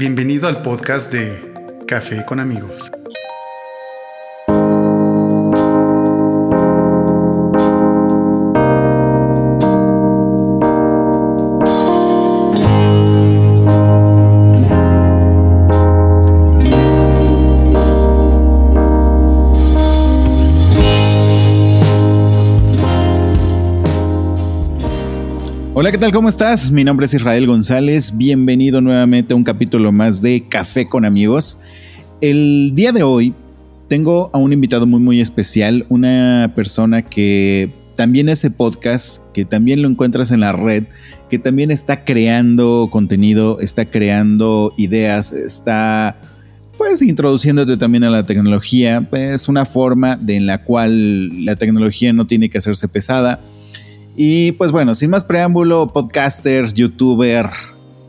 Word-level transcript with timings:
Bienvenido 0.00 0.48
al 0.48 0.62
podcast 0.62 1.12
de 1.12 1.52
Café 1.86 2.24
con 2.24 2.40
amigos. 2.40 2.90
Hola, 25.80 25.92
¿qué 25.92 25.96
tal? 25.96 26.12
¿Cómo 26.12 26.28
estás? 26.28 26.70
Mi 26.70 26.84
nombre 26.84 27.06
es 27.06 27.14
Israel 27.14 27.46
González. 27.46 28.14
Bienvenido 28.14 28.82
nuevamente 28.82 29.32
a 29.32 29.36
un 29.38 29.44
capítulo 29.44 29.92
más 29.92 30.20
de 30.20 30.44
Café 30.46 30.84
con 30.84 31.06
amigos. 31.06 31.58
El 32.20 32.72
día 32.74 32.92
de 32.92 33.02
hoy 33.02 33.32
tengo 33.88 34.28
a 34.34 34.36
un 34.36 34.52
invitado 34.52 34.86
muy 34.86 35.00
muy 35.00 35.22
especial, 35.22 35.86
una 35.88 36.52
persona 36.54 37.00
que 37.00 37.70
también 37.96 38.28
hace 38.28 38.50
podcast, 38.50 39.22
que 39.32 39.46
también 39.46 39.80
lo 39.80 39.88
encuentras 39.88 40.32
en 40.32 40.40
la 40.40 40.52
red, 40.52 40.84
que 41.30 41.38
también 41.38 41.70
está 41.70 42.04
creando 42.04 42.90
contenido, 42.92 43.58
está 43.60 43.86
creando 43.86 44.74
ideas, 44.76 45.32
está 45.32 46.20
pues 46.76 47.00
introduciéndote 47.00 47.78
también 47.78 48.04
a 48.04 48.10
la 48.10 48.26
tecnología, 48.26 49.08
es 49.12 49.48
una 49.48 49.64
forma 49.64 50.16
de 50.16 50.36
en 50.36 50.46
la 50.46 50.62
cual 50.62 51.46
la 51.46 51.56
tecnología 51.56 52.12
no 52.12 52.26
tiene 52.26 52.50
que 52.50 52.58
hacerse 52.58 52.86
pesada 52.86 53.40
y 54.16 54.52
pues 54.52 54.72
bueno, 54.72 54.94
sin 54.94 55.10
más 55.10 55.24
preámbulo, 55.24 55.88
podcaster, 55.92 56.72
youtuber, 56.72 57.46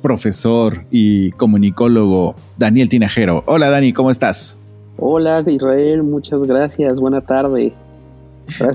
profesor 0.01 0.85
y 0.91 1.31
comunicólogo 1.31 2.35
Daniel 2.57 2.89
Tinajero. 2.89 3.43
Hola 3.45 3.69
Dani, 3.69 3.93
¿cómo 3.93 4.11
estás? 4.11 4.57
Hola 4.97 5.43
Israel, 5.47 6.03
muchas 6.03 6.43
gracias, 6.43 6.99
buena 6.99 7.21
tarde. 7.21 7.73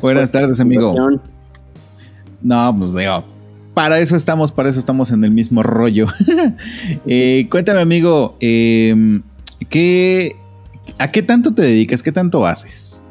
Buenas 0.02 0.30
tardes 0.30 0.60
amigo. 0.60 0.94
No, 2.42 2.76
pues 2.78 2.94
digo, 2.94 3.24
para 3.74 3.98
eso 3.98 4.16
estamos, 4.16 4.52
para 4.52 4.70
eso 4.70 4.78
estamos 4.78 5.10
en 5.10 5.22
el 5.24 5.30
mismo 5.30 5.62
rollo. 5.62 6.06
Eh, 7.06 7.46
cuéntame 7.50 7.80
amigo, 7.80 8.36
em, 8.40 9.22
¿qué, 9.68 10.36
¿a 10.98 11.08
qué 11.10 11.22
tanto 11.22 11.54
te 11.54 11.62
dedicas? 11.62 12.02
¿Qué 12.02 12.12
tanto 12.12 12.46
haces? 12.46 13.02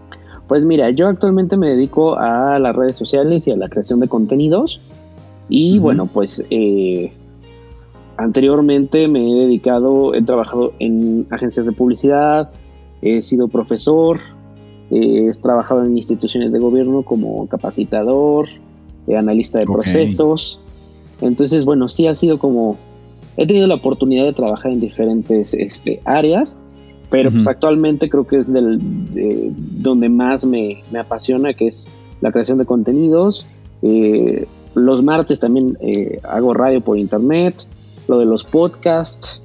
Pues 0.48 0.66
mira, 0.66 0.92
yo 0.92 1.08
actualmente 1.08 1.58
me 1.58 1.70
dedico 1.70 2.18
a 2.18 2.60
las 2.60 2.76
redes 2.76 2.96
sociales 2.96 3.48
y 3.48 3.52
a 3.52 3.58
la 3.58 3.68
creación 3.68 4.00
de 4.00 4.08
contenidos. 4.08 4.80
Y 5.50 5.80
bueno, 5.80 6.08
pues 6.08 6.44
eh, 6.50 7.12
anteriormente 8.18 9.08
me 9.08 9.32
he 9.32 9.46
dedicado, 9.46 10.14
he 10.14 10.22
trabajado 10.24 10.74
en 10.80 11.28
agencias 11.32 11.66
de 11.66 11.72
publicidad, 11.72 12.52
he 13.02 13.22
sido 13.22 13.48
profesor, 13.48 14.20
he 14.92 15.30
trabajado 15.42 15.84
en 15.84 15.96
instituciones 15.98 16.52
de 16.52 16.60
gobierno 16.60 17.04
como 17.04 17.48
capacitador, 17.48 18.48
eh, 19.08 19.18
analista 19.18 19.60
de 19.60 19.66
procesos. 19.66 20.60
Entonces, 21.22 21.66
bueno, 21.66 21.88
sí 21.88 22.08
ha 22.08 22.14
sido 22.14 22.40
como, 22.40 22.78
he 23.38 23.48
tenido 23.48 23.68
la 23.68 23.76
oportunidad 23.76 24.26
de 24.26 24.34
trabajar 24.34 24.72
en 24.72 24.80
diferentes 24.80 25.54
este, 25.54 26.02
áreas 26.06 26.58
pero 27.10 27.32
pues 27.32 27.48
actualmente 27.48 28.10
creo 28.10 28.26
que 28.26 28.38
es 28.38 28.52
del, 28.52 28.80
donde 29.82 30.10
más 30.10 30.46
me, 30.46 30.84
apasiona, 31.00 31.54
que 31.54 31.68
es 31.68 31.88
la 32.22 32.32
creación 32.32 32.58
de 32.58 32.66
contenidos. 32.66 33.46
Eh, 33.82 34.48
los 34.74 35.04
martes 35.04 35.40
también 35.40 35.78
eh, 35.82 36.20
hago 36.24 36.54
radio 36.54 36.82
por 36.82 36.98
internet, 36.98 37.66
lo 38.08 38.20
de 38.20 38.26
los 38.26 38.44
podcasts 38.44 39.42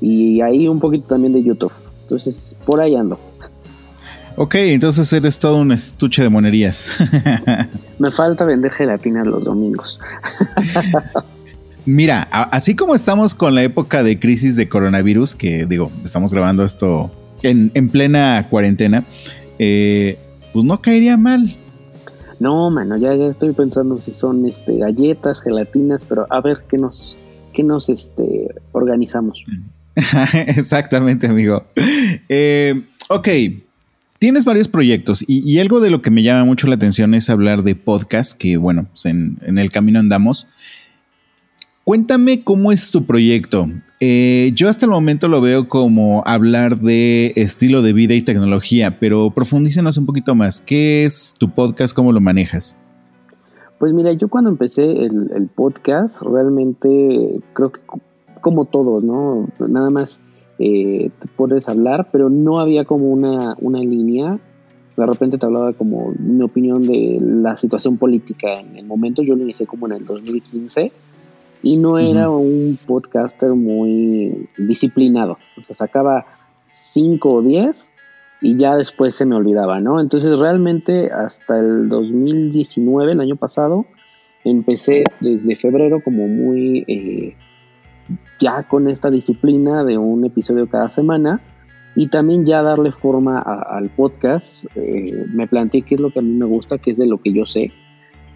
y 0.00 0.40
ahí 0.40 0.68
un 0.68 0.80
poquito 0.80 1.08
también 1.08 1.32
de 1.32 1.42
YouTube. 1.42 1.72
Entonces, 2.02 2.58
por 2.66 2.80
ahí 2.80 2.94
ando. 2.94 3.18
Ok, 4.36 4.56
entonces 4.56 5.12
eres 5.12 5.38
todo 5.38 5.58
un 5.58 5.70
estuche 5.72 6.22
de 6.22 6.28
monerías. 6.28 6.90
me 7.98 8.10
falta 8.10 8.44
vender 8.44 8.72
gelatina 8.72 9.24
los 9.24 9.44
domingos. 9.44 10.00
Mira, 11.86 12.22
así 12.22 12.74
como 12.74 12.94
estamos 12.94 13.34
con 13.34 13.54
la 13.54 13.62
época 13.62 14.02
de 14.02 14.18
crisis 14.18 14.56
de 14.56 14.68
coronavirus, 14.68 15.34
que 15.34 15.66
digo, 15.66 15.90
estamos 16.02 16.32
grabando 16.32 16.64
esto 16.64 17.10
en, 17.42 17.88
plena 17.90 18.46
cuarentena, 18.48 19.06
eh, 19.58 20.18
pues 20.52 20.64
no 20.64 20.80
caería 20.80 21.16
mal. 21.16 21.56
No, 22.40 22.70
mano, 22.70 22.96
ya, 22.96 23.14
ya 23.14 23.26
estoy 23.26 23.52
pensando 23.52 23.98
si 23.98 24.12
son 24.12 24.46
este, 24.46 24.78
galletas, 24.78 25.42
gelatinas, 25.42 26.04
pero 26.04 26.26
a 26.30 26.40
ver 26.40 26.64
qué 26.68 26.78
nos, 26.78 27.18
qué 27.52 27.62
nos 27.62 27.90
este, 27.90 28.48
organizamos. 28.72 29.44
Exactamente, 30.46 31.26
amigo. 31.26 31.64
Eh, 32.28 32.82
ok, 33.08 33.28
tienes 34.18 34.46
varios 34.46 34.68
proyectos 34.68 35.22
y, 35.28 35.58
algo 35.58 35.80
de 35.80 35.90
lo 35.90 36.00
que 36.00 36.10
me 36.10 36.22
llama 36.22 36.44
mucho 36.46 36.66
la 36.66 36.76
atención 36.76 37.14
es 37.14 37.28
hablar 37.28 37.62
de 37.62 37.76
podcast, 37.76 38.38
que 38.38 38.56
bueno, 38.56 38.86
pues 38.90 39.04
en, 39.04 39.38
en 39.42 39.58
el 39.58 39.70
camino 39.70 40.00
andamos. 40.00 40.48
Cuéntame 41.84 42.42
cómo 42.42 42.72
es 42.72 42.90
tu 42.90 43.04
proyecto. 43.04 43.66
Eh, 44.00 44.52
yo 44.54 44.70
hasta 44.70 44.86
el 44.86 44.90
momento 44.90 45.28
lo 45.28 45.42
veo 45.42 45.68
como 45.68 46.22
hablar 46.24 46.78
de 46.78 47.34
estilo 47.36 47.82
de 47.82 47.92
vida 47.92 48.14
y 48.14 48.22
tecnología, 48.22 48.98
pero 48.98 49.30
profundícenos 49.32 49.98
un 49.98 50.06
poquito 50.06 50.34
más. 50.34 50.62
¿Qué 50.62 51.04
es 51.04 51.34
tu 51.38 51.50
podcast? 51.50 51.94
¿Cómo 51.94 52.10
lo 52.12 52.22
manejas? 52.22 52.82
Pues 53.78 53.92
mira, 53.92 54.14
yo 54.14 54.28
cuando 54.28 54.48
empecé 54.48 54.92
el, 54.92 55.50
podcast, 55.54 56.22
realmente 56.22 57.42
creo 57.52 57.70
que 57.70 57.82
como 58.40 58.64
todos, 58.64 59.04
¿no? 59.04 59.50
Nada 59.58 59.90
más 59.90 60.20
eh, 60.58 61.10
te 61.18 61.28
puedes 61.36 61.68
hablar, 61.68 62.08
pero 62.10 62.30
no 62.30 62.60
había 62.60 62.86
como 62.86 63.10
una, 63.10 63.56
una 63.60 63.80
línea. 63.80 64.38
De 64.96 65.04
repente 65.04 65.36
te 65.36 65.44
hablaba 65.44 65.74
como 65.74 66.14
mi 66.18 66.42
opinión 66.42 66.82
de 66.82 67.18
la 67.20 67.58
situación 67.58 67.98
política 67.98 68.58
en 68.58 68.74
el 68.78 68.86
momento. 68.86 69.22
Yo 69.22 69.36
lo 69.36 69.42
inicié 69.42 69.66
como 69.66 69.84
en 69.84 69.92
el 69.92 70.06
2015 70.06 70.90
y 71.64 71.78
no 71.78 71.98
era 71.98 72.28
un 72.28 72.78
podcaster 72.86 73.54
muy 73.54 74.48
disciplinado. 74.58 75.38
O 75.56 75.62
sea, 75.62 75.74
sacaba 75.74 76.26
5 76.70 77.32
o 77.32 77.40
10 77.40 77.90
y 78.42 78.58
ya 78.58 78.76
después 78.76 79.14
se 79.14 79.24
me 79.24 79.34
olvidaba, 79.34 79.80
¿no? 79.80 79.98
Entonces 79.98 80.38
realmente 80.38 81.10
hasta 81.10 81.58
el 81.58 81.88
2019, 81.88 83.12
el 83.12 83.20
año 83.20 83.36
pasado, 83.36 83.86
empecé 84.44 85.04
desde 85.20 85.56
febrero 85.56 86.02
como 86.04 86.28
muy 86.28 86.84
eh, 86.86 87.34
ya 88.38 88.64
con 88.64 88.86
esta 88.86 89.10
disciplina 89.10 89.84
de 89.84 89.96
un 89.96 90.26
episodio 90.26 90.68
cada 90.68 90.90
semana 90.90 91.40
y 91.96 92.08
también 92.08 92.44
ya 92.44 92.62
darle 92.62 92.92
forma 92.92 93.38
al 93.38 93.88
podcast. 93.88 94.66
Eh, 94.74 95.24
me 95.32 95.46
planteé 95.46 95.80
qué 95.80 95.94
es 95.94 96.02
lo 96.02 96.10
que 96.10 96.18
a 96.18 96.22
mí 96.22 96.34
me 96.34 96.44
gusta, 96.44 96.76
qué 96.76 96.90
es 96.90 96.98
de 96.98 97.06
lo 97.06 97.16
que 97.16 97.32
yo 97.32 97.46
sé 97.46 97.72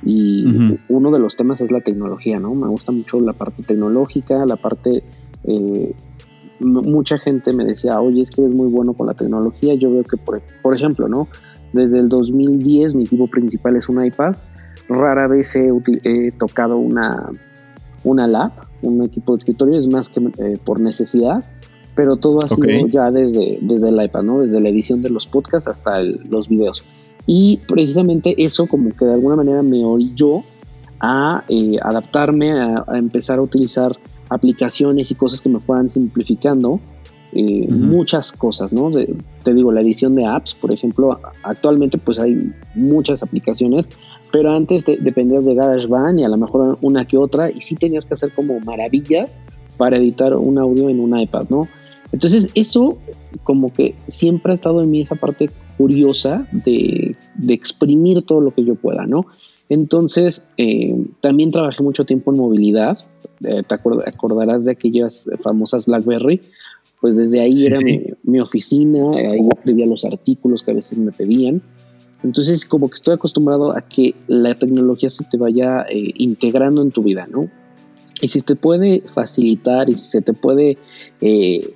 y 0.05 0.79
uno 0.89 1.11
de 1.11 1.19
los 1.19 1.37
temas 1.37 1.61
es 1.61 1.73
la 1.73 1.81
tecnología, 1.81 2.39
¿no? 2.39 2.55
Me 2.55 2.69
gusta 2.69 2.93
mucho 2.93 3.19
la 3.21 3.33
parte 3.33 3.63
tecnológica, 3.63 4.47
la 4.47 4.57
parte... 4.57 5.03
Eh, 5.45 5.95
mucha 6.61 7.19
gente 7.19 7.53
me 7.53 7.65
decía, 7.65 8.01
oye, 8.01 8.23
es 8.23 8.31
que 8.31 8.43
eres 8.43 8.55
muy 8.55 8.69
bueno 8.69 8.93
con 8.95 9.07
la 9.07 9.15
tecnología. 9.15 9.75
Yo 9.75 9.91
veo 9.91 10.03
que, 10.03 10.17
por, 10.17 10.41
por 10.63 10.75
ejemplo, 10.75 11.09
¿no? 11.09 11.29
Desde 11.73 11.99
el 11.99 12.09
2010 12.09 12.95
mi 12.95 13.05
equipo 13.05 13.27
principal 13.27 13.77
es 13.77 13.89
un 13.89 14.05
iPad. 14.05 14.37
Rara 14.89 15.27
vez 15.27 15.55
he, 15.55 16.33
tocado 16.33 16.79
una, 16.79 17.31
una 18.05 18.27
lab, 18.27 18.53
un 18.83 19.03
equipo 19.03 19.33
de 19.33 19.39
escritorio, 19.39 19.79
es 19.79 19.87
más 19.87 20.09
que 20.09 20.21
eh, 20.21 20.59
por 20.65 20.81
necesidad, 20.81 21.45
pero 21.95 22.17
todo 22.17 22.43
ha 22.43 22.49
sido 22.49 22.87
ya 22.89 23.11
desde, 23.11 23.59
desde 23.61 23.91
el 23.91 24.03
iPad, 24.03 24.23
¿no? 24.23 24.41
Desde 24.41 24.61
la 24.61 24.71
edición 24.71 25.03
de 25.03 25.11
los 25.11 25.27
podcasts 25.27 25.69
hasta 25.69 26.01
los 26.03 26.49
videos. 26.49 26.85
Y 27.31 27.61
precisamente 27.69 28.35
eso 28.43 28.67
como 28.67 28.89
que 28.89 29.05
de 29.05 29.13
alguna 29.13 29.37
manera 29.37 29.63
me 29.63 29.85
orilló 29.85 30.45
a 30.99 31.45
eh, 31.51 31.77
adaptarme, 31.83 32.53
a, 32.53 32.85
empezar 32.95 33.39
a 33.39 33.43
utilizar 33.43 33.95
aplicaciones 34.31 35.11
y 35.11 35.15
cosas 35.15 35.43
que 35.43 35.51
me 35.51 35.61
fueran 35.61 35.91
simplificando 35.91 36.81
eh, 37.33 37.69
muchas 37.69 38.33
cosas, 38.33 38.73
¿no? 38.73 38.89
te 39.43 39.53
digo, 39.53 39.71
la 39.71 39.83
edición 39.83 40.15
de 40.15 40.25
apps, 40.25 40.55
por 40.55 40.73
ejemplo, 40.73 41.21
actualmente 41.43 41.99
pues 41.99 42.19
hay 42.19 42.51
muchas 42.75 43.23
aplicaciones, 43.23 43.91
pero 44.33 44.51
antes 44.51 44.87
dependías 44.87 45.45
de 45.45 45.55
GarageBand 45.55 46.21
y 46.21 46.25
a 46.25 46.29
lo 46.29 46.39
mejor 46.39 46.79
una 46.81 47.05
que 47.05 47.19
otra, 47.19 47.51
y 47.51 47.61
sí 47.61 47.75
tenías 47.75 48.07
que 48.07 48.15
hacer 48.15 48.33
como 48.33 48.59
maravillas 48.61 49.39
para 49.77 49.99
editar 49.99 50.35
un 50.35 50.57
audio 50.57 50.89
en 50.89 50.99
un 51.01 51.21
iPad, 51.21 51.51
¿no? 51.51 51.69
Entonces 52.13 52.49
eso 52.55 52.99
como 53.45 53.73
que 53.73 53.95
siempre 54.07 54.53
ha 54.53 54.55
estado 54.55 54.83
en 54.83 54.91
mí 54.91 55.03
esa 55.03 55.15
parte 55.15 55.51
curiosa 55.77 56.47
de, 56.53 57.17
exprimir 57.49 58.23
todo 58.23 58.41
lo 58.41 58.55
que 58.55 58.65
yo 58.65 58.75
pueda, 58.75 59.07
¿no? 59.07 59.27
Entonces, 59.71 60.45
eh, 60.57 60.97
también 61.21 61.51
trabajé 61.51 61.83
mucho 61.83 62.07
tiempo 62.07 62.33
en 62.33 62.39
movilidad. 62.39 62.99
Eh, 63.45 63.63
te 63.69 63.75
acordarás 63.75 64.65
de 64.65 64.73
aquellas 64.73 65.29
famosas 65.43 65.85
BlackBerry. 65.85 66.41
Pues 67.03 67.19
desde 67.19 67.41
ahí 67.41 67.67
era 67.67 67.79
Mi, 68.23 68.41
oficina, 68.41 69.11
ahí 69.15 69.41
escribía 69.55 69.87
los 69.87 70.07
artículos 70.07 70.63
que 70.63 70.71
a 70.71 70.75
veces 70.75 70.99
me 70.99 71.13
pedían. 71.13 71.63
Entonces, 72.25 72.65
como 72.65 72.89
que 72.89 72.95
estoy 72.95 73.15
acostumbrado 73.15 73.77
a 73.77 73.83
que 73.83 74.15
la 74.27 74.55
tecnología 74.55 75.11
se 75.11 75.25
te 75.25 75.37
vaya 75.37 75.83
eh, 75.83 76.13
integrando 76.17 76.83
en 76.83 76.91
tu 76.91 77.03
vida, 77.03 77.29
¿no? 77.31 77.49
Y 78.21 78.29
si 78.29 78.41
te 78.41 78.57
puede 78.57 79.03
facilitar 79.15 79.89
y 79.89 79.93
si 79.93 80.07
se 80.09 80.23
te 80.23 80.33
puede 80.33 80.77
eh, 81.21 81.75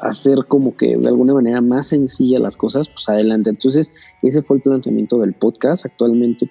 hacer 0.00 0.46
como 0.46 0.76
que 0.76 0.96
de 0.96 1.08
alguna 1.08 1.34
manera 1.34 1.60
más 1.60 1.88
sencilla 1.88 2.38
las 2.38 2.56
cosas, 2.56 2.88
pues 2.88 3.08
adelante. 3.08 3.50
Entonces, 3.50 3.92
ese 4.22 4.42
fue 4.42 4.56
el 4.56 4.62
planteamiento 4.62 5.18
del 5.18 5.34
podcast. 5.34 5.86
Actualmente 5.86 6.50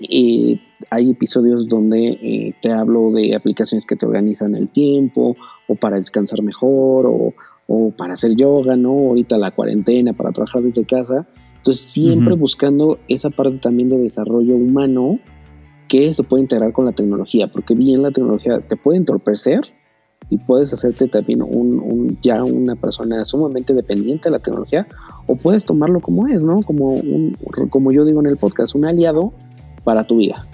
eh, 0.00 0.58
hay 0.90 1.10
episodios 1.10 1.68
donde 1.68 2.08
eh, 2.08 2.54
te 2.62 2.72
hablo 2.72 3.10
de 3.10 3.34
aplicaciones 3.34 3.84
que 3.84 3.96
te 3.96 4.06
organizan 4.06 4.54
el 4.54 4.68
tiempo 4.68 5.36
o 5.68 5.74
para 5.74 5.96
descansar 5.96 6.42
mejor 6.42 7.06
o, 7.06 7.34
para 7.96 8.14
hacer 8.14 8.34
yoga, 8.34 8.74
¿no? 8.74 8.90
Ahorita 8.90 9.38
la 9.38 9.52
cuarentena, 9.52 10.12
para 10.12 10.32
trabajar 10.32 10.62
desde 10.62 10.84
casa. 10.84 11.28
Entonces, 11.58 11.84
siempre 11.84 12.34
buscando 12.34 12.98
esa 13.06 13.30
parte 13.30 13.58
también 13.58 13.88
de 13.88 13.98
desarrollo 13.98 14.56
humano 14.56 15.20
que 15.86 16.12
se 16.12 16.24
puede 16.24 16.42
integrar 16.42 16.72
con 16.72 16.86
la 16.86 16.92
tecnología, 16.92 17.48
porque 17.48 17.74
bien 17.74 18.02
la 18.02 18.10
tecnología 18.10 18.60
te 18.60 18.76
puede 18.76 18.98
entorpecer, 18.98 19.72
y 20.28 20.38
puedes 20.38 20.72
hacerte 20.72 21.08
también 21.08 21.42
un, 21.42 22.16
ya 22.22 22.44
una 22.44 22.76
persona 22.76 23.24
sumamente 23.24 23.74
dependiente 23.74 24.28
de 24.28 24.32
la 24.32 24.38
tecnología 24.38 24.86
o 25.26 25.36
puedes 25.36 25.64
tomarlo 25.64 26.00
como 26.00 26.28
es, 26.28 26.44
¿no? 26.44 26.60
Como, 26.62 26.92
un, 26.92 27.36
como 27.68 27.90
yo 27.92 28.04
digo 28.04 28.20
en 28.20 28.26
el 28.26 28.36
podcast, 28.36 28.74
un 28.74 28.84
aliado 28.84 29.32
para 29.82 30.04
tu 30.04 30.18
vida. 30.18 30.46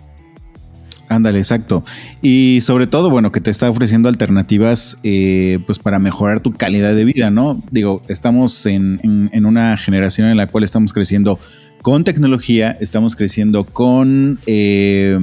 Ándale, 1.08 1.38
exacto. 1.38 1.84
Y 2.20 2.58
sobre 2.62 2.86
todo, 2.86 3.10
bueno, 3.10 3.30
que 3.30 3.40
te 3.40 3.50
está 3.50 3.70
ofreciendo 3.70 4.08
alternativas 4.08 4.98
eh, 5.04 5.60
pues 5.66 5.78
para 5.78 5.98
mejorar 5.98 6.40
tu 6.40 6.52
calidad 6.52 6.94
de 6.94 7.04
vida, 7.04 7.30
¿no? 7.30 7.62
Digo, 7.70 8.02
estamos 8.08 8.66
en, 8.66 9.30
una 9.32 9.76
generación 9.76 10.28
en 10.28 10.36
la 10.36 10.48
cual 10.48 10.64
estamos 10.64 10.92
creciendo 10.92 11.38
con 11.82 12.02
tecnología, 12.02 12.76
estamos 12.80 13.14
creciendo 13.14 13.64
con 13.64 14.40
eh, 14.46 15.18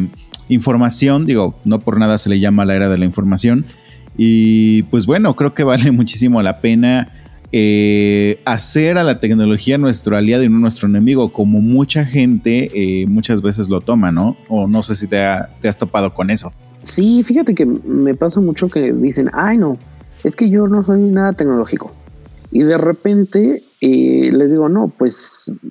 información, 0.47 1.25
digo, 1.25 1.59
no 1.65 1.79
por 1.79 1.99
nada 1.99 2.17
se 2.17 2.29
le 2.29 2.39
llama 2.39 2.63
la 2.63 2.75
era 2.75 2.87
de 2.87 2.97
la 2.97 3.05
información, 3.05 3.65
y 4.18 4.83
pues 4.83 5.06
bueno, 5.06 5.36
creo 5.36 5.54
que 5.54 5.63
vale 5.63 5.92
muchísimo 5.92 6.42
la 6.42 6.60
pena 6.60 7.07
eh, 7.51 8.42
hacer 8.45 8.98
a 8.98 9.04
la 9.04 9.19
tecnología 9.19 9.77
nuestro 9.77 10.18
aliado 10.18 10.44
y 10.44 10.50
no 10.50 10.57
nuestro 10.57 10.88
enemigo, 10.88 11.31
como 11.31 11.62
mucha 11.62 12.04
gente 12.04 12.71
eh, 12.74 13.06
muchas 13.06 13.42
veces 13.42 13.69
lo 13.69 13.80
toma, 13.80 14.12
¿no? 14.12 14.36
O 14.50 14.68
no 14.68 14.81
sé 14.81 14.95
si 14.95 15.07
te, 15.07 15.24
has 15.24 15.77
topado 15.77 16.13
con 16.13 16.31
eso. 16.31 16.51
Sí, 16.81 17.24
fíjate 17.24 17.54
que 17.54 17.65
me 17.65 18.15
pasa 18.15 18.39
mucho 18.39 18.69
que 18.69 18.92
dicen, 18.92 19.30
ay 19.33 19.57
no, 19.57 19.77
es 20.24 20.36
que 20.36 20.50
yo 20.50 20.68
no 20.68 20.83
soy 20.83 21.01
nada 21.12 21.33
tecnológico. 21.33 21.92
Y 22.51 22.63
de 22.63 22.77
repente 22.77 23.63
eh, 23.81 24.31
les 24.31 24.50
digo, 24.50 24.68
no, 24.68 24.88
pues 24.88 25.62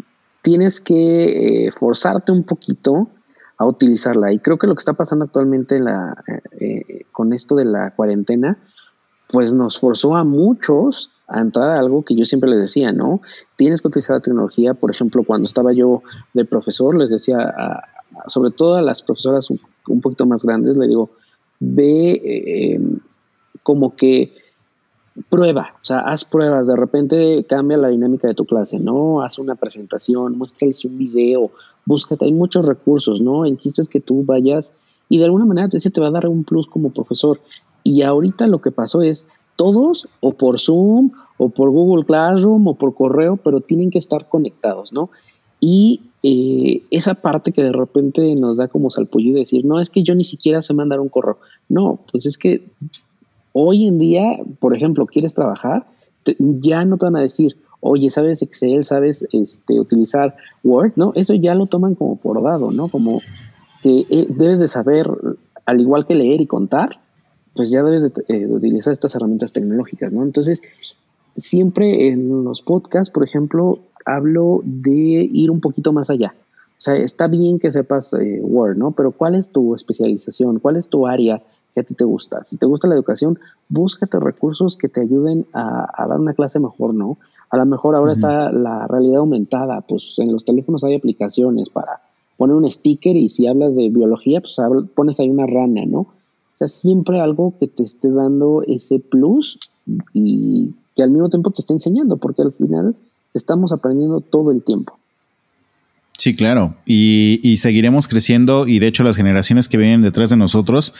tienes 0.40 0.80
que 0.80 1.70
forzarte 1.76 2.32
un 2.32 2.44
poquito 2.44 3.08
a 3.62 3.66
utilizarla. 3.66 4.32
Y 4.32 4.38
creo 4.38 4.58
que 4.58 4.66
lo 4.66 4.74
que 4.74 4.80
está 4.80 4.92
pasando 4.92 5.24
actualmente 5.24 5.78
la, 5.78 6.22
eh, 6.60 6.91
con 7.22 7.32
esto 7.32 7.54
de 7.54 7.64
la 7.64 7.94
cuarentena, 7.94 8.58
pues 9.28 9.54
nos 9.54 9.78
forzó 9.78 10.16
a 10.16 10.24
muchos 10.24 11.12
a 11.28 11.40
entrar 11.40 11.70
a 11.70 11.78
algo 11.78 12.04
que 12.04 12.16
yo 12.16 12.24
siempre 12.24 12.50
les 12.50 12.58
decía, 12.58 12.90
¿no? 12.90 13.20
Tienes 13.54 13.80
que 13.80 13.86
utilizar 13.86 14.16
la 14.16 14.20
tecnología. 14.20 14.74
Por 14.74 14.90
ejemplo, 14.90 15.22
cuando 15.22 15.46
estaba 15.46 15.72
yo 15.72 16.02
de 16.34 16.44
profesor, 16.44 16.96
les 16.96 17.10
decía, 17.10 17.54
sobre 18.26 18.50
todo 18.50 18.74
a 18.74 18.82
las 18.82 19.02
profesoras 19.02 19.50
un, 19.50 20.00
poquito 20.00 20.26
más 20.26 20.42
grandes, 20.42 20.76
le 20.76 20.88
digo, 20.88 21.10
ve 21.60 22.20
eh, 22.24 22.80
como 23.62 23.94
que 23.94 24.34
prueba, 25.30 25.76
o 25.80 25.84
sea, 25.84 26.00
haz 26.00 26.24
pruebas, 26.24 26.66
de 26.66 26.74
repente 26.74 27.46
cambia 27.48 27.78
la 27.78 27.88
dinámica 27.88 28.26
de 28.26 28.34
tu 28.34 28.46
clase, 28.46 28.80
¿no? 28.80 29.22
Haz 29.22 29.38
una 29.38 29.54
presentación, 29.54 30.36
muéstrales 30.36 30.84
un 30.84 30.98
video, 30.98 31.52
búscate, 31.86 32.24
hay 32.24 32.32
muchos 32.32 32.66
recursos, 32.66 33.20
¿no? 33.20 33.44
El 33.44 33.58
chiste 33.58 33.80
es 33.80 33.88
que 33.88 34.00
tú 34.00 34.24
vayas 34.24 34.72
y 35.12 35.18
de 35.18 35.26
alguna 35.26 35.44
manera 35.44 35.68
te, 35.68 35.78
te 35.78 36.00
va 36.00 36.06
a 36.06 36.10
dar 36.10 36.26
un 36.26 36.42
plus 36.42 36.66
como 36.66 36.88
profesor. 36.88 37.38
Y 37.84 38.00
ahorita 38.00 38.46
lo 38.46 38.62
que 38.62 38.70
pasó 38.70 39.02
es, 39.02 39.26
todos, 39.56 40.08
o 40.20 40.32
por 40.32 40.58
Zoom, 40.58 41.10
o 41.36 41.50
por 41.50 41.68
Google 41.68 42.06
Classroom, 42.06 42.66
o 42.66 42.74
por 42.76 42.94
correo, 42.94 43.36
pero 43.36 43.60
tienen 43.60 43.90
que 43.90 43.98
estar 43.98 44.30
conectados, 44.30 44.90
¿no? 44.90 45.10
Y 45.60 46.00
eh, 46.22 46.82
esa 46.90 47.12
parte 47.12 47.52
que 47.52 47.62
de 47.62 47.72
repente 47.72 48.34
nos 48.36 48.56
da 48.56 48.68
como 48.68 48.90
salpullo 48.90 49.28
y 49.28 49.40
decir, 49.40 49.66
no, 49.66 49.80
es 49.80 49.90
que 49.90 50.02
yo 50.02 50.14
ni 50.14 50.24
siquiera 50.24 50.62
sé 50.62 50.72
mandar 50.72 50.98
un 50.98 51.10
correo. 51.10 51.36
No, 51.68 51.98
pues 52.10 52.24
es 52.24 52.38
que 52.38 52.62
hoy 53.52 53.86
en 53.86 53.98
día, 53.98 54.38
por 54.60 54.74
ejemplo, 54.74 55.04
quieres 55.04 55.34
trabajar, 55.34 55.84
ya 56.38 56.86
no 56.86 56.96
te 56.96 57.04
van 57.04 57.16
a 57.16 57.20
decir, 57.20 57.58
oye, 57.80 58.08
¿sabes 58.08 58.40
Excel? 58.40 58.82
¿Sabes 58.82 59.26
este, 59.32 59.78
utilizar 59.78 60.36
Word? 60.64 60.92
¿No? 60.96 61.12
Eso 61.16 61.34
ya 61.34 61.54
lo 61.54 61.66
toman 61.66 61.96
como 61.96 62.16
por 62.16 62.42
dado, 62.42 62.70
¿no? 62.70 62.88
Como 62.88 63.20
que 63.82 64.06
eh, 64.08 64.26
debes 64.30 64.60
de 64.60 64.68
saber, 64.68 65.10
al 65.66 65.80
igual 65.80 66.06
que 66.06 66.14
leer 66.14 66.40
y 66.40 66.46
contar, 66.46 67.00
pues 67.54 67.70
ya 67.70 67.82
debes 67.82 68.04
eh, 68.28 68.46
de, 68.46 68.46
utilizar 68.46 68.92
estas 68.92 69.14
herramientas 69.14 69.52
tecnológicas, 69.52 70.12
¿no? 70.12 70.22
Entonces, 70.22 70.62
siempre 71.36 72.08
en 72.08 72.44
los 72.44 72.62
podcasts, 72.62 73.12
por 73.12 73.24
ejemplo, 73.24 73.80
hablo 74.06 74.60
de 74.64 75.28
ir 75.30 75.50
un 75.50 75.60
poquito 75.60 75.92
más 75.92 76.10
allá. 76.10 76.34
O 76.82 76.84
sea, 76.84 76.96
está 76.96 77.28
bien 77.28 77.58
que 77.58 77.70
sepas 77.70 78.12
eh, 78.14 78.40
Word, 78.42 78.76
¿no? 78.76 78.92
Pero 78.92 79.12
¿cuál 79.12 79.34
es 79.34 79.50
tu 79.50 79.74
especialización? 79.74 80.58
¿Cuál 80.58 80.76
es 80.76 80.88
tu 80.88 81.06
área 81.06 81.42
que 81.74 81.80
a 81.80 81.84
ti 81.84 81.94
te 81.94 82.04
gusta? 82.04 82.42
Si 82.42 82.56
te 82.56 82.66
gusta 82.66 82.88
la 82.88 82.94
educación, 82.94 83.38
búscate 83.68 84.18
recursos 84.18 84.76
que 84.76 84.88
te 84.88 85.00
ayuden 85.00 85.46
a, 85.52 86.06
dar 86.08 86.18
una 86.18 86.34
clase 86.34 86.58
mejor, 86.58 86.94
¿no? 86.94 87.18
A 87.50 87.56
lo 87.56 87.66
mejor 87.66 87.94
ahora 87.94 88.12
está 88.12 88.50
la 88.50 88.86
realidad 88.88 89.18
aumentada, 89.18 89.80
pues 89.82 90.14
en 90.18 90.32
los 90.32 90.44
teléfonos 90.44 90.82
hay 90.84 90.94
aplicaciones 90.94 91.70
para 91.70 92.00
poner 92.36 92.56
un 92.56 92.70
sticker 92.70 93.16
y 93.16 93.28
si 93.28 93.46
hablas 93.46 93.76
de 93.76 93.88
biología, 93.88 94.40
pues 94.40 94.56
pones 94.94 95.20
ahí 95.20 95.28
una 95.28 95.46
rana, 95.46 95.84
¿no? 95.86 96.00
O 96.00 96.56
sea, 96.56 96.68
siempre 96.68 97.20
algo 97.20 97.54
que 97.58 97.66
te 97.66 97.82
esté 97.82 98.10
dando 98.10 98.62
ese 98.66 98.98
plus 98.98 99.58
y 100.12 100.70
que 100.94 101.02
al 101.02 101.10
mismo 101.10 101.28
tiempo 101.28 101.50
te 101.50 101.62
esté 101.62 101.72
enseñando, 101.72 102.16
porque 102.16 102.42
al 102.42 102.52
final 102.52 102.94
estamos 103.34 103.72
aprendiendo 103.72 104.20
todo 104.20 104.52
el 104.52 104.62
tiempo. 104.62 104.98
Sí, 106.18 106.36
claro. 106.36 106.76
Y, 106.86 107.40
y, 107.42 107.56
seguiremos 107.56 108.06
creciendo 108.06 108.68
y 108.68 108.78
de 108.78 108.86
hecho 108.86 109.02
las 109.02 109.16
generaciones 109.16 109.68
que 109.68 109.78
vienen 109.78 110.02
detrás 110.02 110.30
de 110.30 110.36
nosotros, 110.36 110.94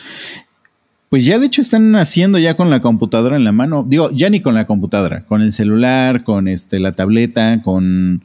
pues 1.11 1.27
ya 1.27 1.39
de 1.39 1.47
hecho 1.47 1.61
están 1.61 1.93
naciendo 1.93 2.39
ya 2.39 2.57
con 2.57 2.71
la 2.71 2.81
computadora 2.81 3.37
en 3.37 3.45
la 3.45 3.53
mano. 3.53 3.85
Digo, 3.87 4.11
ya 4.11 4.31
ni 4.31 4.41
con 4.41 4.55
la 4.55 4.67
computadora, 4.67 5.27
con 5.27 5.43
el 5.43 5.53
celular, 5.53 6.25
con 6.25 6.49
este, 6.49 6.79
la 6.81 6.93
tableta, 6.93 7.63
con 7.63 8.25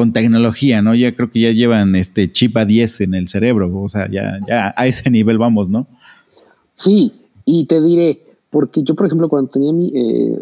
con 0.00 0.14
tecnología, 0.14 0.80
¿no? 0.80 0.94
Ya 0.94 1.14
creo 1.14 1.30
que 1.30 1.40
ya 1.40 1.52
llevan 1.52 1.94
este 1.94 2.32
chip 2.32 2.56
a 2.56 2.64
10 2.64 3.02
en 3.02 3.12
el 3.12 3.28
cerebro, 3.28 3.70
o 3.82 3.88
sea, 3.90 4.10
ya, 4.10 4.40
ya 4.48 4.72
a 4.74 4.86
ese 4.86 5.10
nivel 5.10 5.36
vamos, 5.36 5.68
¿no? 5.68 5.86
Sí, 6.74 7.12
y 7.44 7.66
te 7.66 7.82
diré, 7.82 8.22
porque 8.48 8.82
yo, 8.82 8.94
por 8.94 9.04
ejemplo, 9.04 9.28
cuando 9.28 9.50
tenía 9.50 9.74
mi, 9.74 9.92
eh, 9.94 10.38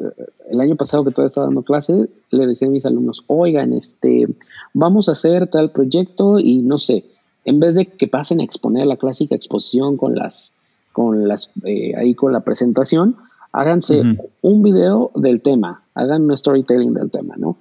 el 0.53 0.61
año 0.61 0.77
pasado 0.77 1.03
que 1.03 1.11
todavía 1.11 1.27
estaba 1.27 1.49
dando 1.49 1.65
clase, 1.65 2.09
le 2.31 2.47
decía 2.47 2.69
a 2.69 2.71
mis 2.71 2.87
alumnos, 2.87 3.25
oigan, 3.27 3.73
este, 3.73 4.29
vamos 4.75 5.09
a 5.09 5.13
hacer 5.13 5.49
tal 5.49 5.73
proyecto 5.73 6.39
y 6.39 6.63
no 6.63 6.79
sé, 6.79 7.07
en 7.45 7.59
vez 7.59 7.75
de 7.75 7.87
que 7.87 8.07
pasen 8.07 8.39
a 8.39 8.45
exponer 8.45 8.87
la 8.87 8.97
clásica 8.97 9.35
exposición 9.35 9.97
con 9.97 10.15
las, 10.15 10.53
con 10.93 11.27
las, 11.27 11.51
eh, 11.65 11.95
ahí 11.97 12.15
con 12.15 12.33
la 12.33 12.45
presentación, 12.45 13.17
háganse 13.51 14.03
un 14.41 14.63
video 14.63 15.11
del 15.17 15.41
tema, 15.41 15.83
hagan 15.97 16.27
un 16.27 16.37
storytelling 16.39 16.95
del 16.95 17.11
tema, 17.11 17.35
¿no? 17.37 17.57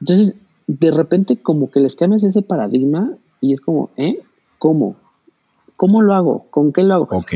Entonces, 0.00 0.36
de 0.66 0.90
repente 0.90 1.36
como 1.36 1.70
que 1.70 1.80
les 1.80 1.96
cambias 1.96 2.22
ese 2.22 2.42
paradigma 2.42 3.16
y 3.40 3.52
es 3.52 3.60
como, 3.60 3.90
¿eh? 3.96 4.20
¿Cómo? 4.58 4.96
¿Cómo 5.76 6.02
lo 6.02 6.14
hago? 6.14 6.46
¿Con 6.50 6.72
qué 6.72 6.82
lo 6.82 6.94
hago? 6.94 7.08
Ok. 7.10 7.32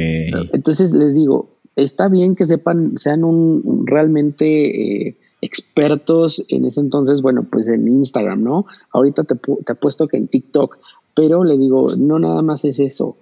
Entonces 0.53 0.95
les 0.95 1.15
digo, 1.15 1.49
está 1.77 2.09
bien 2.09 2.35
que 2.35 2.47
sepan, 2.47 2.97
sean 2.97 3.25
un, 3.25 3.87
realmente 3.87 5.09
eh, 5.09 5.17
expertos 5.41 6.45
en 6.49 6.65
ese 6.65 6.81
entonces, 6.81 7.23
bueno, 7.23 7.47
pues 7.51 7.69
en 7.69 7.87
Instagram, 7.87 8.43
¿no? 8.43 8.67
Ahorita 8.93 9.25
te, 9.25 9.35
te 9.37 9.73
apuesto 9.73 10.09
que 10.09 10.17
en 10.17 10.29
TikTok, 10.29 10.79
pero 11.15 11.45
le 11.45 11.59
digo, 11.59 11.89
no 11.97 12.19
nada 12.19 12.43
más 12.43 12.65
es 12.65 12.79
eso, 12.79 13.17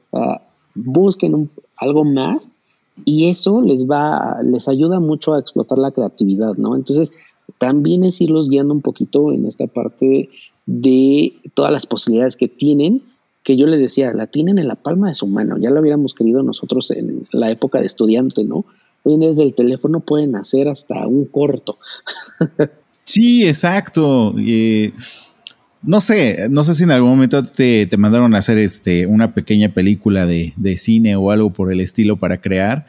busquen 0.74 1.50
algo 1.76 2.04
más 2.04 2.50
y 3.04 3.28
eso 3.28 3.60
les 3.60 3.86
va, 3.86 4.42
les 4.42 4.68
ayuda 4.68 5.00
mucho 5.00 5.34
a 5.34 5.40
explotar 5.40 5.78
la 5.78 5.90
creatividad, 5.90 6.54
¿no? 6.56 6.76
Entonces, 6.76 7.12
también 7.58 8.04
es 8.04 8.20
irlos 8.20 8.48
guiando 8.48 8.74
un 8.74 8.82
poquito 8.82 9.32
en 9.32 9.46
esta 9.46 9.66
parte 9.66 10.28
de 10.66 11.34
todas 11.54 11.72
las 11.72 11.86
posibilidades 11.86 12.36
que 12.36 12.48
tienen, 12.48 13.02
que 13.44 13.56
yo 13.56 13.66
les 13.66 13.80
decía, 13.80 14.12
la 14.12 14.26
tienen 14.26 14.58
en 14.58 14.68
la 14.68 14.74
palma 14.74 15.08
de 15.08 15.14
su 15.14 15.26
mano, 15.26 15.56
ya 15.58 15.70
lo 15.70 15.80
hubiéramos 15.80 16.14
querido 16.14 16.42
nosotros 16.42 16.90
en 16.90 17.26
la 17.30 17.50
época 17.50 17.80
de 17.80 17.86
estudiante, 17.86 18.44
¿no? 18.44 18.64
Hoy 19.04 19.18
desde 19.18 19.44
el 19.44 19.54
teléfono 19.54 20.00
pueden 20.00 20.34
hacer 20.34 20.68
hasta 20.68 21.06
un 21.06 21.26
corto. 21.26 21.78
sí, 23.04 23.46
exacto. 23.46 24.34
no 25.82 26.00
sé, 26.00 26.48
no 26.50 26.64
sé 26.64 26.74
si 26.74 26.82
en 26.82 26.90
algún 26.90 27.10
momento 27.10 27.44
te, 27.44 27.88
mandaron 27.96 28.34
a 28.34 28.38
hacer 28.38 28.58
este, 28.58 29.06
una 29.06 29.32
pequeña 29.32 29.68
película 29.68 30.26
de, 30.26 30.52
de, 30.56 30.76
cine 30.76 31.14
o 31.14 31.30
algo 31.30 31.50
por 31.50 31.70
el 31.70 31.80
estilo 31.80 32.16
para 32.16 32.40
crear. 32.40 32.86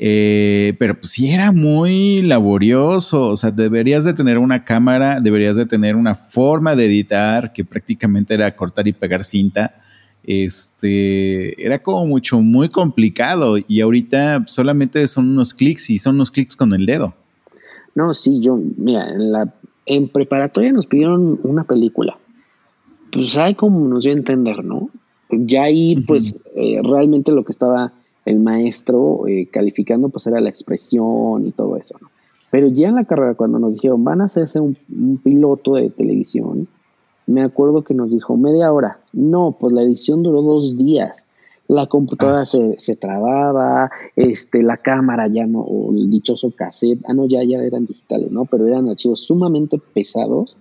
Eh, 0.00 0.74
pero 0.78 0.94
pues 0.94 1.10
sí 1.10 1.30
era 1.30 1.50
muy 1.50 2.22
laborioso, 2.22 3.30
o 3.30 3.36
sea, 3.36 3.50
deberías 3.50 4.04
de 4.04 4.14
tener 4.14 4.38
una 4.38 4.64
cámara, 4.64 5.20
deberías 5.20 5.56
de 5.56 5.66
tener 5.66 5.96
una 5.96 6.14
forma 6.14 6.76
de 6.76 6.86
editar 6.86 7.52
que 7.52 7.64
prácticamente 7.64 8.34
era 8.34 8.54
cortar 8.54 8.86
y 8.86 8.92
pegar 8.92 9.24
cinta. 9.24 9.74
este, 10.22 11.64
era 11.64 11.82
como 11.82 12.06
mucho, 12.06 12.40
muy 12.40 12.68
complicado 12.68 13.56
y 13.66 13.80
ahorita 13.80 14.44
solamente 14.46 15.08
son 15.08 15.30
unos 15.30 15.54
clics 15.54 15.90
y 15.90 15.98
son 15.98 16.16
unos 16.16 16.30
clics 16.30 16.54
con 16.54 16.74
el 16.74 16.86
dedo. 16.86 17.14
No, 17.94 18.14
sí, 18.14 18.40
yo, 18.40 18.60
mira, 18.76 19.08
en, 19.10 19.32
la, 19.32 19.52
en 19.86 20.08
preparatoria 20.08 20.70
nos 20.72 20.86
pidieron 20.86 21.40
una 21.42 21.64
película. 21.64 22.18
Pues 23.10 23.36
hay 23.36 23.54
como 23.54 23.88
nos 23.88 24.04
dio 24.04 24.12
a 24.12 24.16
entender, 24.16 24.62
¿no? 24.62 24.90
Ya 25.30 25.64
ahí, 25.64 25.96
pues, 26.06 26.40
eh, 26.54 26.80
realmente 26.84 27.32
lo 27.32 27.42
que 27.42 27.52
estaba 27.52 27.92
el 28.28 28.40
maestro 28.40 29.26
eh, 29.26 29.48
calificando, 29.50 30.10
pues 30.10 30.26
era 30.26 30.40
la 30.40 30.50
expresión 30.50 31.46
y 31.46 31.52
todo 31.52 31.76
eso, 31.76 31.96
¿no? 32.00 32.08
Pero 32.50 32.68
ya 32.68 32.88
en 32.88 32.94
la 32.94 33.04
carrera, 33.04 33.34
cuando 33.34 33.58
nos 33.58 33.74
dijeron, 33.74 34.04
van 34.04 34.20
a 34.20 34.24
hacerse 34.24 34.58
un, 34.60 34.76
piloto 35.22 35.74
de 35.74 35.90
televisión, 35.90 36.66
me 37.26 37.42
acuerdo 37.42 37.84
que 37.84 37.92
nos 37.92 38.10
dijo 38.10 38.38
media 38.38 38.72
hora. 38.72 38.98
No, 39.12 39.56
pues 39.58 39.74
la 39.74 39.82
edición 39.82 40.22
duró 40.22 40.40
dos 40.40 40.78
días. 40.78 41.26
La 41.66 41.86
computadora 41.86 42.38
se, 42.38 42.78
se, 42.78 42.96
trababa, 42.96 43.90
este, 44.16 44.62
la 44.62 44.78
cámara 44.78 45.28
ya 45.28 45.46
no, 45.46 45.60
o 45.60 45.92
el 45.92 46.08
dichoso 46.08 46.50
cassette, 46.56 47.04
ah, 47.06 47.12
no, 47.12 47.26
ya, 47.26 47.44
ya 47.44 47.58
eran 47.58 47.84
digitales, 47.84 48.30
¿no? 48.30 48.46
Pero 48.46 48.66
eran 48.66 48.88
archivos 48.88 49.20
sumamente 49.20 49.78
pesados. 49.92 50.56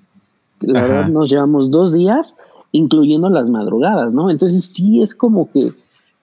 La 0.59 0.81
verdad, 0.81 1.07
nos 1.07 1.29
llevamos 1.29 1.71
dos 1.71 1.93
días, 1.93 2.35
incluyendo 2.73 3.29
las 3.29 3.49
madrugadas, 3.49 4.11
¿no? 4.11 4.29
Entonces 4.29 4.65
sí 4.65 5.01
es 5.01 5.15
como 5.15 5.49
que 5.49 5.71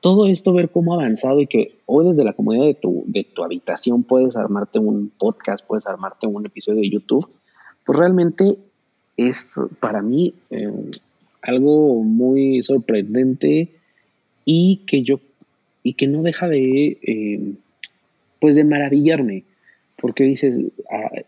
todo 0.04 0.26
esto, 0.26 0.52
ver 0.52 0.68
cómo 0.68 0.92
ha 0.92 0.96
avanzado 0.96 1.40
y 1.40 1.46
que 1.46 1.78
hoy 1.86 2.06
desde 2.06 2.24
la 2.24 2.34
comodidad 2.34 2.66
de 2.66 2.74
tu, 2.74 3.04
de 3.06 3.24
tu 3.24 3.42
habitación 3.42 4.02
puedes 4.02 4.36
armarte 4.36 4.78
un 4.78 5.08
podcast, 5.08 5.66
puedes 5.66 5.86
armarte 5.86 6.26
un 6.26 6.44
episodio 6.44 6.82
de 6.82 6.90
YouTube, 6.90 7.26
pues 7.86 7.98
realmente 7.98 8.58
es 9.16 9.52
para 9.80 10.02
mí 10.02 10.34
eh, 10.50 10.70
algo 11.40 12.02
muy 12.02 12.62
sorprendente 12.62 13.70
y 14.44 14.82
que 14.86 15.04
yo 15.04 15.20
y 15.82 15.94
que 15.94 16.06
no 16.06 16.20
deja 16.20 16.48
de 16.48 16.98
eh, 17.00 17.54
pues 18.40 18.56
de 18.56 18.64
maravillarme 18.64 19.44
porque 19.96 20.24
dices 20.24 20.54
ah, 20.92 21.22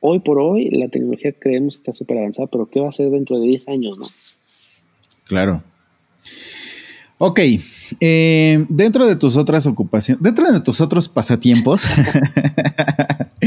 hoy 0.00 0.20
por 0.20 0.38
hoy 0.38 0.68
la 0.68 0.88
tecnología 0.88 1.32
creemos 1.32 1.76
que 1.76 1.80
está 1.80 1.92
súper 1.94 2.18
avanzada 2.18 2.48
pero 2.48 2.66
qué 2.66 2.80
va 2.80 2.90
a 2.90 2.92
ser 2.92 3.08
dentro 3.08 3.40
de 3.40 3.46
10 3.46 3.68
años 3.68 3.98
no 3.98 4.06
claro 5.24 5.62
Ok, 7.22 7.38
eh, 8.00 8.64
dentro 8.70 9.06
de 9.06 9.14
tus 9.14 9.36
otras 9.36 9.66
ocupaciones, 9.66 10.22
dentro 10.22 10.50
de 10.50 10.58
tus 10.58 10.80
otros 10.80 11.06
pasatiempos, 11.06 11.84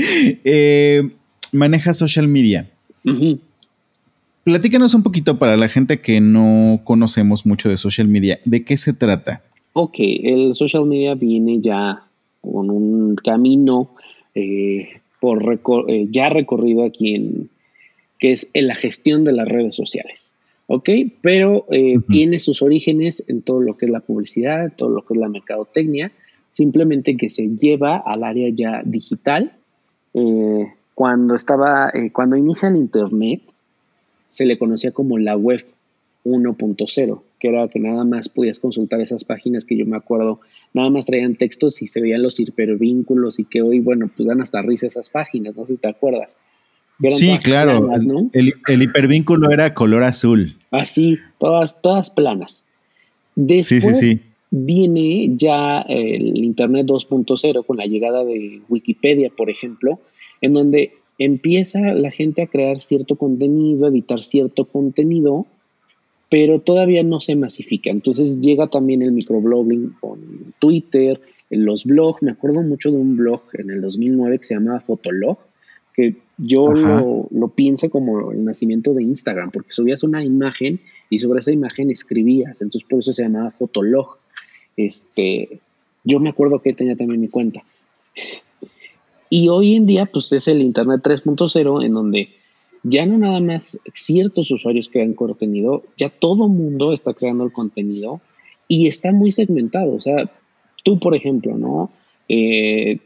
eh, 0.44 1.10
manejas 1.52 1.98
social 1.98 2.28
media. 2.28 2.70
Platícanos 4.44 4.94
un 4.94 5.02
poquito 5.02 5.40
para 5.40 5.58
la 5.58 5.70
gente 5.70 6.02
que 6.02 6.22
no 6.22 6.82
conocemos 6.84 7.48
mucho 7.48 7.68
de 7.68 7.78
social 7.78 8.08
media. 8.08 8.40
¿De 8.46 8.64
qué 8.64 8.78
se 8.78 8.94
trata? 8.94 9.42
Ok, 9.74 9.96
el 9.98 10.54
social 10.54 10.86
media 10.86 11.16
viene 11.16 11.60
ya 11.60 12.04
con 12.42 12.70
un 12.70 13.16
camino 13.16 13.90
eh, 14.36 15.02
por 15.20 15.60
ya 16.12 16.30
recorrido 16.30 16.86
aquí 16.86 17.16
en 17.16 17.50
que 18.20 18.34
es 18.34 18.48
en 18.54 18.68
la 18.68 18.76
gestión 18.76 19.24
de 19.24 19.32
las 19.32 19.48
redes 19.48 19.74
sociales. 19.74 20.33
¿Ok? 20.68 20.90
Pero 21.22 21.66
eh, 21.72 22.00
tiene 22.08 22.40
sus 22.40 22.62
orígenes 22.62 23.24
en 23.28 23.42
todo 23.42 23.62
lo 23.62 23.78
que 23.78 23.86
es 23.86 23.92
la 23.92 24.00
publicidad, 24.00 24.74
todo 24.76 24.90
lo 24.90 25.06
que 25.06 25.14
es 25.14 25.20
la 25.20 25.30
mercadotecnia, 25.30 26.12
simplemente 26.52 27.18
que 27.18 27.30
se 27.30 27.50
lleva 27.56 27.98
al 27.98 28.24
área 28.24 28.50
ya 28.50 28.82
digital. 28.86 29.54
Eh, 30.14 30.68
cuando 30.94 31.36
estaba, 31.36 31.90
eh, 31.94 32.12
cuando 32.12 32.36
inicia 32.36 32.70
el 32.70 32.78
Internet, 32.78 33.42
se 34.30 34.46
le 34.46 34.58
conocía 34.58 34.92
como 34.92 35.18
la 35.18 35.36
web 35.36 35.66
1.0, 36.24 37.22
que 37.40 37.48
era 37.50 37.68
que 37.68 37.80
nada 37.80 38.04
más 38.06 38.30
podías 38.30 38.60
consultar 38.60 39.02
esas 39.02 39.26
páginas 39.26 39.66
que 39.66 39.76
yo 39.76 39.86
me 39.86 39.98
acuerdo, 39.98 40.40
nada 40.74 40.90
más 40.90 41.06
traían 41.06 41.36
textos 41.36 41.82
y 41.82 41.88
se 41.88 42.02
veían 42.02 42.24
los 42.24 42.40
hipervínculos 42.40 43.40
y 43.40 43.46
que 43.46 43.62
hoy, 43.62 43.80
bueno, 43.80 44.10
pues 44.16 44.28
dan 44.28 44.42
hasta 44.42 44.62
risa 44.62 44.88
esas 44.88 45.10
páginas, 45.10 45.56
no 45.56 45.66
sé 45.66 45.74
si 45.74 45.82
te 45.82 45.90
acuerdas. 45.90 46.38
Sí, 47.10 47.38
claro. 47.40 47.90
el, 48.34 48.82
hipervínculo 48.82 49.52
era 49.52 49.74
color 49.74 50.04
azul. 50.04 50.56
Así, 50.72 51.20
todas, 51.40 51.82
todas 51.82 52.12
planas. 52.12 52.64
Después 53.36 53.84
sí, 53.84 53.94
sí, 53.94 53.94
sí. 53.94 54.22
viene 54.52 55.36
ya 55.36 55.82
el 55.82 56.38
Internet 56.44 56.88
2.0 56.88 57.66
con 57.66 57.78
la 57.78 57.86
llegada 57.86 58.24
de 58.24 58.62
Wikipedia, 58.70 59.30
por 59.36 59.50
ejemplo, 59.50 60.00
en 60.42 60.54
donde 60.54 60.94
empieza 61.18 61.80
la 61.80 62.12
gente 62.12 62.42
a 62.42 62.48
crear 62.48 62.80
cierto 62.80 63.16
contenido, 63.16 63.86
a 63.86 63.90
editar 63.90 64.22
cierto 64.24 64.66
contenido, 64.66 65.46
pero 66.30 66.60
todavía 66.60 67.04
no 67.04 67.22
se 67.22 67.36
masifica. 67.36 67.90
Entonces 67.92 68.40
llega 68.42 68.68
también 68.68 69.02
el 69.02 69.12
microblogging 69.12 69.96
con 70.00 70.20
Twitter, 70.60 71.22
los 71.50 71.86
blogs. 71.86 72.24
Me 72.24 72.32
acuerdo 72.32 72.62
mucho 72.62 72.92
de 72.92 72.98
un 72.98 73.18
blog 73.18 73.42
en 73.54 73.70
el 73.70 73.82
2009 73.82 74.40
que 74.40 74.44
se 74.44 74.56
llamaba 74.56 74.80
Fotolog, 74.80 75.38
que 75.94 76.16
yo 76.38 76.72
lo, 76.72 77.28
lo, 77.32 77.48
pienso 77.50 77.90
como 77.90 78.32
el 78.32 78.44
nacimiento 78.44 78.94
de 78.94 79.04
Instagram, 79.04 79.52
porque 79.52 79.72
subías 79.72 80.04
una 80.04 80.24
imagen 80.24 80.80
y 81.10 81.20
sobre 81.20 81.40
esa 81.40 81.52
imagen 81.52 81.92
escribías, 81.92 82.62
entonces 82.62 82.88
por 82.90 83.00
eso 83.00 83.14
se 83.14 83.24
llamaba 83.24 83.52
Fotolog. 83.52 84.18
Este, 84.76 85.60
yo 86.04 86.20
me 86.20 86.30
acuerdo 86.30 86.60
que 86.60 86.74
tenía 86.74 86.96
también 86.96 87.22
mi 87.22 87.28
cuenta. 87.28 87.64
Y 89.30 89.50
hoy 89.50 89.76
en 89.76 89.86
día, 89.86 90.06
pues 90.06 90.32
es 90.32 90.48
el 90.48 90.62
Internet 90.62 91.02
3.0, 91.04 91.86
en 91.86 91.94
donde 91.94 92.30
ya 92.84 93.06
no 93.06 93.18
nada 93.18 93.40
más 93.40 93.80
ciertos 93.94 94.52
usuarios 94.52 94.90
crean 94.90 95.14
contenido, 95.14 95.84
ya 95.98 96.10
todo 96.10 96.50
mundo 96.50 96.94
está 96.94 97.14
creando 97.14 97.46
el 97.46 97.52
contenido 97.52 98.22
y 98.68 98.88
está 98.88 99.12
muy 99.12 99.32
segmentado. 99.32 99.94
O 99.94 100.00
sea, 100.00 100.30
tú, 100.84 101.00
por 101.00 101.16
ejemplo, 101.16 101.58
¿no? 101.58 101.92
Eh, 102.28 103.00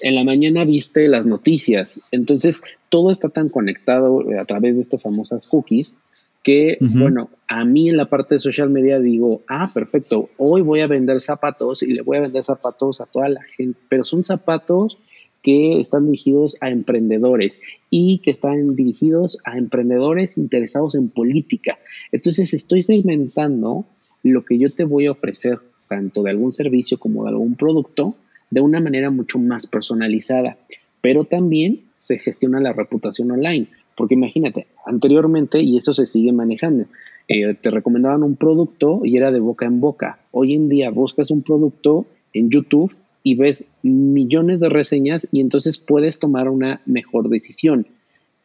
en 0.00 0.14
la 0.14 0.24
mañana 0.24 0.64
viste 0.64 1.08
las 1.08 1.26
noticias. 1.26 2.00
Entonces, 2.10 2.62
todo 2.88 3.10
está 3.10 3.28
tan 3.28 3.48
conectado 3.48 4.30
eh, 4.30 4.38
a 4.38 4.44
través 4.44 4.76
de 4.76 4.82
estas 4.82 5.02
famosas 5.02 5.46
cookies 5.46 5.94
que, 6.42 6.78
bueno, 6.80 7.30
a 7.46 7.64
mí 7.64 7.88
en 7.88 7.96
la 7.96 8.06
parte 8.06 8.34
de 8.34 8.40
social 8.40 8.68
media 8.68 8.98
digo, 8.98 9.42
ah, 9.48 9.70
perfecto, 9.72 10.28
hoy 10.38 10.60
voy 10.62 10.80
a 10.80 10.88
vender 10.88 11.20
zapatos 11.20 11.84
y 11.84 11.92
le 11.92 12.02
voy 12.02 12.16
a 12.16 12.22
vender 12.22 12.44
zapatos 12.44 13.00
a 13.00 13.06
toda 13.06 13.28
la 13.28 13.42
gente, 13.42 13.78
pero 13.88 14.02
son 14.02 14.24
zapatos 14.24 14.98
que 15.40 15.80
están 15.80 16.06
dirigidos 16.06 16.56
a 16.60 16.70
emprendedores 16.70 17.60
y 17.90 18.18
que 18.18 18.32
están 18.32 18.74
dirigidos 18.74 19.38
a 19.44 19.56
emprendedores 19.56 20.36
interesados 20.36 20.96
en 20.96 21.10
política. 21.10 21.78
Entonces, 22.10 22.52
estoy 22.54 22.82
segmentando 22.82 23.84
lo 24.24 24.44
que 24.44 24.58
yo 24.58 24.68
te 24.70 24.84
voy 24.84 25.06
a 25.06 25.12
ofrecer, 25.12 25.58
tanto 25.88 26.24
de 26.24 26.30
algún 26.30 26.50
servicio 26.50 26.98
como 26.98 27.22
de 27.24 27.30
algún 27.30 27.54
producto, 27.54 28.16
de 28.52 28.60
una 28.60 28.80
manera 28.80 29.10
mucho 29.10 29.38
más 29.38 29.66
personalizada, 29.66 30.58
pero 31.00 31.24
también 31.24 31.80
se 31.98 32.18
gestiona 32.18 32.60
la 32.60 32.74
reputación 32.74 33.30
online, 33.30 33.66
porque 33.96 34.12
imagínate, 34.12 34.66
anteriormente, 34.84 35.62
y 35.62 35.78
eso 35.78 35.94
se 35.94 36.04
sigue 36.04 36.32
manejando, 36.32 36.84
eh, 37.28 37.54
te 37.54 37.70
recomendaban 37.70 38.22
un 38.22 38.36
producto 38.36 39.00
y 39.04 39.16
era 39.16 39.32
de 39.32 39.40
boca 39.40 39.64
en 39.64 39.80
boca. 39.80 40.18
Hoy 40.32 40.54
en 40.54 40.68
día 40.68 40.90
buscas 40.90 41.30
un 41.30 41.40
producto 41.40 42.04
en 42.34 42.50
YouTube 42.50 42.94
y 43.22 43.36
ves 43.36 43.64
millones 43.82 44.60
de 44.60 44.68
reseñas 44.68 45.26
y 45.32 45.40
entonces 45.40 45.78
puedes 45.78 46.18
tomar 46.18 46.50
una 46.50 46.82
mejor 46.84 47.30
decisión. 47.30 47.86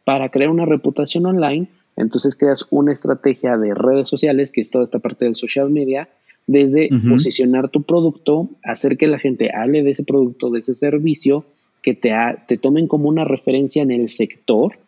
Para 0.06 0.30
crear 0.30 0.52
una 0.52 0.66
reputación 0.66 1.26
online, 1.26 1.68
entonces 1.98 2.38
creas 2.38 2.66
una 2.70 2.94
estrategia 2.94 3.58
de 3.58 3.74
redes 3.74 4.08
sociales, 4.08 4.54
que 4.54 4.62
es 4.62 4.72
toda 4.72 4.86
esta 4.86 5.00
parte 5.00 5.26
del 5.26 5.36
social 5.36 5.70
media, 5.70 6.08
desde 6.48 6.90
posicionar 7.10 7.70
tu 7.70 7.84
producto, 7.84 8.50
hacer 8.64 8.98
que 8.98 9.08
la 9.08 9.20
gente 9.20 9.52
hable 9.54 9.84
de 9.84 9.92
ese 9.92 10.04
producto, 10.04 10.50
de 10.50 10.60
ese 10.60 10.76
servicio, 10.76 11.46
que 11.84 11.94
te, 11.94 12.12
te 12.48 12.58
tomen 12.58 12.88
como 12.88 13.10
una 13.10 13.26
referencia 13.26 13.84
en 13.84 13.92
el 13.92 14.08
sector 14.08 14.80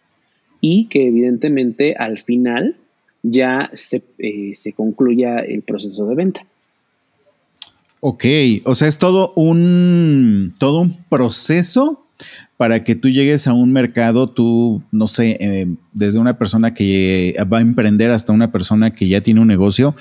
y 0.62 0.86
que 0.86 1.08
evidentemente 1.08 1.96
al 1.96 2.18
final 2.20 2.78
ya 3.24 3.70
se, 3.74 4.02
eh, 4.18 4.54
se 4.56 4.74
concluya 4.74 5.40
el 5.40 5.62
proceso 5.62 6.08
de 6.08 6.16
venta. 6.16 6.46
Ok, 8.02 8.26
o 8.64 8.76
sea, 8.76 8.88
es 8.88 8.98
todo 8.98 9.34
un, 9.36 10.54
todo 10.58 10.80
un 10.82 10.96
proceso 11.10 12.06
para 12.58 12.84
que 12.84 12.96
tú 12.96 13.10
llegues 13.10 13.48
a 13.48 13.54
un 13.54 13.72
mercado, 13.72 14.28
tú, 14.28 14.84
no 14.92 15.08
sé, 15.08 15.38
eh, 15.40 15.68
desde 15.94 16.20
una 16.20 16.38
persona 16.38 16.74
que 16.74 17.36
va 17.52 17.60
a 17.60 17.62
emprender 17.62 18.12
hasta 18.12 18.34
una 18.34 18.52
persona 18.52 18.92
que 18.92 19.08
ya 19.08 19.22
tiene 19.22 19.40
un 19.40 19.48
negocio, 19.48 19.96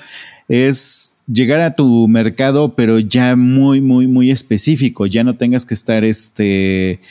es 0.49 1.21
llegar 1.31 1.61
a 1.61 1.75
tu 1.75 2.07
mercado, 2.07 2.75
pero 2.75 2.99
ya 2.99 3.35
muy, 3.35 3.81
muy, 3.81 4.07
muy 4.07 4.31
específico. 4.31 5.05
Ya 5.05 5.23
no 5.23 5.37
tengas 5.37 5.65
que 5.65 5.73
estar, 5.73 6.03
este, 6.03 7.01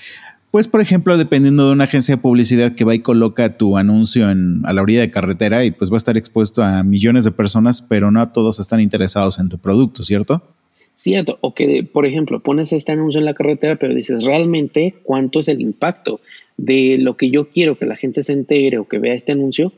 pues, 0.50 0.66
por 0.66 0.80
ejemplo, 0.80 1.16
dependiendo 1.16 1.66
de 1.66 1.72
una 1.72 1.84
agencia 1.84 2.16
de 2.16 2.22
publicidad 2.22 2.74
que 2.74 2.84
va 2.84 2.94
y 2.94 2.98
coloca 2.98 3.56
tu 3.56 3.78
anuncio 3.78 4.30
en, 4.30 4.62
a 4.64 4.72
la 4.72 4.82
orilla 4.82 5.00
de 5.00 5.10
carretera 5.10 5.64
y 5.64 5.70
pues 5.70 5.90
va 5.90 5.94
a 5.94 5.98
estar 5.98 6.16
expuesto 6.16 6.62
a 6.62 6.82
millones 6.82 7.24
de 7.24 7.30
personas, 7.30 7.80
pero 7.80 8.10
no 8.10 8.28
todos 8.30 8.58
están 8.58 8.80
interesados 8.80 9.38
en 9.38 9.48
tu 9.48 9.58
producto, 9.58 10.02
¿cierto? 10.02 10.42
Cierto, 10.98 11.38
o 11.42 11.54
que, 11.54 11.84
por 11.84 12.06
ejemplo, 12.06 12.40
pones 12.40 12.72
este 12.72 12.90
anuncio 12.90 13.20
en 13.20 13.24
la 13.24 13.34
carretera, 13.34 13.76
pero 13.76 13.94
dices, 13.94 14.24
realmente, 14.24 14.96
¿cuánto 15.04 15.38
es 15.38 15.46
el 15.46 15.60
impacto 15.60 16.20
de 16.56 16.96
lo 16.98 17.16
que 17.16 17.30
yo 17.30 17.50
quiero 17.50 17.78
que 17.78 17.86
la 17.86 17.94
gente 17.94 18.20
se 18.20 18.32
entere 18.32 18.78
o 18.78 18.88
que 18.88 18.98
vea 18.98 19.14
este 19.14 19.30
anuncio? 19.30 19.72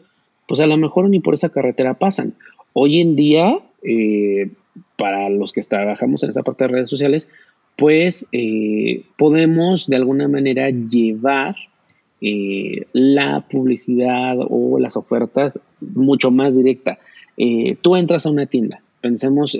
Pues 0.48 0.60
a 0.60 0.66
lo 0.66 0.78
mejor 0.78 1.10
ni 1.10 1.20
por 1.20 1.34
esa 1.34 1.50
carretera 1.50 1.92
pasan 1.92 2.32
hoy 2.72 3.02
en 3.02 3.16
día, 3.16 3.58
eh, 3.82 4.48
para 4.96 5.28
los 5.28 5.52
que 5.52 5.60
trabajamos 5.60 6.22
en 6.22 6.30
esta 6.30 6.42
parte 6.42 6.64
de 6.64 6.68
redes 6.68 6.88
sociales, 6.88 7.28
pues 7.76 8.26
eh, 8.32 9.02
podemos 9.18 9.88
de 9.88 9.96
alguna 9.96 10.26
manera 10.26 10.70
llevar 10.70 11.54
eh, 12.22 12.86
la 12.94 13.46
publicidad 13.46 14.38
o 14.38 14.78
las 14.78 14.96
ofertas 14.96 15.60
mucho 15.82 16.30
más 16.30 16.56
directa. 16.56 16.98
tú 17.82 17.96
entras 17.96 18.24
a 18.24 18.30
una 18.30 18.46
tienda, 18.46 18.80
pensemos, 19.02 19.54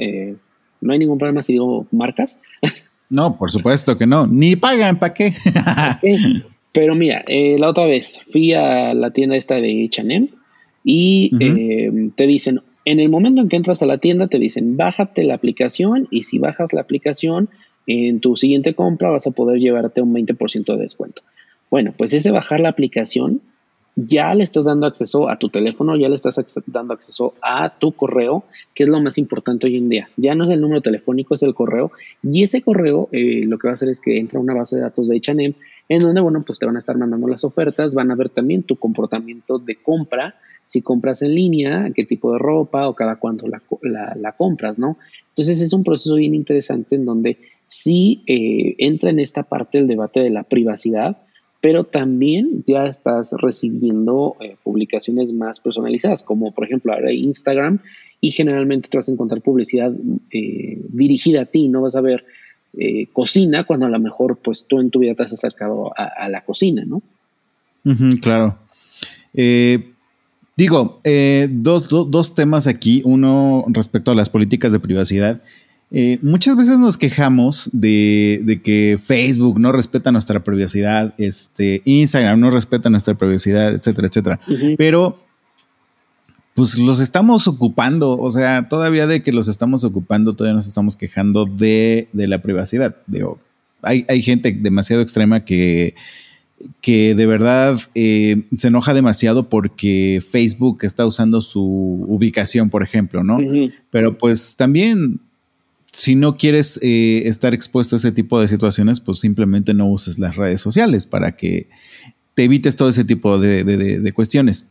no 0.81 0.93
hay 0.93 0.99
ningún 0.99 1.19
problema 1.19 1.43
si 1.43 1.55
digo 1.55 1.87
marcas. 1.91 2.39
No, 3.13 3.37
por 3.37 3.51
supuesto 3.51 3.99
que 3.99 4.07
no, 4.07 4.29
ni 4.29 4.55
pagan, 4.55 5.01
¿para 5.01 5.13
qué? 5.13 5.35
Pero 6.71 6.95
mira, 6.95 7.25
la 7.27 7.69
otra 7.69 7.85
vez 7.87 8.21
fui 8.31 8.53
a 8.53 8.95
la 8.95 9.11
tienda 9.11 9.35
esta 9.35 9.57
de 9.57 9.85
H&M 9.85 10.29
y 10.85 11.31
te 12.15 12.27
dicen, 12.29 12.61
en 12.85 13.01
el 13.01 13.09
momento 13.09 13.41
en 13.41 13.49
que 13.49 13.57
entras 13.57 13.83
a 13.83 13.87
la 13.87 13.99
tienda 13.99 14.29
te 14.29 14.39
dicen, 14.39 14.77
bájate 14.77 15.25
la 15.25 15.35
aplicación 15.35 16.07
y 16.13 16.23
si 16.23 16.39
bajas 16.39 16.73
la 16.73 16.83
aplicación, 16.83 17.49
en 17.87 18.21
tu 18.21 18.37
siguiente 18.37 18.75
compra 18.75 19.11
vas 19.11 19.27
a 19.27 19.33
poder 19.33 19.59
llevarte 19.59 20.03
un 20.03 20.15
20% 20.15 20.65
de 20.77 20.81
descuento. 20.81 21.23
Bueno, 21.71 21.93
pues 21.97 22.15
ese 22.15 22.31
bajar 22.31 22.61
la 22.61 22.69
aplicación 22.69 23.43
ya 23.97 24.35
le 24.35 24.45
estás 24.45 24.65
dando 24.65 24.87
acceso 24.87 25.29
a 25.29 25.39
tu 25.39 25.49
teléfono, 25.49 25.97
ya 25.97 26.09
le 26.09 26.15
estás 26.15 26.41
dando 26.67 26.95
acceso 26.95 27.35
a 27.43 27.79
tu 27.79 27.93
correo, 27.93 28.45
que 28.75 28.85
es 28.85 28.89
lo 28.89 29.01
más 29.01 29.19
importante 29.19 29.67
hoy 29.67 29.77
en 29.77 29.89
día. 29.89 30.09
Ya 30.17 30.35
no 30.35 30.45
es 30.45 30.51
el 30.51 30.61
número 30.61 30.81
telefónico, 30.81 31.35
es 31.35 31.43
el 31.43 31.55
correo. 31.55 31.93
Y 32.23 32.43
ese 32.43 32.63
correo 32.63 33.09
eh, 33.13 33.45
lo 33.47 33.59
que 33.59 33.69
va 33.69 33.73
a 33.73 33.75
hacer 33.75 33.89
es 33.89 34.01
que 34.01 34.19
entra 34.19 34.39
a 34.39 34.43
una 34.43 34.55
base 34.55 34.77
de 34.77 34.83
datos 34.83 35.09
de 35.09 35.17
H&M, 35.17 35.55
en 35.89 35.99
donde, 35.99 36.21
bueno, 36.21 36.41
pues 36.47 36.59
te 36.59 36.67
van 36.67 36.77
a 36.77 36.79
estar 36.79 36.97
mandando 36.97 37.27
las 37.27 37.45
ofertas, 37.45 37.95
van 37.95 38.11
a 38.11 38.15
ver 38.15 38.29
también 38.29 38.63
tu 38.63 38.77
comportamiento 38.77 39.59
de 39.59 39.77
compra, 39.77 40.37
si 40.65 40.83
compras 40.83 41.23
en 41.23 41.35
línea, 41.35 41.91
qué 41.95 42.05
tipo 42.05 42.33
de 42.33 42.39
ropa 42.39 42.89
o 42.89 42.95
cada 42.95 43.17
cuánto 43.17 43.47
la, 43.49 44.33
compras, 44.37 44.79
¿no? 44.79 44.99
Entonces 45.31 45.61
es 45.61 45.73
un 45.73 45.83
proceso 45.83 46.15
bien 46.15 46.35
interesante 46.35 46.95
en 46.95 47.05
donde 47.05 47.39
sí 47.67 48.23
eh, 48.29 48.77
entra 48.79 49.11
en 49.11 49.19
esta 49.19 49.43
parte 49.43 49.79
el 49.79 49.89
debate 49.89 50.21
de 50.21 50.31
la 50.31 50.45
privacidad, 50.45 51.23
pero 51.61 51.85
también 51.85 52.65
ya 52.67 52.87
estás 52.87 53.33
recibiendo 53.39 54.37
eh, 54.41 54.57
publicaciones 54.63 55.33
más 55.33 55.61
personalizadas, 55.61 56.23
como 56.23 56.53
por 56.53 56.65
ejemplo 56.65 56.93
ahora 56.93 57.13
Instagram, 57.13 57.81
y 58.21 58.31
generalmente 58.31 58.89
te 58.89 58.97
vas 58.99 59.09
a 59.09 59.13
encontrar 59.13 59.41
publicidad 59.43 59.93
eh, 60.31 60.79
dirigida 60.89 61.43
a 61.43 61.47
ti, 61.47 61.69
no 61.69 61.83
vas 61.83 61.97
a 61.97 62.01
ver 62.01 62.25
cocina 63.13 63.65
cuando 63.65 63.87
a 63.87 63.89
lo 63.89 63.99
mejor 63.99 64.37
pues 64.37 64.65
tú 64.69 64.79
en 64.79 64.91
tu 64.91 65.01
vida 65.01 65.17
te 65.17 65.25
has 65.25 65.33
acercado 65.33 65.93
a, 65.97 66.29
la 66.29 66.45
cocina, 66.45 66.85
¿no? 66.87 67.03
claro. 68.23 68.57
Digo, 70.61 71.01
eh, 71.05 71.49
dos, 71.51 72.35
temas 72.35 72.67
aquí. 72.67 73.01
Uno 73.07 73.65
respecto 73.69 74.11
a 74.11 74.15
las 74.15 74.29
políticas 74.29 74.73
de 74.73 74.79
privacidad. 74.79 75.41
Eh, 75.93 76.19
muchas 76.23 76.57
veces 76.57 76.79
nos 76.79 76.97
quejamos 76.97 77.69
de, 77.73 78.61
que 78.63 78.99
Facebook 79.03 79.59
no 79.59 79.73
respeta 79.73 80.13
nuestra 80.13 80.45
privacidad, 80.45 81.15
este, 81.19 81.83
Instagram 81.85 82.39
no 82.39 82.51
respeta 82.51 82.91
nuestra 82.91 83.15
privacidad, 83.15 83.75
etcétera, 83.75 84.09
etcétera. 84.09 84.41
Pero, 84.79 85.19
pues 86.55 86.79
los 86.79 87.01
estamos 87.01 87.49
ocupando, 87.49 88.17
o 88.17 88.31
sea, 88.31 88.69
todavía 88.69 89.07
de 89.07 89.23
que 89.23 89.33
los 89.33 89.49
estamos 89.49 89.83
ocupando, 89.83 90.35
todavía 90.35 90.55
nos 90.55 90.69
estamos 90.69 90.97
quejando 90.97 91.45
de, 91.45 92.09
la 92.13 92.41
privacidad. 92.41 92.97
Digo, 93.07 93.41
hay, 93.83 94.05
hay 94.09 94.23
gente 94.23 94.53
demasiado 94.53 95.03
extrema 95.03 95.45
que 95.45 95.95
que 96.81 97.15
de 97.15 97.27
verdad 97.27 97.79
eh, 97.95 98.43
se 98.55 98.69
enoja 98.69 98.95
demasiado 98.95 99.49
porque 99.49 100.23
Facebook 100.29 100.79
está 100.83 101.07
usando 101.07 101.41
su 101.41 101.63
ubicación, 102.09 102.71
por 102.71 102.83
ejemplo, 102.83 103.25
¿no? 103.25 103.39
Pero 103.91 104.19
pues 104.19 104.57
también, 104.57 105.21
si 105.93 106.15
no 106.15 106.37
quieres 106.37 106.79
eh, 106.83 107.23
estar 107.27 107.55
expuesto 107.55 107.97
a 107.97 107.99
ese 107.99 108.13
tipo 108.13 108.41
de 108.41 108.49
situaciones, 108.49 109.01
pues 109.01 109.21
simplemente 109.21 109.75
no 109.75 109.89
uses 109.89 110.19
las 110.19 110.37
redes 110.37 110.61
sociales 110.61 111.07
para 111.07 111.37
que 111.37 111.69
te 112.35 112.45
evites 112.45 112.77
todo 112.77 112.89
ese 112.89 113.05
tipo 113.05 113.39
de, 113.39 114.13
cuestiones. 114.15 114.67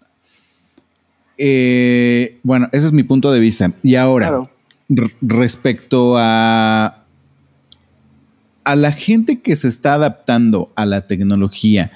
Eh, 1.37 2.37
bueno, 2.43 2.69
ese 2.71 2.87
es 2.87 2.93
mi 2.93 3.03
punto 3.03 3.31
de 3.31 3.39
vista. 3.39 3.73
Y 3.83 3.95
ahora, 3.95 4.49
respecto 5.21 6.15
a 6.17 6.99
a 8.69 8.75
la 8.75 8.91
gente 8.91 9.41
que 9.41 9.55
se 9.55 9.67
está 9.67 9.95
adaptando 9.95 10.71
a 10.75 10.85
la 10.85 11.07
tecnología 11.07 11.91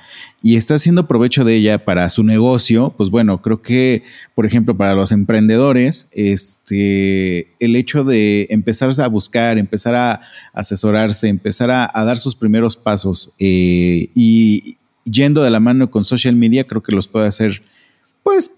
y 0.46 0.58
está 0.58 0.76
haciendo 0.76 1.08
provecho 1.08 1.46
de 1.46 1.56
ella 1.56 1.86
para 1.86 2.10
su 2.10 2.22
negocio, 2.22 2.94
pues 2.98 3.10
bueno, 3.10 3.42
creo 3.42 3.62
que, 3.62 4.04
por 4.36 4.46
ejemplo, 4.46 4.76
para 4.76 4.94
los 4.94 5.14
emprendedores, 5.14 6.10
este, 6.12 7.48
el 7.62 7.78
hecho 7.78 8.04
de 8.04 8.48
empezar 8.50 8.92
a 9.00 9.08
buscar, 9.08 9.58
empezar 9.58 9.96
a 9.96 10.20
asesorarse, 10.52 11.30
empezar 11.30 11.72
a, 11.72 11.90
dar 12.04 12.18
sus 12.18 12.36
primeros 12.36 12.76
pasos 12.76 13.34
eh, 13.40 14.10
y 14.14 14.76
yendo 15.06 15.42
de 15.44 15.50
la 15.50 15.62
mano 15.62 15.90
con 15.90 16.04
social 16.04 16.36
media, 16.36 16.66
creo 16.66 16.84
que 16.84 16.94
los 16.94 17.08
puede 17.08 17.28
hacer, 17.28 17.62
pues, 18.22 18.52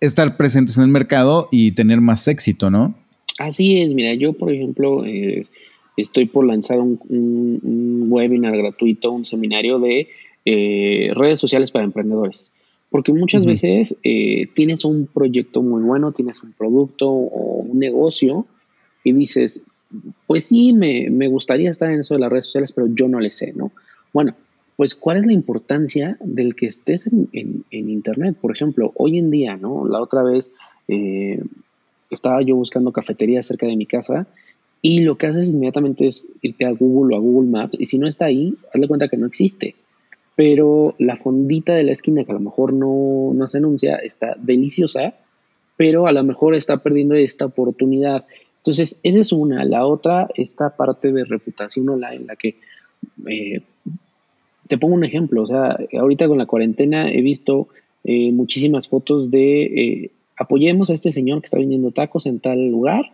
estar 0.00 0.38
presentes 0.38 0.78
en 0.78 0.84
el 0.84 0.90
mercado 0.90 1.48
y 1.52 1.72
tener 1.72 2.00
más 2.00 2.26
éxito, 2.28 2.70
¿no? 2.70 2.94
Así 3.38 3.82
es, 3.82 3.92
mira, 3.92 4.14
yo, 4.14 4.32
por 4.32 4.50
ejemplo, 4.50 5.04
eh, 5.04 5.46
estoy 5.96 6.26
por 6.26 6.46
lanzar 6.46 6.78
un, 6.78 8.06
webinar 8.08 8.56
gratuito, 8.56 9.12
un 9.12 9.24
seminario 9.24 9.78
de 9.78 10.08
eh, 10.46 11.10
redes 11.14 11.40
sociales 11.40 11.72
para 11.72 11.84
emprendedores. 11.84 12.52
Porque 12.88 13.12
muchas 13.12 13.44
veces 13.44 13.96
eh, 14.04 14.46
tienes 14.54 14.84
un 14.84 15.06
proyecto 15.06 15.60
muy 15.60 15.82
bueno, 15.82 16.12
tienes 16.12 16.42
un 16.44 16.52
producto 16.52 17.10
o 17.10 17.62
un 17.62 17.80
negocio 17.80 18.46
y 19.02 19.12
dices, 19.12 19.60
pues 20.28 20.44
sí, 20.44 20.72
me, 20.72 21.28
gustaría 21.28 21.68
estar 21.68 21.90
en 21.90 22.00
eso 22.00 22.14
de 22.14 22.20
las 22.20 22.30
redes 22.30 22.46
sociales, 22.46 22.72
pero 22.72 22.86
yo 22.86 23.08
no 23.08 23.18
le 23.18 23.32
sé, 23.32 23.52
¿no? 23.54 23.72
Bueno, 24.12 24.34
pues 24.76 24.94
¿cuál 24.94 25.16
es 25.16 25.26
la 25.26 25.32
importancia 25.32 26.16
del 26.20 26.54
que 26.54 26.66
estés 26.66 27.08
en, 27.08 27.64
Internet? 27.70 28.36
Por 28.40 28.52
ejemplo, 28.54 28.92
hoy 28.94 29.18
en 29.18 29.30
día, 29.32 29.56
¿no? 29.56 29.86
La 29.86 30.00
otra 30.00 30.22
vez 30.22 30.52
eh, 30.86 31.42
estaba 32.10 32.40
yo 32.42 32.54
buscando 32.54 32.92
cafetería 32.92 33.42
cerca 33.42 33.66
de 33.66 33.76
mi 33.76 33.86
casa 33.86 34.28
y 34.80 35.00
lo 35.00 35.18
que 35.18 35.26
haces 35.26 35.52
inmediatamente 35.52 36.06
es 36.06 36.28
irte 36.40 36.66
a 36.66 36.70
Google 36.70 37.16
o 37.16 37.18
a 37.18 37.20
Google 37.20 37.50
Maps 37.50 37.76
y 37.80 37.86
si 37.86 37.98
no 37.98 38.06
está 38.06 38.26
ahí, 38.26 38.54
hazle 38.72 38.86
cuenta 38.86 39.08
que 39.08 39.16
no 39.16 39.26
existe. 39.26 39.74
Pero 40.36 40.94
la 40.98 41.16
fondita 41.16 41.74
de 41.74 41.82
la 41.82 41.92
esquina 41.92 42.24
que 42.24 42.30
a 42.30 42.34
lo 42.34 42.40
mejor 42.40 42.72
no, 42.72 43.32
no 43.34 43.48
se 43.48 43.58
anuncia 43.58 43.96
está 43.96 44.36
deliciosa, 44.38 45.14
pero 45.76 46.06
a 46.06 46.12
lo 46.12 46.22
mejor 46.22 46.54
está 46.54 46.76
perdiendo 46.78 47.14
esta 47.14 47.46
oportunidad. 47.46 48.26
Entonces, 48.58 48.98
esa 49.02 49.20
es 49.20 49.32
una. 49.32 49.64
La 49.64 49.86
otra, 49.86 50.28
esta 50.34 50.76
parte 50.76 51.12
de 51.12 51.24
reputación 51.24 51.88
online, 51.88 52.16
en 52.16 52.26
la 52.26 52.36
que 52.36 52.56
eh, 53.26 53.62
te 54.68 54.78
pongo 54.78 54.94
un 54.94 55.04
ejemplo. 55.04 55.42
O 55.42 55.46
sea, 55.46 55.78
ahorita 55.98 56.28
con 56.28 56.38
la 56.38 56.46
cuarentena 56.46 57.10
he 57.10 57.22
visto 57.22 57.68
eh, 58.04 58.30
muchísimas 58.32 58.88
fotos 58.88 59.30
de 59.30 59.62
eh, 59.64 60.10
apoyemos 60.36 60.90
a 60.90 60.94
este 60.94 61.12
señor 61.12 61.40
que 61.40 61.46
está 61.46 61.58
vendiendo 61.58 61.90
tacos 61.90 62.26
en 62.26 62.40
tal 62.40 62.68
lugar 62.68 63.10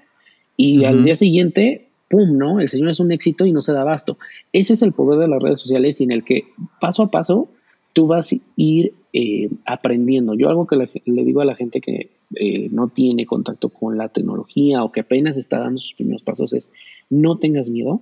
y 0.56 0.84
al 0.84 1.04
día 1.04 1.14
siguiente, 1.14 1.86
¡pum! 2.12 2.36
¿no? 2.36 2.60
El 2.60 2.68
señor 2.68 2.90
es 2.90 3.00
un 3.00 3.10
éxito 3.10 3.46
y 3.46 3.52
no 3.52 3.62
se 3.62 3.72
da 3.72 3.80
abasto. 3.80 4.18
Ese 4.52 4.74
es 4.74 4.82
el 4.82 4.92
poder 4.92 5.18
de 5.18 5.28
las 5.28 5.42
redes 5.42 5.60
sociales 5.60 6.00
en 6.02 6.12
el 6.12 6.24
que 6.24 6.44
paso 6.78 7.02
a 7.02 7.10
paso 7.10 7.48
tú 7.94 8.06
vas 8.06 8.32
a 8.32 8.36
ir 8.56 8.92
eh, 9.14 9.48
aprendiendo. 9.64 10.34
Yo 10.34 10.50
algo 10.50 10.66
que 10.66 10.76
le, 10.76 11.24
digo 11.24 11.40
a 11.40 11.46
la 11.46 11.56
gente 11.56 11.80
que 11.80 12.10
eh, 12.36 12.68
no 12.70 12.88
tiene 12.88 13.24
contacto 13.24 13.70
con 13.70 13.96
la 13.96 14.10
tecnología 14.10 14.84
o 14.84 14.92
que 14.92 15.00
apenas 15.00 15.38
está 15.38 15.58
dando 15.58 15.78
sus 15.78 15.94
primeros 15.94 16.22
pasos 16.22 16.52
es 16.52 16.70
no 17.08 17.38
tengas 17.38 17.70
miedo, 17.70 18.00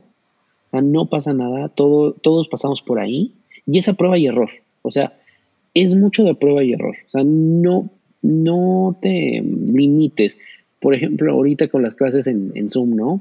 no 0.72 1.06
pasa 1.06 1.32
nada, 1.32 1.68
todo, 1.68 2.12
todos 2.12 2.48
pasamos 2.48 2.82
por 2.82 2.98
ahí 2.98 3.32
y 3.66 3.78
esa 3.78 3.94
prueba 3.94 4.18
y 4.18 4.26
error. 4.26 4.50
O 4.82 4.90
sea, 4.90 5.16
es 5.74 5.94
mucho 5.94 6.24
de 6.24 6.34
prueba 6.34 6.64
y 6.64 6.72
error. 6.72 6.96
O 7.06 7.10
sea, 7.10 7.22
no, 7.24 7.90
no 8.22 8.96
te 9.00 9.42
limites 9.42 10.38
por 10.80 10.94
ejemplo, 10.94 11.32
ahorita 11.32 11.68
con 11.68 11.82
las 11.82 11.94
clases 11.94 12.26
en, 12.26 12.68
Zoom, 12.68 12.96
¿no? 12.96 13.20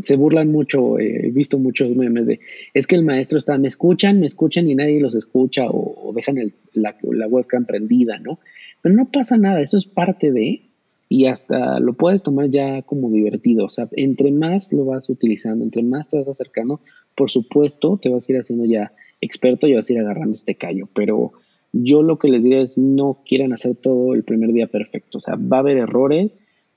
Se 0.00 0.16
burlan 0.16 0.50
mucho, 0.50 0.98
eh, 0.98 1.28
he 1.28 1.30
visto 1.30 1.58
muchos 1.58 1.94
memes 1.94 2.26
de, 2.26 2.40
es 2.74 2.86
que 2.86 2.96
el 2.96 3.04
maestro 3.04 3.38
está, 3.38 3.56
me 3.58 3.68
escuchan, 3.68 4.20
me 4.20 4.26
escuchan 4.26 4.68
y 4.68 4.74
nadie 4.74 5.00
los 5.00 5.14
escucha 5.14 5.66
o, 5.68 6.12
dejan 6.14 6.38
la, 6.74 6.96
la, 7.02 7.26
webcam 7.28 7.64
prendida, 7.64 8.18
¿no? 8.18 8.38
Pero 8.82 8.94
no 8.94 9.10
pasa 9.10 9.38
nada, 9.38 9.60
eso 9.60 9.76
es 9.76 9.86
parte 9.86 10.32
de, 10.32 10.62
y 11.08 11.26
hasta 11.26 11.78
lo 11.78 11.92
puedes 11.92 12.22
tomar 12.22 12.48
ya 12.48 12.82
como 12.82 13.10
divertido, 13.10 13.66
o 13.66 13.68
sea, 13.68 13.88
entre 13.92 14.32
más 14.32 14.72
lo 14.72 14.84
vas 14.84 15.08
utilizando, 15.08 15.64
entre 15.64 15.82
más 15.82 16.08
te 16.08 16.18
vas 16.18 16.28
acercando, 16.28 16.80
por 17.14 17.30
supuesto, 17.30 17.98
te 18.00 18.08
vas 18.08 18.28
a 18.28 18.32
ir 18.32 18.38
haciendo 18.38 18.64
ya 18.64 18.92
experto 19.20 19.66
y 19.66 19.74
vas 19.74 19.88
a 19.88 19.92
ir 19.92 20.00
agarrando 20.00 20.32
este 20.32 20.54
callo, 20.54 20.88
pero 20.94 21.32
yo 21.72 22.02
lo 22.02 22.18
que 22.18 22.28
les 22.28 22.42
diría 22.42 22.60
es 22.60 22.76
no 22.76 23.22
quieran 23.24 23.52
hacer 23.52 23.76
todo 23.76 24.14
el 24.14 24.24
primer 24.24 24.52
día 24.52 24.66
perfecto, 24.66 25.18
o 25.18 25.20
sea, 25.20 25.36
va 25.36 25.58
a 25.58 25.60
haber 25.60 25.78
errores, 25.78 26.32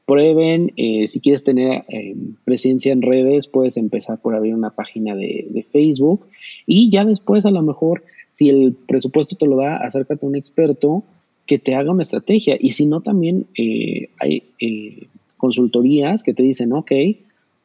prueben, 0.05 0.71
eh, 0.77 1.07
si 1.07 1.19
quieres 1.19 1.43
tener 1.43 1.83
eh, 1.89 2.15
presencia 2.43 2.93
en 2.93 3.01
redes, 3.01 3.47
puedes 3.47 3.77
empezar 3.77 4.19
por 4.21 4.35
abrir 4.35 4.53
una 4.53 4.69
página 4.69 5.15
de, 5.15 5.65
Facebook 5.71 6.27
y 6.67 6.89
ya 6.89 7.03
después 7.05 7.45
a 7.45 7.51
lo 7.51 7.61
mejor, 7.61 8.03
si 8.31 8.49
el 8.49 8.73
presupuesto 8.73 9.35
te 9.35 9.47
lo 9.47 9.57
da, 9.57 9.77
acércate 9.77 10.25
a 10.25 10.29
un 10.29 10.35
experto 10.35 11.03
que 11.45 11.59
te 11.59 11.75
haga 11.75 11.91
una 11.91 12.03
estrategia. 12.03 12.57
Y 12.59 12.71
si 12.71 12.85
no, 12.85 13.01
también 13.01 13.47
eh, 13.57 14.09
hay 14.19 14.43
eh, 14.59 15.07
consultorías 15.37 16.23
que 16.23 16.33
te 16.33 16.43
dicen, 16.43 16.73
ok, 16.73 16.91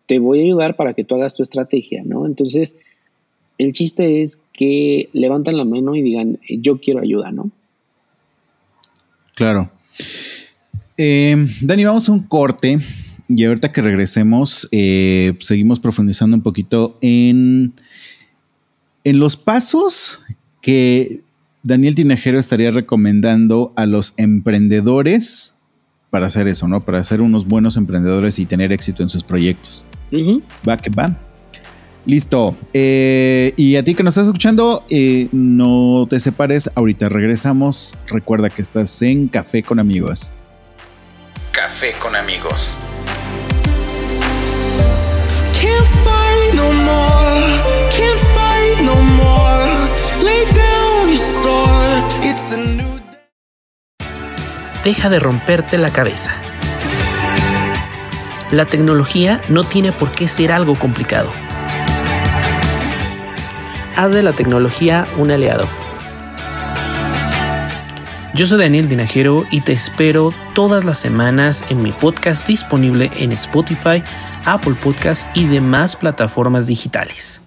te 0.07 0.19
voy 0.19 0.41
a 0.41 0.43
ayudar 0.43 0.77
para 0.77 0.95
que 0.95 1.05
tú 1.05 1.15
hagas 1.15 1.37
tu 1.37 1.43
estrategia, 1.43 2.03
¿no? 2.05 2.27
Entonces, 2.27 2.77
el 3.59 3.73
chiste 3.73 4.23
es 4.23 4.39
que 4.53 5.09
levantan 5.13 5.57
la 5.57 5.65
mano 5.65 5.95
y 5.95 6.03
digan, 6.03 6.39
yo 6.49 6.81
quiero 6.81 7.01
ayuda, 7.01 7.31
¿no? 7.31 7.51
Claro. 9.37 9.71
Eh, 10.97 11.47
Dani, 11.61 11.85
vamos 11.85 12.09
a 12.09 12.13
un 12.13 12.23
corte 12.23 12.79
y 13.29 13.45
ahorita 13.45 13.73
que 13.73 13.81
regresemos, 13.81 14.69
seguimos 14.71 15.79
profundizando 15.81 16.37
un 16.37 16.43
poquito 16.43 16.99
en, 17.01 17.73
en 19.05 19.19
los 19.19 19.37
pasos 19.37 20.19
que 20.61 21.23
Daniel 21.63 21.95
Tinajero 21.95 22.39
estaría 22.39 22.71
recomendando 22.71 23.73
a 23.77 23.87
los 23.87 24.15
emprendedores 24.17 25.55
para 26.11 26.27
hacer 26.27 26.49
eso, 26.49 26.67
¿no? 26.67 26.81
Para 26.85 27.03
ser 27.05 27.21
unos 27.21 27.47
buenos 27.47 27.77
emprendedores 27.77 28.39
y 28.39 28.47
tener 28.47 28.73
éxito 28.73 29.03
en 29.03 29.09
sus 29.09 29.23
proyectos. 29.23 29.87
Va 30.69 30.77
que 30.77 30.91
va. 30.91 31.17
Listo. 32.07 32.57
Eh, 32.73 33.53
y 33.57 33.77
a 33.77 33.85
ti 33.85 33.95
que 33.95 34.03
nos 34.03 34.15
estás 34.17 34.27
escuchando, 34.27 34.85
eh, 34.91 35.29
no 35.33 36.07
te 36.09 36.19
separes. 36.19 36.71
Ahorita 36.75 37.09
regresamos. 37.09 37.97
Recuerda 38.09 38.51
que 38.51 38.63
estás 38.63 39.01
en 39.03 39.29
Café 39.29 39.63
con 39.63 39.79
Amigos. 39.79 40.33
Café 41.53 41.93
con 41.95 42.15
Amigos. 42.15 42.77
Deja 54.85 55.11
de 55.11 55.19
romperte 55.19 55.77
la 55.77 55.91
cabeza. 55.91 56.33
La 58.51 58.65
tecnología 58.65 59.41
no 59.49 59.65
tiene 59.65 59.93
por 59.93 60.11
qué 60.13 60.29
ser 60.29 60.53
algo 60.53 60.77
complicado. 60.77 61.31
Haz 63.97 64.13
de 64.13 64.23
la 64.23 64.33
tecnología 64.33 65.07
un 65.17 65.31
aliado. 65.31 65.69
Yo 68.41 68.47
soy 68.47 68.59
Daniel 68.59 68.89
Dinajero 68.89 69.45
y 69.51 69.61
te 69.61 69.73
espero 69.73 70.33
todas 70.55 70.83
las 70.85 70.99
semanas 70.99 71.63
en 71.69 71.83
mi 71.83 71.93
podcast 71.93 72.47
disponible 72.47 73.11
en 73.19 73.33
Spotify, 73.33 74.03
Apple 74.47 74.77
Podcasts 74.83 75.27
y 75.35 75.47
demás 75.47 75.95
plataformas 75.95 76.67
digitales. 76.67 77.43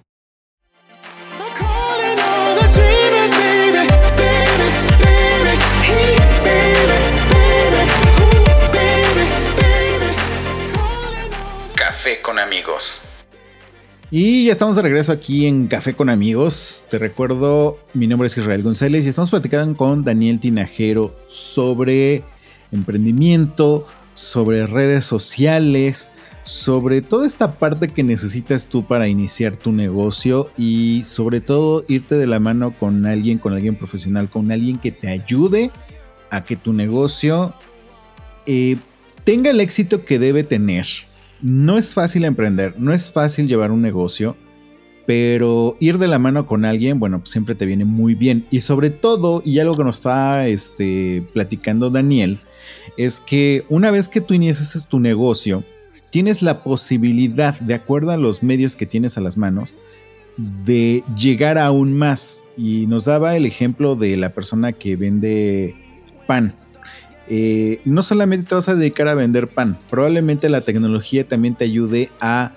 con 12.21 12.38
amigos. 12.38 13.01
Y 14.15 14.45
ya 14.45 14.52
estamos 14.52 14.76
de 14.76 14.84
regreso 14.84 15.12
aquí 15.12 15.47
en 15.47 15.65
Café 15.65 15.95
con 15.95 16.08
amigos. 16.08 16.86
Te 16.88 16.99
recuerdo, 16.99 17.80
mi 17.95 18.06
nombre 18.06 18.28
es 18.28 18.38
Israel 18.38 18.62
González 18.62 19.08
y 19.08 19.10
estamos 19.10 19.32
platicando 19.32 19.76
con 19.76 20.04
Daniel 20.04 20.39
Tinajero 20.39 21.15
sobre 21.26 22.21
emprendimiento, 22.71 23.88
sobre 24.13 24.67
redes 24.67 25.04
sociales, 25.04 26.12
sobre 26.43 27.02
toda 27.02 27.26
esta 27.26 27.56
parte 27.58 27.88
que 27.88 28.04
necesitas 28.04 28.67
tú 28.67 28.86
para 28.86 29.08
iniciar 29.08 29.58
tu 29.58 29.71
negocio 29.71 30.52
y 30.60 31.02
sobre 31.06 31.41
todo 31.41 31.84
irte 31.88 32.13
de 32.13 32.28
la 32.28 32.39
mano 32.39 32.71
con 32.80 33.08
alguien, 33.08 33.39
con 33.39 33.54
alguien 33.54 33.73
profesional, 33.73 34.30
con 34.30 34.52
alguien 34.52 34.78
que 34.78 34.91
te 34.91 35.10
ayude 35.10 35.71
a 36.30 36.41
que 36.41 36.56
tu 36.56 36.71
negocio 36.71 37.56
eh, 38.45 38.78
tenga 39.23 39.49
el 39.49 39.60
éxito 39.60 40.06
que 40.06 40.19
debe 40.19 40.43
tener. 40.43 40.86
No 41.43 41.77
es 41.77 41.93
fácil 41.93 42.23
emprender, 42.23 42.75
no 42.79 42.93
es 42.93 43.12
fácil 43.12 43.49
llevar 43.49 43.69
un 43.71 43.82
negocio, 43.82 44.38
pero 45.06 45.75
ir 45.82 45.97
de 45.97 46.08
la 46.08 46.17
mano 46.17 46.45
con 46.45 46.63
alguien, 46.63 47.01
bueno, 47.01 47.19
pues 47.19 47.32
siempre 47.32 47.53
te 47.53 47.65
viene 47.65 47.84
muy 47.84 48.15
bien. 48.15 48.45
Y 48.49 48.62
sobre 48.62 48.89
todo, 48.89 49.41
y 49.43 49.60
algo 49.60 49.75
que 49.75 49.84
nos 49.84 49.97
está 49.97 50.47
este, 50.47 51.21
platicando 51.34 51.89
Daniel, 51.89 52.39
es 52.95 53.19
que 53.19 53.65
una 53.67 53.91
vez 53.91 54.08
que 54.08 54.21
tú 54.21 54.34
inicias 54.34 54.88
tu 54.88 55.01
negocio, 55.01 55.65
tienes 56.12 56.41
la 56.41 56.63
posibilidad, 56.63 57.60
de 57.60 57.73
acuerdo 57.73 58.12
a 58.12 58.17
los 58.17 58.41
medios 58.41 58.77
que 58.77 58.86
tienes 58.86 59.17
a 59.17 59.21
las 59.21 59.36
manos, 59.36 59.75
de 60.38 61.03
llegar 61.17 61.58
aún 61.58 61.93
más. 61.93 62.45
Y 62.56 62.88
nos 62.88 63.03
daba 63.03 63.36
el 63.36 63.45
ejemplo 63.45 63.97
de 63.97 64.15
la 64.15 64.29
persona 64.29 64.71
que 64.71 64.95
vende 64.95 65.75
pan. 66.25 66.53
Eh, 67.29 67.79
no 67.86 68.03
solamente 68.03 68.47
te 68.47 68.55
vas 68.55 68.67
a 68.67 68.75
dedicar 68.75 69.07
a 69.07 69.13
vender 69.13 69.47
pan, 69.47 69.77
probablemente 69.89 70.49
la 70.49 70.62
tecnología 70.62 71.27
también 71.27 71.55
te 71.55 71.63
ayude 71.63 72.09
a 72.19 72.51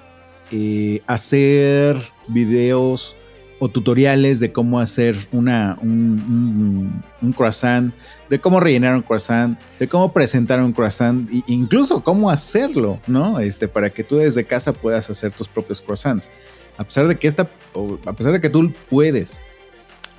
eh, 0.50 1.02
hacer 1.06 1.96
videos 2.28 3.16
o 3.58 3.68
tutoriales 3.68 4.38
de 4.40 4.52
cómo 4.52 4.80
hacer 4.80 5.16
una, 5.32 5.78
un, 5.80 7.02
croissant, 7.36 7.94
de 8.28 8.38
cómo 8.38 8.60
rellenar 8.60 8.94
un 8.94 9.02
croissant, 9.02 9.58
de 9.78 9.88
cómo 9.88 10.12
presentar 10.12 10.60
un 10.60 10.72
croissant, 10.72 11.30
e 11.32 11.42
incluso 11.46 12.02
cómo 12.02 12.28
hacerlo, 12.28 12.98
¿no? 13.06 13.40
Este, 13.40 13.66
para 13.66 13.88
que 13.88 14.04
tú 14.04 14.16
desde 14.16 14.44
casa 14.44 14.72
puedas 14.72 15.08
hacer 15.08 15.32
tus 15.32 15.48
propios 15.48 15.80
croissants. 15.80 16.30
A 16.76 16.84
pesar 16.84 17.08
de 17.08 17.16
que 17.16 17.28
esta, 17.28 17.48
a 18.04 18.12
pesar 18.12 18.32
de 18.32 18.40
que 18.40 18.50
tú 18.50 18.70
puedes 18.90 19.40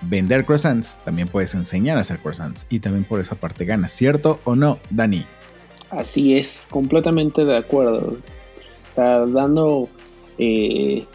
vender 0.02 0.46
croissants, 0.46 1.00
también 1.04 1.28
puedes 1.28 1.54
enseñar 1.56 1.98
a 1.98 2.02
hacer 2.02 2.20
croissants 2.20 2.66
y 2.70 2.80
también 2.80 3.04
por 3.04 3.20
esa 3.20 3.36
parte 3.36 3.66
ganas, 3.66 3.92
¿cierto 3.92 4.40
o 4.44 4.56
no, 4.56 4.80
Dani? 4.90 5.26
Así 5.90 6.38
es, 6.38 6.68
completamente 6.70 7.46
de 7.46 7.58
acuerdo. 7.58 8.18
Está 8.90 9.26
dando 9.26 9.88
eh, 10.38 11.06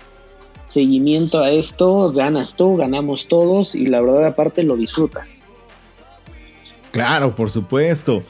seguimiento 0.66 1.40
a 1.40 1.50
esto, 1.50 2.12
ganas 2.12 2.56
tú, 2.56 2.76
ganamos 2.76 3.28
todos 3.28 3.74
y 3.74 3.86
la 3.86 4.00
verdad 4.00 4.26
aparte 4.26 4.62
lo 4.62 4.76
disfrutas. 4.76 5.42
Claro, 6.90 7.34
por 7.34 7.50
supuesto. 7.50 8.22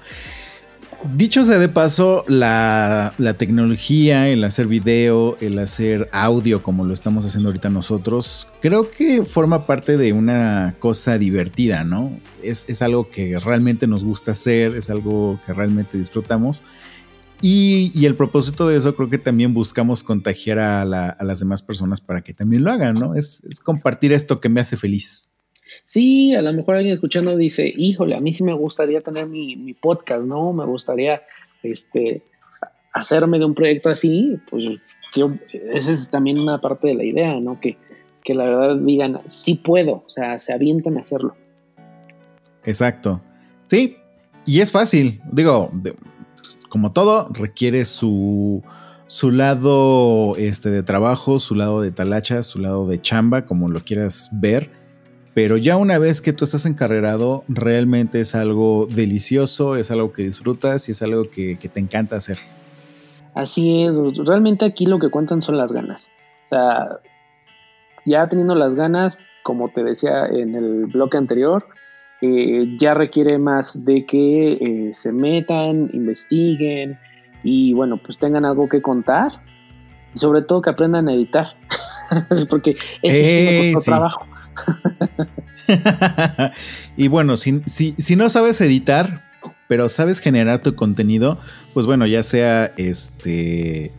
Dicho 1.05 1.45
sea 1.45 1.59
de 1.59 1.69
paso, 1.69 2.25
la, 2.29 3.13
tecnología, 3.37 4.29
el 4.29 4.45
hacer 4.45 4.69
video, 4.69 5.37
el 5.41 5.59
hacer 5.59 6.09
audio 6.13 6.63
como 6.63 6.85
lo 6.85 6.95
estamos 6.95 7.27
haciendo 7.27 7.49
ahorita 7.49 7.71
nosotros, 7.71 8.47
creo 8.61 8.89
que 8.89 9.25
forma 9.25 9.67
parte 9.67 9.97
de 9.97 10.13
una 10.13 10.77
cosa 10.79 11.19
divertida, 11.19 11.83
¿no? 11.83 12.13
Es, 12.41 12.83
algo 12.83 13.11
que 13.11 13.37
realmente 13.41 13.89
nos 13.89 14.05
gusta 14.05 14.31
hacer, 14.31 14.77
es 14.77 14.91
algo 14.91 15.41
que 15.45 15.53
realmente 15.53 15.99
disfrutamos. 15.99 16.63
Y, 17.41 18.07
el 18.07 18.15
propósito 18.15 18.69
de 18.69 18.77
eso 18.77 18.95
creo 18.95 19.11
que 19.11 19.19
también 19.19 19.53
buscamos 19.53 20.05
contagiar 20.05 20.61
a, 20.61 20.85
las 20.85 21.41
demás 21.41 21.63
personas 21.63 22.01
para 22.01 22.23
que 22.23 22.33
también 22.33 22.63
lo 22.63 22.71
hagan, 22.71 22.95
¿no? 22.95 23.17
es 23.17 23.43
compartir 23.65 24.13
esto 24.13 24.41
que 24.41 24.49
me 24.49 24.61
hace 24.61 24.77
feliz. 24.77 25.32
Sí, 25.85 26.35
a 26.35 26.43
lo 26.43 26.53
mejor 26.53 26.77
alguien 26.77 26.95
escuchando 26.95 27.37
dice, 27.37 27.73
híjole, 27.77 28.15
a 28.15 28.21
mí 28.21 28.33
sí 28.33 28.45
me 28.45 28.53
gustaría 28.53 29.01
tener 29.01 29.27
mi, 29.27 29.75
podcast, 29.75 30.25
¿no? 30.25 30.53
Me 30.53 30.65
gustaría 30.65 31.23
este, 31.63 32.23
hacerme 32.93 33.39
de 33.39 33.45
un 33.45 33.55
proyecto 33.55 33.91
así, 33.91 34.39
pues 34.51 34.67
yo, 35.15 35.33
esa 35.73 35.93
es 35.93 36.11
también 36.11 36.39
una 36.39 36.61
parte 36.61 36.89
de 36.89 36.95
la 36.95 37.05
idea, 37.05 37.39
¿no? 37.41 37.61
Que, 37.61 37.77
que 38.25 38.35
la 38.35 38.45
verdad 38.45 38.77
digan, 38.77 39.21
sí 39.27 39.55
puedo, 39.55 40.05
o 40.07 40.09
sea, 40.11 40.39
se 40.39 40.53
avientan 40.53 40.97
a 40.97 41.01
hacerlo. 41.01 41.37
Exacto. 42.65 43.21
Sí, 43.67 43.97
y 44.45 44.61
es 44.61 44.71
fácil. 44.71 45.21
Digo, 45.31 45.71
como 46.69 46.93
todo, 46.93 47.29
requiere 47.33 47.85
su, 47.85 48.63
su 49.07 49.31
lado 49.31 50.37
este, 50.37 50.71
de 50.71 50.83
trabajo, 50.83 51.39
su 51.39 51.55
lado 51.55 51.83
de 51.83 51.91
talacha, 51.91 52.43
su 52.43 52.59
lado 52.59 52.87
de 52.87 53.01
chamba, 53.01 53.45
como 53.45 53.69
lo 53.69 53.81
quieras 53.81 54.29
ver 54.33 54.82
pero 55.35 55.57
ya 55.57 55.77
una 55.77 55.99
vez 55.99 56.21
que 56.21 56.33
tú 56.33 56.45
estás 56.45 56.67
encarrerado, 56.67 57.45
realmente 57.49 58.21
es 58.21 58.35
algo 58.35 58.87
delicioso, 58.87 59.77
es 59.77 59.91
algo 59.91 60.13
que 60.13 60.23
disfrutas 60.23 60.89
y 60.89 60.93
es 60.93 61.03
algo 61.03 61.31
que, 61.31 61.57
te 61.57 61.81
encanta 61.81 62.17
hacer. 62.17 62.39
Así 63.35 63.85
es, 63.85 63.97
realmente 64.27 64.67
aquí 64.67 64.85
lo 64.85 64.99
que 64.99 65.09
cuentan 65.09 65.41
son 65.41 65.57
las 65.57 65.73
ganas. 65.73 66.11
O 66.47 66.49
sea, 66.51 66.99
ya 68.05 68.29
teniendo 68.29 68.55
las 68.55 68.75
ganas, 68.75 69.25
como 69.43 69.71
te 69.71 69.83
decía 69.83 70.27
en 70.27 70.55
el 70.55 70.87
bloque 70.87 71.17
anterior, 71.17 71.65
eh, 72.21 72.77
ya 72.79 72.93
requiere 72.93 73.39
más 73.39 73.85
de 73.87 74.05
que 74.05 74.53
eh, 74.53 74.93
se 74.95 75.13
metan, 75.13 75.89
investiguen 75.95 76.99
y 77.43 77.73
bueno, 77.73 77.97
pues 77.97 78.19
tengan 78.19 78.45
algo 78.45 78.69
que 78.69 78.83
contar 78.83 79.33
y 80.15 80.19
sobre 80.19 80.43
todo 80.43 80.61
que 80.61 80.71
aprendan 80.71 81.09
a 81.09 81.15
editar, 81.15 81.57
porque 82.51 82.77
es 83.01 83.75
un 83.75 83.83
trabajo. 83.83 84.27
y 86.97 87.09
bueno, 87.09 87.37
si, 87.37 87.63
si, 87.67 88.17
no 88.17 88.29
sabes 88.31 88.61
editar, 88.61 89.23
pero 89.69 89.89
sabes 89.89 90.21
generar 90.21 90.61
tu 90.61 90.75
contenido, 90.75 91.39
pues 91.75 91.87
bueno, 91.87 92.07
ya 92.07 92.23
sea 92.23 92.73
este 92.77 93.93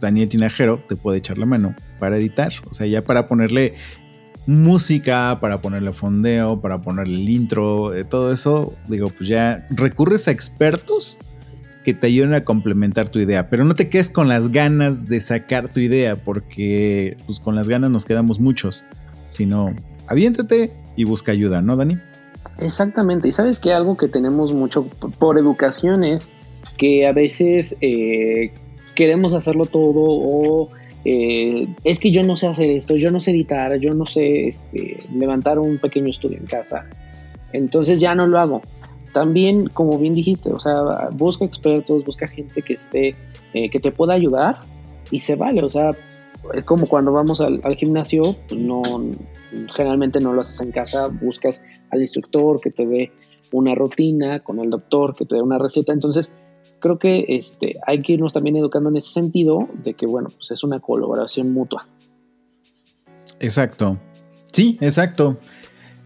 Daniel 0.00 0.28
Tinajero 0.28 0.82
te 0.88 0.96
puede 0.96 1.18
echar 1.18 1.38
la 1.38 1.46
mano 1.46 1.74
para 1.98 2.16
editar, 2.16 2.52
o 2.68 2.74
sea, 2.74 2.86
ya 2.86 3.02
para 3.04 3.28
ponerle 3.28 3.74
música, 4.46 5.38
para 5.40 5.60
ponerle 5.60 5.92
fondeo, 5.92 6.60
para 6.60 6.80
ponerle 6.80 7.16
el 7.16 7.28
intro, 7.28 7.94
eh, 7.94 8.04
todo 8.04 8.32
eso, 8.32 8.74
digo, 8.88 9.10
pues 9.10 9.28
ya 9.28 9.66
recurres 9.70 10.26
a 10.28 10.30
expertos 10.30 11.18
que 11.84 11.94
te 11.94 12.08
ayuden 12.08 12.34
a 12.34 12.44
complementar 12.44 13.08
tu 13.08 13.18
idea, 13.18 13.48
pero 13.48 13.64
no 13.64 13.74
te 13.74 13.88
quedes 13.88 14.10
con 14.10 14.28
las 14.28 14.50
ganas 14.50 15.06
de 15.06 15.20
sacar 15.20 15.68
tu 15.68 15.80
idea, 15.80 16.16
porque 16.16 17.16
pues 17.26 17.40
con 17.40 17.54
las 17.54 17.68
ganas 17.68 17.90
nos 17.90 18.04
quedamos 18.04 18.40
muchos, 18.40 18.84
sino 19.28 19.74
aviéntate 20.10 20.70
y 20.96 21.04
busca 21.04 21.32
ayuda, 21.32 21.62
¿no, 21.62 21.76
Dani? 21.76 21.96
Exactamente, 22.58 23.28
y 23.28 23.32
sabes 23.32 23.58
que 23.58 23.72
algo 23.72 23.96
que 23.96 24.08
tenemos 24.08 24.52
mucho 24.52 24.84
por 25.18 25.38
educación 25.38 26.04
es 26.04 26.32
que 26.76 27.06
a 27.06 27.12
veces 27.12 27.76
eh, 27.80 28.52
queremos 28.94 29.32
hacerlo 29.32 29.64
todo 29.64 30.00
o 30.02 30.68
eh, 31.04 31.68
es 31.84 32.00
que 32.00 32.10
yo 32.10 32.22
no 32.22 32.36
sé 32.36 32.48
hacer 32.48 32.66
esto, 32.66 32.96
yo 32.96 33.10
no 33.10 33.20
sé 33.20 33.30
editar, 33.30 33.74
yo 33.78 33.94
no 33.94 34.04
sé 34.04 34.48
este, 34.48 34.98
levantar 35.14 35.58
un 35.58 35.78
pequeño 35.78 36.08
estudio 36.08 36.36
en 36.36 36.46
casa, 36.46 36.86
entonces 37.52 38.00
ya 38.00 38.14
no 38.14 38.26
lo 38.26 38.38
hago. 38.38 38.60
También, 39.12 39.68
como 39.68 39.98
bien 39.98 40.14
dijiste, 40.14 40.50
o 40.50 40.58
sea, 40.58 41.08
busca 41.12 41.44
expertos, 41.44 42.04
busca 42.04 42.28
gente 42.28 42.62
que 42.62 42.74
esté, 42.74 43.14
eh, 43.54 43.70
que 43.70 43.80
te 43.80 43.90
pueda 43.90 44.14
ayudar 44.14 44.60
y 45.10 45.20
se 45.20 45.34
vale, 45.34 45.62
o 45.62 45.70
sea, 45.70 45.90
es 46.54 46.64
como 46.64 46.86
cuando 46.86 47.12
vamos 47.12 47.40
al, 47.40 47.60
gimnasio, 47.76 48.36
pues 48.48 48.60
no, 48.60 48.82
generalmente 49.74 50.20
no 50.20 50.32
lo 50.32 50.40
haces 50.40 50.60
en 50.60 50.72
casa, 50.72 51.08
buscas 51.08 51.62
al 51.90 52.00
instructor 52.00 52.60
que 52.60 52.70
te 52.70 52.86
dé 52.86 53.12
una 53.52 53.74
rutina, 53.74 54.40
con 54.40 54.60
el 54.60 54.70
doctor 54.70 55.14
que 55.14 55.26
te 55.26 55.34
dé 55.34 55.42
una 55.42 55.58
receta, 55.58 55.92
entonces 55.92 56.32
creo 56.78 56.98
que 56.98 57.24
este, 57.28 57.76
hay 57.86 58.02
que 58.02 58.14
irnos 58.14 58.32
también 58.32 58.56
educando 58.56 58.90
en 58.90 58.96
ese 58.96 59.12
sentido 59.12 59.68
de 59.82 59.94
que, 59.94 60.06
bueno, 60.06 60.28
pues 60.34 60.50
es 60.50 60.62
una 60.62 60.80
colaboración 60.80 61.52
mutua. 61.52 61.86
Exacto. 63.38 63.98
Sí, 64.52 64.78
exacto. 64.80 65.38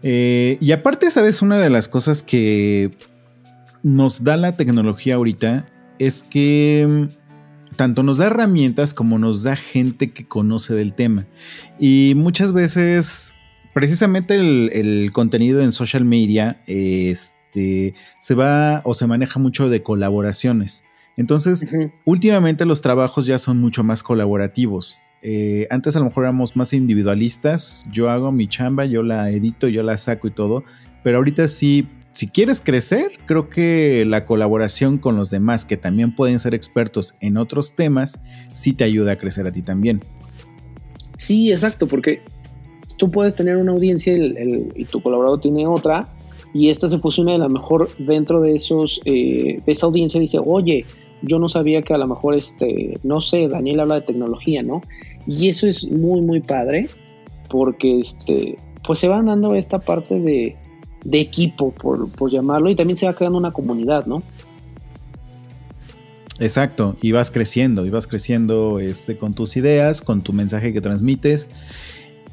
Eh, 0.03 0.57
y 0.61 0.71
aparte, 0.71 1.09
sabes, 1.11 1.41
una 1.41 1.59
de 1.59 1.69
las 1.69 1.87
cosas 1.87 2.23
que 2.23 2.91
nos 3.83 4.23
da 4.23 4.37
la 4.37 4.51
tecnología 4.51 5.15
ahorita 5.15 5.65
es 5.99 6.23
que 6.23 7.07
tanto 7.75 8.03
nos 8.03 8.17
da 8.17 8.27
herramientas 8.27 8.93
como 8.93 9.19
nos 9.19 9.43
da 9.43 9.55
gente 9.55 10.11
que 10.11 10.27
conoce 10.27 10.73
del 10.73 10.93
tema. 10.93 11.25
Y 11.79 12.13
muchas 12.15 12.53
veces, 12.53 13.33
precisamente 13.73 14.35
el, 14.35 15.11
contenido 15.11 15.61
en 15.61 15.71
social 15.71 16.05
media, 16.05 16.57
es 16.67 17.35
este, 17.55 17.93
se 18.19 18.35
va 18.35 18.81
o 18.83 18.93
se 18.93 19.07
maneja 19.07 19.39
mucho 19.39 19.69
de 19.69 19.81
colaboraciones. 19.81 20.83
Entonces, 21.17 21.65
últimamente 22.03 22.65
los 22.65 22.81
trabajos 22.81 23.25
ya 23.25 23.39
son 23.39 23.59
mucho 23.59 23.83
más 23.83 24.03
colaborativos. 24.03 24.99
Eh, 25.21 25.65
antes 25.69 25.95
a 25.95 25.99
lo 25.99 26.05
mejor 26.05 26.25
éramos 26.25 26.55
más 26.57 26.73
individualistas, 26.73 27.85
yo 27.91 28.09
hago 28.09 28.31
mi 28.33 28.47
chamba, 28.47 28.85
yo 28.85 29.01
la 29.01 29.29
edito, 29.31 29.69
yo 29.69 29.81
la 29.81 29.97
saco 29.97 30.27
y 30.27 30.31
todo, 30.31 30.65
pero 31.03 31.17
ahorita 31.17 31.47
sí, 31.47 31.87
si 32.15 32.27
quieres 32.27 32.61
crecer, 32.61 33.11
creo 33.25 33.49
que 33.49 34.05
la 34.07 34.25
colaboración 34.25 34.97
con 34.99 35.17
los 35.17 35.29
demás 35.29 35.65
que 35.65 35.75
también 35.75 36.15
pueden 36.15 36.39
ser 36.39 36.53
expertos 36.53 37.15
en 37.19 37.35
otros 37.35 37.75
temas, 37.75 38.21
sí 38.53 38.71
te 38.71 38.85
ayuda 38.85 39.11
a 39.11 39.15
crecer 39.17 39.45
a 39.47 39.51
ti 39.51 39.61
también. 39.61 39.99
Sí, 41.17 41.51
exacto, 41.51 41.87
porque 41.87 42.21
tú 42.95 43.11
puedes 43.11 43.35
tener 43.35 43.57
una 43.57 43.73
audiencia 43.73 44.15
y 44.15 44.85
tu 44.85 45.01
colaborador 45.01 45.41
tiene 45.41 45.67
otra, 45.67 46.07
y 46.53 46.69
esta 46.69 46.87
se 46.87 46.99
fusiona 46.99 47.33
y 47.33 47.35
a 47.35 47.39
lo 47.39 47.49
mejor 47.49 47.89
dentro 47.97 48.39
de 48.39 48.55
esos 48.55 49.01
eh, 49.03 49.59
de 49.65 49.71
esa 49.73 49.87
audiencia 49.87 50.21
dice 50.21 50.39
oye 50.41 50.85
yo 51.21 51.37
no 51.37 51.49
sabía 51.49 51.81
que 51.81 51.93
a 51.93 51.97
lo 51.97 52.07
mejor 52.07 52.33
este 52.33 52.97
no 53.03 53.19
sé 53.19 53.49
Daniel 53.49 53.81
habla 53.81 53.95
de 53.95 54.01
tecnología 54.03 54.63
no 54.63 54.81
y 55.27 55.49
eso 55.49 55.67
es 55.67 55.85
muy 55.91 56.21
muy 56.21 56.39
padre 56.39 56.87
porque 57.49 57.99
este 57.99 58.55
pues 58.85 58.99
se 58.99 59.09
van 59.09 59.25
dando 59.25 59.53
esta 59.53 59.79
parte 59.79 60.19
de, 60.19 60.55
de 61.05 61.21
equipo 61.21 61.71
por, 61.71 62.09
por 62.09 62.29
llamarlo 62.29 62.69
y 62.69 62.75
también 62.75 62.97
se 62.97 63.05
va 63.05 63.13
creando 63.13 63.37
una 63.37 63.51
comunidad 63.51 64.05
no 64.05 64.21
Exacto, 66.39 66.97
y 67.01 67.13
vas 67.13 67.31
creciendo, 67.31 67.85
y 67.85 67.89
vas 67.89 68.07
creciendo 68.07 68.79
este, 68.79 69.17
con 69.17 69.33
tus 69.33 69.55
ideas, 69.55 70.01
con 70.01 70.21
tu 70.21 70.33
mensaje 70.33 70.73
que 70.73 70.81
transmites 70.81 71.47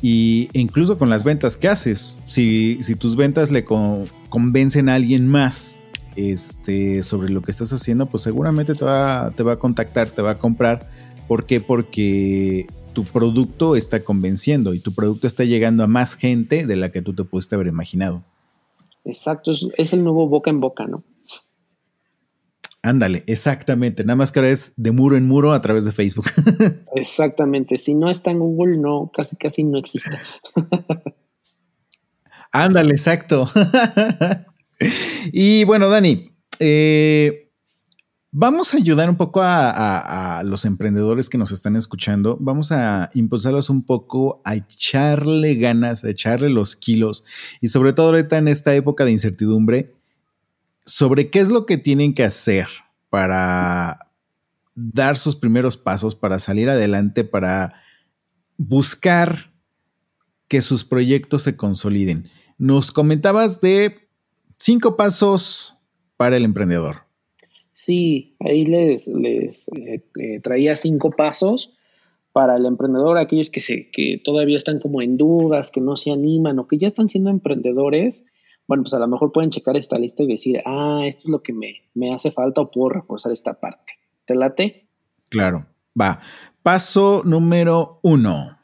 y 0.02 0.48
incluso 0.54 0.98
con 0.98 1.08
las 1.08 1.22
ventas 1.22 1.56
que 1.56 1.68
haces. 1.68 2.18
Si, 2.26 2.80
tus 2.98 3.14
ventas 3.14 3.52
le 3.52 3.64
convencen 3.64 4.88
a 4.88 4.96
alguien 4.96 5.28
más 5.28 5.80
este, 6.16 7.04
sobre 7.04 7.30
lo 7.30 7.42
que 7.42 7.52
estás 7.52 7.72
haciendo, 7.72 8.06
pues 8.06 8.24
seguramente 8.24 8.74
te 8.74 8.84
va, 8.84 9.30
te 9.36 9.44
va 9.44 9.52
a 9.52 9.58
contactar, 9.58 10.10
te 10.10 10.20
va 10.20 10.32
a 10.32 10.38
comprar. 10.38 10.90
¿Por 11.28 11.46
qué? 11.46 11.60
Porque 11.60 12.66
tu 12.92 13.04
producto 13.04 13.76
está 13.76 14.00
convenciendo 14.00 14.74
y 14.74 14.80
tu 14.80 14.92
producto 14.92 15.28
está 15.28 15.44
llegando 15.44 15.84
a 15.84 15.86
más 15.86 16.16
gente 16.16 16.66
de 16.66 16.76
la 16.76 16.90
que 16.90 17.02
tú 17.02 17.14
te 17.14 17.22
pudiste 17.22 17.54
haber 17.54 17.68
imaginado. 17.68 18.24
Exacto, 19.04 19.52
es 19.76 19.92
el 19.92 20.04
nuevo 20.04 20.28
boca 20.28 20.50
en 20.50 20.60
boca, 20.60 20.86
¿no? 20.86 21.04
Ándale, 22.82 23.22
exactamente. 23.28 24.04
Nada 24.04 24.16
más 24.16 24.32
que 24.32 24.40
ahora 24.40 24.50
es 24.50 24.72
de 24.76 24.90
muro 24.90 25.16
en 25.16 25.26
muro 25.26 25.52
a 25.52 25.60
través 25.60 25.84
de 25.84 25.92
Facebook. 25.92 26.26
exactamente. 26.96 27.78
Si 27.78 27.94
no 27.94 28.10
está 28.10 28.32
en 28.32 28.40
Google, 28.40 28.76
no, 28.76 29.10
casi 29.16 29.36
casi 29.36 29.62
no 29.62 29.78
existe. 29.78 30.10
Ándale, 32.50 32.90
exacto. 32.90 33.48
y 35.32 35.62
bueno, 35.62 35.88
Dani, 35.88 36.32
eh, 36.58 37.41
vamos 38.32 38.72
a 38.72 38.78
ayudar 38.78 39.10
un 39.10 39.16
poco 39.16 39.42
a, 39.42 40.38
a, 40.38 40.42
los 40.42 40.64
emprendedores 40.64 41.28
que 41.28 41.38
nos 41.38 41.52
están 41.52 41.76
escuchando. 41.76 42.38
Vamos 42.40 42.72
a 42.72 43.10
impulsarlos 43.14 43.70
un 43.70 43.84
poco 43.84 44.40
a 44.44 44.56
echarle 44.56 45.54
ganas, 45.54 46.02
a 46.02 46.10
echarle 46.10 46.48
los 46.48 46.74
kilos 46.74 47.24
y 47.60 47.68
sobre 47.68 47.92
todo 47.92 48.08
ahorita 48.08 48.38
en 48.38 48.48
esta 48.48 48.74
época 48.74 49.04
de 49.04 49.12
incertidumbre 49.12 49.94
sobre 50.84 51.30
qué 51.30 51.40
es 51.40 51.50
lo 51.50 51.66
que 51.66 51.76
tienen 51.76 52.14
que 52.14 52.24
hacer 52.24 52.66
para 53.10 54.10
dar 54.74 55.18
sus 55.18 55.36
primeros 55.36 55.76
pasos, 55.76 56.14
para 56.14 56.38
salir 56.38 56.70
adelante, 56.70 57.24
para 57.24 57.74
buscar 58.56 59.52
que 60.48 60.62
sus 60.62 60.84
proyectos 60.84 61.42
se 61.42 61.56
consoliden. 61.56 62.30
Nos 62.56 62.92
comentabas 62.92 63.60
de 63.60 64.08
cinco 64.58 64.96
pasos 64.96 65.76
para 66.16 66.36
el 66.36 66.44
emprendedor. 66.44 67.11
Sí, 67.84 68.36
ahí 68.40 68.64
les, 68.64 69.08
les 69.08 69.68
eh, 69.68 70.04
eh, 70.20 70.40
traía 70.40 70.76
cinco 70.76 71.10
pasos 71.10 71.72
para 72.32 72.56
el 72.56 72.66
emprendedor, 72.66 73.18
aquellos 73.18 73.50
que, 73.50 73.60
se, 73.60 73.90
que 73.90 74.20
todavía 74.24 74.56
están 74.56 74.78
como 74.78 75.02
en 75.02 75.16
dudas, 75.16 75.70
que 75.70 75.80
no 75.80 75.96
se 75.96 76.12
animan 76.12 76.58
o 76.58 76.66
que 76.66 76.78
ya 76.78 76.86
están 76.86 77.08
siendo 77.08 77.30
emprendedores 77.30 78.24
bueno, 78.68 78.84
pues 78.84 78.94
a 78.94 78.98
lo 78.98 79.08
mejor 79.08 79.32
pueden 79.32 79.50
checar 79.50 79.76
esta 79.76 79.98
lista 79.98 80.22
y 80.22 80.28
decir, 80.28 80.62
ah, 80.64 81.02
esto 81.04 81.24
es 81.24 81.28
lo 81.28 81.42
que 81.42 81.52
me, 81.52 81.82
me 81.94 82.14
hace 82.14 82.30
falta 82.30 82.60
o 82.60 82.70
puedo 82.70 82.90
reforzar 82.90 83.32
esta 83.32 83.54
parte. 83.54 83.94
¿Te 84.24 84.34
late? 84.34 84.86
Claro, 85.28 85.66
va. 86.00 86.20
Paso 86.62 87.22
número 87.24 87.98
uno. 88.02 88.58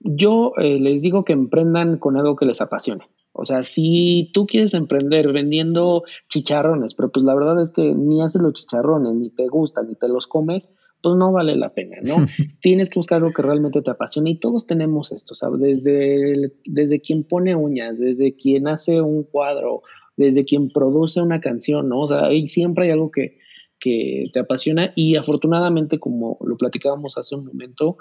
Yo 0.00 0.52
eh, 0.56 0.78
les 0.78 1.02
digo 1.02 1.24
que 1.24 1.32
emprendan 1.32 1.98
con 1.98 2.16
algo 2.16 2.36
que 2.36 2.46
les 2.46 2.60
apasione. 2.60 3.06
O 3.32 3.44
sea, 3.44 3.62
si 3.62 4.30
tú 4.32 4.46
quieres 4.46 4.74
emprender 4.74 5.32
vendiendo 5.32 6.04
chicharrones, 6.28 6.94
pero 6.94 7.10
pues 7.10 7.24
la 7.24 7.34
verdad 7.34 7.62
es 7.62 7.70
que 7.70 7.94
ni 7.94 8.22
haces 8.22 8.42
los 8.42 8.52
chicharrones, 8.52 9.14
ni 9.14 9.30
te 9.30 9.48
gustan, 9.48 9.88
ni 9.88 9.94
te 9.94 10.08
los 10.08 10.26
comes, 10.26 10.68
pues 11.02 11.16
no 11.16 11.32
vale 11.32 11.56
la 11.56 11.74
pena, 11.74 11.96
¿no? 12.02 12.16
Tienes 12.60 12.88
que 12.88 12.98
buscar 12.98 13.18
algo 13.18 13.32
que 13.32 13.42
realmente 13.42 13.82
te 13.82 13.90
apasione 13.90 14.30
y 14.30 14.38
todos 14.38 14.66
tenemos 14.66 15.12
esto, 15.12 15.34
¿sabes? 15.34 15.60
Desde, 15.60 16.52
desde 16.64 17.00
quien 17.00 17.24
pone 17.24 17.56
uñas, 17.56 17.98
desde 17.98 18.36
quien 18.36 18.68
hace 18.68 19.00
un 19.00 19.24
cuadro, 19.24 19.82
desde 20.16 20.44
quien 20.44 20.68
produce 20.68 21.20
una 21.20 21.40
canción, 21.40 21.88
¿no? 21.88 22.00
O 22.00 22.08
sea, 22.08 22.26
ahí 22.26 22.46
siempre 22.46 22.84
hay 22.84 22.90
algo 22.92 23.10
que, 23.10 23.38
que 23.80 24.24
te 24.32 24.40
apasiona 24.40 24.92
y 24.94 25.16
afortunadamente, 25.16 25.98
como 25.98 26.38
lo 26.44 26.56
platicábamos 26.56 27.18
hace 27.18 27.34
un 27.34 27.46
momento, 27.46 27.96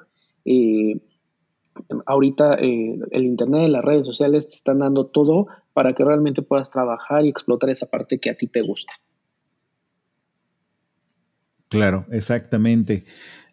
eh, 0.46 1.00
ahorita 2.06 2.56
eh, 2.56 3.00
el 3.12 3.24
Internet 3.26 3.68
y 3.68 3.72
las 3.72 3.84
redes 3.84 4.06
sociales 4.06 4.48
te 4.48 4.56
están 4.56 4.80
dando 4.80 5.08
todo 5.08 5.48
para 5.74 5.94
que 5.94 6.04
realmente 6.04 6.42
puedas 6.42 6.72
trabajar 6.72 7.26
y 7.26 7.30
explotar 7.30 7.70
esa 7.70 7.86
parte 7.88 8.20
que 8.20 8.30
a 8.30 8.36
ti 8.36 8.48
te 8.48 8.62
gusta. 8.62 8.94
Claro, 11.70 12.06
exactamente. 12.12 13.06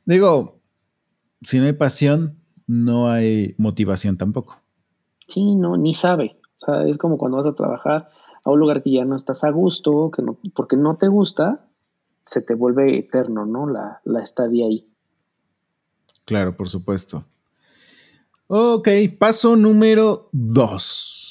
Digo, 0.05 0.61
si 1.43 1.59
no 1.59 1.67
hay 1.67 1.73
pasión, 1.73 2.39
no 2.67 3.11
hay 3.11 3.55
motivación 3.59 4.17
tampoco. 4.17 4.61
Sí, 5.29 5.55
no, 5.55 5.77
ni 5.77 5.95
sabe. 5.95 6.41
O 6.63 6.67
sea, 6.67 6.89
es 6.89 6.99
como 6.99 7.17
cuando 7.17 7.37
vas 7.37 7.47
a 7.47 7.55
trabajar 7.55 8.09
a 8.45 8.51
un 8.51 8.59
lugar 8.59 8.83
que 8.83 8.91
ya 8.91 9.05
no 9.05 9.17
estás 9.17 9.45
a 9.45 9.51
gusto, 9.51 10.11
que 10.11 10.23
no, 10.23 10.39
porque 10.55 10.77
no 10.77 10.97
te 10.97 11.09
gusta, 11.09 11.69
se 12.25 12.43
te 12.43 12.55
vuelve 12.55 12.99
eterno, 12.99 13.47
¿no? 13.47 13.69
La, 13.69 14.01
la 14.05 14.23
estadía 14.23 14.67
ahí. 14.67 14.89
Claro, 16.25 16.57
por 16.57 16.69
supuesto. 16.69 17.25
Ok, 18.49 18.89
paso 19.19 19.57
número 19.57 20.29
dos 20.33 21.29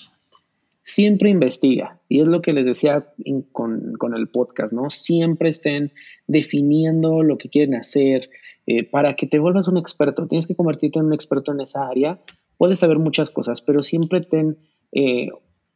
siempre 0.97 1.29
investiga. 1.29 1.99
Y 2.09 2.21
es 2.21 2.27
lo 2.27 2.41
que 2.41 2.53
les 2.53 2.65
decía 2.65 3.05
con, 3.51 3.97
el 4.15 4.27
podcast, 4.29 4.73
¿no? 4.73 4.89
Siempre 4.89 5.49
estén 5.49 5.91
definiendo 6.25 7.21
lo 7.21 7.37
que 7.37 7.49
quieren 7.49 7.75
hacer 7.75 8.31
eh, 8.65 8.83
para 8.83 9.15
que 9.15 9.27
te 9.27 9.37
vuelvas 9.37 9.67
un 9.67 9.77
experto. 9.77 10.27
Tienes 10.27 10.47
que 10.47 10.55
convertirte 10.55 10.97
en 10.97 11.05
un 11.05 11.13
experto 11.13 11.51
en 11.51 11.59
esa 11.59 11.87
área 11.87 12.19
puedes 12.57 12.79
saber 12.79 12.99
muchas 12.99 13.29
cosas, 13.29 13.61
pero 13.61 13.83
siempre 13.83 14.21
ten 14.21 14.57
eh, 14.91 15.29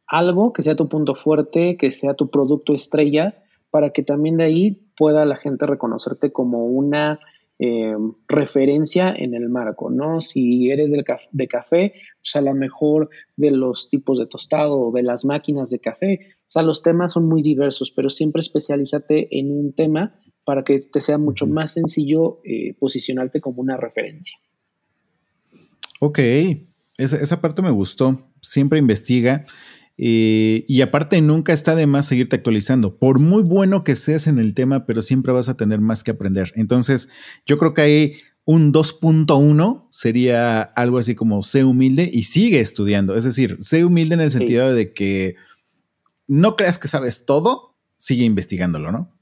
algo 0.06 0.52
que 0.52 0.62
sea 0.62 0.76
tu 0.76 0.88
punto 0.88 1.14
fuerte, 1.14 1.76
que 1.76 1.90
sea 1.90 2.14
tu 2.14 2.28
producto 2.28 2.74
estrella, 2.74 3.36
para 3.70 3.90
que 3.90 4.02
también 4.02 4.36
de 4.38 4.44
ahí 4.44 4.82
pueda 4.98 5.24
la 5.24 5.36
gente 5.36 5.66
reconocerte 5.66 6.32
como 6.32 6.66
una 6.66 7.20
eh, 7.58 7.94
referencia 8.28 9.14
en 9.16 9.34
el 9.34 9.48
marco, 9.48 9.90
¿no? 9.90 10.20
Si 10.20 10.70
eres 10.70 10.90
del 10.90 11.04
de 11.32 11.48
café, 11.48 11.92
pues 12.20 12.34
a 12.36 12.40
lo 12.40 12.54
mejor 12.54 13.10
de 13.36 13.50
los 13.50 13.88
tipos 13.88 14.18
de 14.18 14.26
tostado 14.26 14.80
o 14.80 14.92
de 14.92 15.02
las 15.02 15.24
máquinas 15.24 15.70
de 15.70 15.78
café. 15.78 16.18
O 16.40 16.50
sea, 16.50 16.62
los 16.62 16.82
temas 16.82 17.12
son 17.12 17.26
muy 17.26 17.42
diversos, 17.42 17.90
pero 17.90 18.10
siempre 18.10 18.40
especialízate 18.40 19.38
en 19.38 19.50
un 19.50 19.72
tema 19.72 20.18
para 20.44 20.64
que 20.64 20.78
te 20.80 21.00
sea 21.00 21.18
mucho 21.18 21.46
más 21.46 21.74
sencillo 21.74 22.40
eh, 22.44 22.74
posicionarte 22.78 23.40
como 23.40 23.62
una 23.62 23.76
referencia. 23.76 24.38
Ok, 26.00 26.18
esa, 26.98 27.16
esa 27.18 27.40
parte 27.40 27.62
me 27.62 27.70
gustó. 27.70 28.28
Siempre 28.40 28.80
investiga. 28.80 29.44
Eh, 29.98 30.64
y 30.68 30.80
aparte, 30.80 31.20
nunca 31.20 31.52
está 31.52 31.74
de 31.74 31.86
más 31.86 32.06
seguirte 32.06 32.36
actualizando. 32.36 32.96
Por 32.98 33.18
muy 33.18 33.42
bueno 33.42 33.82
que 33.82 33.94
seas 33.94 34.26
en 34.26 34.38
el 34.38 34.54
tema, 34.54 34.86
pero 34.86 35.02
siempre 35.02 35.32
vas 35.32 35.48
a 35.48 35.56
tener 35.56 35.80
más 35.80 36.02
que 36.02 36.12
aprender. 36.12 36.52
Entonces, 36.56 37.08
yo 37.46 37.58
creo 37.58 37.74
que 37.74 37.82
hay 37.82 38.12
un 38.44 38.72
2.1 38.72 39.86
sería 39.90 40.62
algo 40.62 40.98
así 40.98 41.14
como 41.14 41.42
sé 41.42 41.64
humilde 41.64 42.10
y 42.12 42.24
sigue 42.24 42.60
estudiando. 42.60 43.16
Es 43.16 43.24
decir, 43.24 43.58
sé 43.60 43.84
humilde 43.84 44.14
en 44.14 44.20
el 44.20 44.30
sentido 44.30 44.72
de 44.74 44.92
que 44.92 45.36
no 46.26 46.56
creas 46.56 46.78
que 46.78 46.88
sabes 46.88 47.24
todo, 47.24 47.76
sigue 47.98 48.24
investigándolo, 48.24 48.90
¿no? 48.90 49.12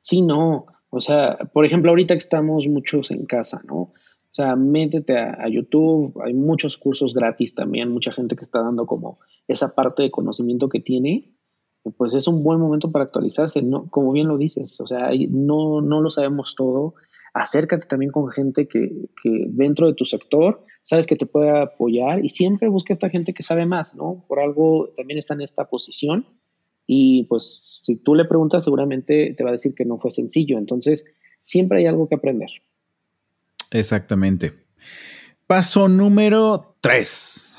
Sí, 0.00 0.22
no. 0.22 0.66
O 0.90 1.00
sea, 1.00 1.36
por 1.52 1.64
ejemplo, 1.64 1.90
ahorita 1.90 2.14
que 2.14 2.18
estamos 2.18 2.66
muchos 2.68 3.10
en 3.10 3.26
casa, 3.26 3.60
¿no? 3.66 3.92
O 4.36 4.42
sea, 4.42 4.54
métete 4.54 5.16
a, 5.16 5.48
YouTube, 5.48 6.20
hay 6.22 6.34
muchos 6.34 6.76
cursos 6.76 7.14
gratis 7.14 7.54
también, 7.54 7.90
mucha 7.90 8.12
gente 8.12 8.36
que 8.36 8.42
está 8.42 8.60
dando 8.60 8.84
como 8.84 9.16
esa 9.48 9.74
parte 9.74 10.02
de 10.02 10.10
conocimiento 10.10 10.68
que 10.68 10.78
tiene, 10.78 11.32
pues 11.96 12.12
es 12.12 12.28
un 12.28 12.42
buen 12.42 12.60
momento 12.60 12.92
para 12.92 13.06
actualizarse, 13.06 13.62
¿no? 13.62 13.88
Como 13.88 14.12
bien 14.12 14.28
lo 14.28 14.36
dices, 14.36 14.78
o 14.82 14.86
sea, 14.86 15.08
no, 15.30 15.80
no 15.80 16.02
lo 16.02 16.10
sabemos 16.10 16.54
todo, 16.54 16.96
acércate 17.32 17.86
también 17.86 18.12
con 18.12 18.28
gente 18.28 18.68
que, 18.68 19.08
que, 19.22 19.46
dentro 19.48 19.86
de 19.86 19.94
tu 19.94 20.04
sector 20.04 20.62
sabes 20.82 21.06
que 21.06 21.16
te 21.16 21.24
puede 21.24 21.48
apoyar 21.58 22.22
y 22.22 22.28
siempre 22.28 22.68
busca 22.68 22.92
esta 22.92 23.08
gente 23.08 23.32
que 23.32 23.42
sabe 23.42 23.64
más, 23.64 23.94
¿no? 23.94 24.22
Por 24.28 24.38
algo 24.38 24.90
también 24.98 25.16
está 25.16 25.32
en 25.32 25.40
esta 25.40 25.64
posición 25.64 26.26
y 26.86 27.24
pues 27.24 27.80
si 27.82 27.96
tú 27.96 28.14
le 28.14 28.26
preguntas 28.26 28.64
seguramente 28.64 29.32
te 29.34 29.44
va 29.44 29.48
a 29.48 29.52
decir 29.52 29.74
que 29.74 29.86
no 29.86 29.96
fue 29.96 30.10
sencillo, 30.10 30.58
entonces 30.58 31.06
siempre 31.40 31.78
hay 31.78 31.86
algo 31.86 32.06
que 32.06 32.16
aprender. 32.16 32.50
Exactamente. 33.78 34.54
Paso 35.46 35.88
número 35.88 36.76
tres. 36.80 37.58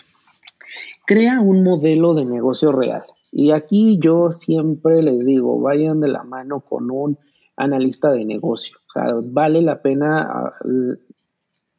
Crea 1.06 1.40
un 1.40 1.64
modelo 1.64 2.16
de 2.16 2.26
negocio 2.26 2.72
real. 2.72 3.04
Y 3.32 3.52
aquí 3.52 4.00
yo 4.02 4.32
siempre 4.32 5.04
les 5.04 5.28
digo, 5.28 5.60
vayan 5.62 6.00
de 6.00 6.08
la 6.08 6.24
mano 6.24 6.62
con 6.62 6.90
un 6.90 7.20
analista 7.56 8.12
de 8.12 8.26
negocio. 8.26 8.78
O 8.88 8.92
sea, 8.92 9.14
vale 9.24 9.62
la 9.62 9.82
pena 9.82 10.22
ah, 10.24 10.54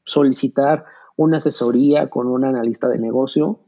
solicitar 0.05 0.85
una 1.17 1.39
asesoría 1.39 2.09
con 2.09 2.29
un 2.29 2.45
analista 2.45 2.89
de 2.89 2.99
negocio. 2.99 3.59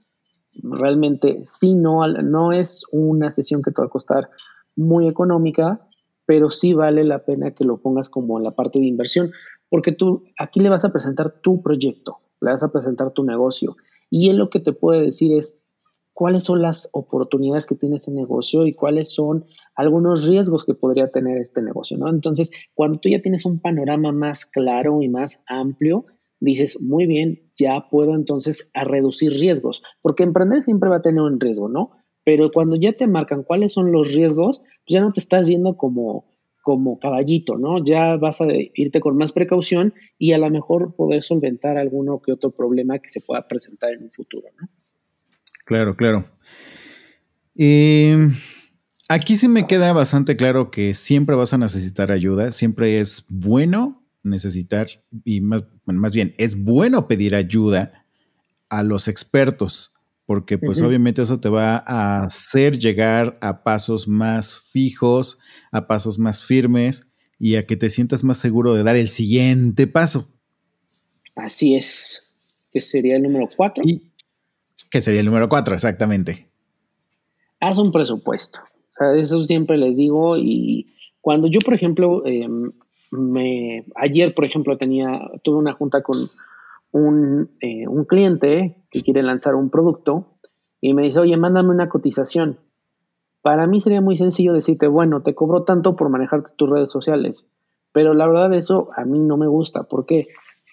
Realmente, 0.54 1.42
sí, 1.44 1.74
no, 1.74 2.06
no 2.06 2.52
es 2.52 2.85
una 2.92 3.30
sesión 3.30 3.61
que 3.62 3.72
te 3.72 3.83
va 3.83 3.87
a 3.87 3.90
costar 3.90 4.30
muy 4.76 5.09
económica, 5.09 5.80
pero 6.26 6.48
sí 6.50 6.74
vale 6.74 7.02
la 7.02 7.24
pena 7.24 7.50
que 7.50 7.64
lo 7.64 7.78
pongas 7.78 8.09
como 8.09 8.38
en 8.38 8.44
la 8.44 8.52
parte 8.52 8.78
de 8.78 8.87
inversión, 8.87 9.33
porque 9.70 9.92
tú 9.92 10.24
aquí 10.38 10.61
le 10.61 10.68
vas 10.68 10.85
a 10.85 10.92
presentar 10.92 11.40
tu 11.40 11.62
proyecto, 11.62 12.18
le 12.42 12.50
vas 12.50 12.62
a 12.62 12.70
presentar 12.70 13.12
tu 13.12 13.24
negocio 13.24 13.76
y 14.11 14.28
él 14.28 14.37
lo 14.37 14.50
que 14.50 14.61
te 14.61 14.72
puede 14.72 15.02
decir 15.02 15.37
es 15.37 15.56
cuáles 16.12 16.44
son 16.44 16.61
las 16.61 16.90
oportunidades 16.92 17.64
que 17.64 17.76
tiene 17.76 17.96
ese 17.96 18.12
negocio 18.12 18.66
y 18.66 18.74
cuáles 18.74 19.14
son 19.14 19.46
algunos 19.74 20.28
riesgos 20.28 20.66
que 20.66 20.74
podría 20.74 21.11
tener 21.11 21.38
este 21.38 21.62
negocio, 21.62 21.96
¿no? 21.96 22.11
Entonces, 22.11 22.50
cuando 22.74 22.98
tú 22.98 23.09
ya 23.09 23.22
tienes 23.22 23.46
un 23.46 23.59
panorama 23.59 24.12
más 24.12 24.44
claro 24.44 25.00
y 25.00 25.09
más 25.09 25.42
amplio, 25.46 26.04
dices, 26.40 26.80
muy 26.80 27.06
bien, 27.06 27.50
ya 27.56 27.88
puedo 27.88 28.14
entonces 28.14 28.68
a 28.74 28.85
reducir 28.85 29.33
riesgos, 29.33 29.83
porque 30.02 30.24
emprender 30.24 30.62
siempre 30.62 30.90
va 30.90 30.96
a 30.96 31.02
tener 31.02 31.22
un 31.22 31.40
riesgo, 31.40 31.68
¿no? 31.68 31.92
Pero 32.24 32.50
cuando 32.50 32.76
ya 32.76 32.92
te 32.92 33.06
marcan 33.06 33.42
cuáles 33.42 33.72
son 33.72 33.92
los 33.92 34.12
riesgos, 34.12 34.59
pues 34.59 34.94
ya 34.94 35.00
no 35.00 35.12
te 35.12 35.20
estás 35.20 35.46
yendo 35.46 35.76
como 35.76 36.26
como 36.70 37.00
caballito, 37.00 37.59
¿no? 37.59 37.83
Ya 37.83 38.14
vas 38.14 38.40
a 38.40 38.46
irte 38.74 39.00
con 39.00 39.16
más 39.16 39.33
precaución 39.33 39.92
y 40.20 40.35
a 40.35 40.38
lo 40.38 40.48
mejor 40.50 40.94
poder 40.94 41.24
solventar 41.24 41.76
alguno 41.76 42.22
que 42.22 42.30
otro 42.30 42.52
problema 42.52 43.00
que 43.00 43.09
se 43.09 43.20
pueda 43.20 43.48
presentar 43.48 43.92
en 43.92 44.04
un 44.04 44.12
futuro, 44.12 44.46
¿no? 44.56 44.68
Claro, 45.64 45.96
claro. 45.96 46.26
Eh, 47.56 48.16
aquí 49.09 49.35
sí 49.35 49.48
me 49.48 49.66
queda 49.66 49.92
bastante 49.92 50.37
claro 50.37 50.70
que 50.70 50.94
siempre 50.94 51.35
vas 51.35 51.52
a 51.52 51.59
necesitar 51.59 52.12
ayuda, 52.12 52.52
siempre 52.52 53.00
es 53.00 53.26
bueno 53.28 54.04
necesitar, 54.22 54.87
y 55.24 55.40
más, 55.40 55.64
más 55.87 56.12
bien, 56.12 56.37
es 56.38 56.62
bueno 56.62 57.09
pedir 57.09 57.35
ayuda 57.35 58.06
a 58.68 58.85
los 58.85 59.09
expertos 59.09 59.92
porque 60.30 60.58
pues 60.58 60.80
obviamente 60.80 61.22
eso 61.22 61.40
te 61.40 61.48
va 61.48 61.82
a 61.84 62.22
hacer 62.22 62.78
llegar 62.78 63.36
a 63.40 63.64
pasos 63.64 64.06
más 64.06 64.60
fijos, 64.60 65.40
a 65.72 65.88
pasos 65.88 66.20
más 66.20 66.44
firmes 66.44 67.04
y 67.40 67.56
a 67.56 67.66
que 67.66 67.74
te 67.74 67.90
sientas 67.90 68.22
más 68.22 68.38
seguro 68.38 68.74
de 68.74 68.84
dar 68.84 68.94
el 68.94 69.08
siguiente 69.08 69.88
paso. 69.88 70.28
Así 71.34 71.74
es, 71.74 72.22
que 72.70 72.80
sería 72.80 73.16
el 73.16 73.24
número 73.24 73.48
cuatro. 73.56 73.82
Y 73.84 74.02
que 74.88 75.00
sería 75.00 75.18
el 75.18 75.26
número 75.26 75.48
cuatro, 75.48 75.74
exactamente. 75.74 76.46
Haz 77.58 77.78
un 77.78 77.90
presupuesto. 77.90 78.60
O 78.60 78.92
sea, 78.92 79.20
eso 79.20 79.42
siempre 79.42 79.78
les 79.78 79.96
digo 79.96 80.36
y 80.38 80.94
cuando 81.20 81.48
yo, 81.48 81.58
por 81.58 81.74
ejemplo, 81.74 82.24
em, 82.24 82.70
me, 83.10 83.84
ayer, 83.96 84.32
por 84.32 84.44
ejemplo, 84.44 84.78
tenía, 84.78 85.28
tuve 85.42 85.58
una 85.58 85.72
junta 85.72 86.04
con 86.04 86.14
un, 86.92 87.50
eh, 87.61 87.87
un 87.87 88.05
cliente 88.05 88.76
que 88.90 89.03
quiere 89.03 89.22
lanzar 89.22 89.55
un 89.55 89.70
producto 89.70 90.38
y 90.81 90.94
me 90.94 91.03
dice, 91.03 91.20
oye, 91.20 91.37
mándame 91.37 91.70
una 91.70 91.88
cotización. 91.88 92.59
Para 93.42 93.66
mí 93.66 93.81
sería 93.81 94.00
muy 94.00 94.16
sencillo 94.16 94.53
decirte, 94.53 94.87
bueno, 94.87 95.22
te 95.22 95.35
cobro 95.35 95.64
tanto 95.64 95.96
por 95.96 96.11
manejar 96.11 96.42
tus 96.57 96.68
redes 96.68 96.90
sociales. 96.90 97.48
Pero 97.92 98.14
la 98.14 98.26
verdad 98.26 98.53
eso 98.55 98.90
a 98.96 99.05
mí 99.05 99.18
no 99.18 99.37
me 99.37 99.46
gusta. 99.46 99.85
¿Por 99.85 100.07
qué? 100.07 100.29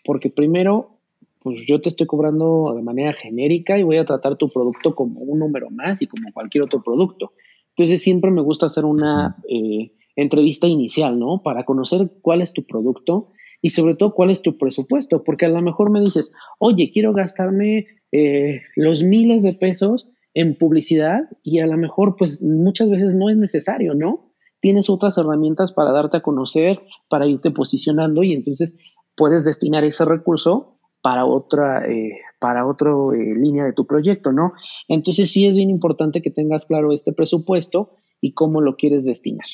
Porque 0.06 0.30
primero, 0.30 1.00
pues 1.42 1.60
yo 1.68 1.80
te 1.82 1.90
estoy 1.90 2.08
cobrando 2.08 2.74
de 2.76 2.84
manera 2.84 3.14
genérica 3.14 3.78
y 3.78 3.84
voy 3.84 3.98
a 3.98 4.06
tratar 4.06 4.38
tu 4.38 4.50
producto 4.50 4.96
como 4.96 5.22
un 5.22 5.40
número 5.40 5.70
más 5.70 6.02
y 6.02 6.08
como 6.08 6.32
cualquier 6.34 6.64
otro 6.64 6.82
producto. 6.84 7.34
Entonces 7.70 8.02
siempre 8.02 8.32
me 8.32 8.42
gusta 8.42 8.66
hacer 8.66 8.86
una 8.86 9.38
eh, 9.50 9.94
entrevista 10.16 10.68
inicial, 10.68 11.20
¿no? 11.20 11.42
Para 11.44 11.64
conocer 11.64 12.12
cuál 12.22 12.42
es 12.42 12.54
tu 12.54 12.66
producto 12.66 13.30
y 13.62 13.70
sobre 13.70 13.96
todo 13.96 14.14
cuál 14.14 14.30
es 14.30 14.42
tu 14.42 14.58
presupuesto, 14.58 15.24
porque 15.24 15.46
a 15.46 15.50
lo 15.50 15.62
mejor 15.62 15.90
me 15.90 16.00
dices, 16.00 16.32
oye, 16.60 16.92
quiero 16.94 17.14
gastarme 17.14 17.88
eh, 18.12 18.62
los 18.76 19.04
miles 19.04 19.44
de 19.44 19.54
pesos 19.54 20.08
en 20.34 20.56
publicidad 20.56 21.30
y 21.44 21.60
a 21.60 21.68
lo 21.68 21.78
mejor 21.78 22.16
pues 22.16 22.42
muchas 22.44 22.90
veces 22.90 23.16
no 23.16 23.30
es 23.30 23.38
necesario, 23.38 23.94
¿no? 23.96 24.32
Tienes 24.60 24.90
otras 24.90 25.18
herramientas 25.18 25.72
para 25.72 25.92
darte 25.92 26.18
a 26.18 26.22
conocer, 26.22 26.80
para 27.10 27.28
irte 27.28 27.52
posicionando 27.52 28.24
y 28.24 28.34
entonces 28.34 28.78
puedes 29.16 29.46
destinar 29.46 29.84
ese 29.84 30.06
recurso 30.06 30.78
para 31.02 31.26
otra, 31.26 31.88
eh, 31.88 32.20
para 32.40 32.62
eh, 32.62 33.36
línea 33.36 33.66
de 33.66 33.74
tu 33.74 33.86
proyecto, 33.86 34.32
¿no? 34.32 34.54
Entonces 34.88 35.32
sí 35.32 35.48
es 35.48 35.56
bien 35.56 35.70
importante 35.70 36.22
que 36.22 36.32
tengas 36.32 36.66
claro 36.66 36.94
este 36.94 37.14
presupuesto 37.14 37.92
y 38.22 38.34
cómo 38.34 38.62
lo 38.62 38.76
quieres 38.76 39.06
destinar. 39.06 39.48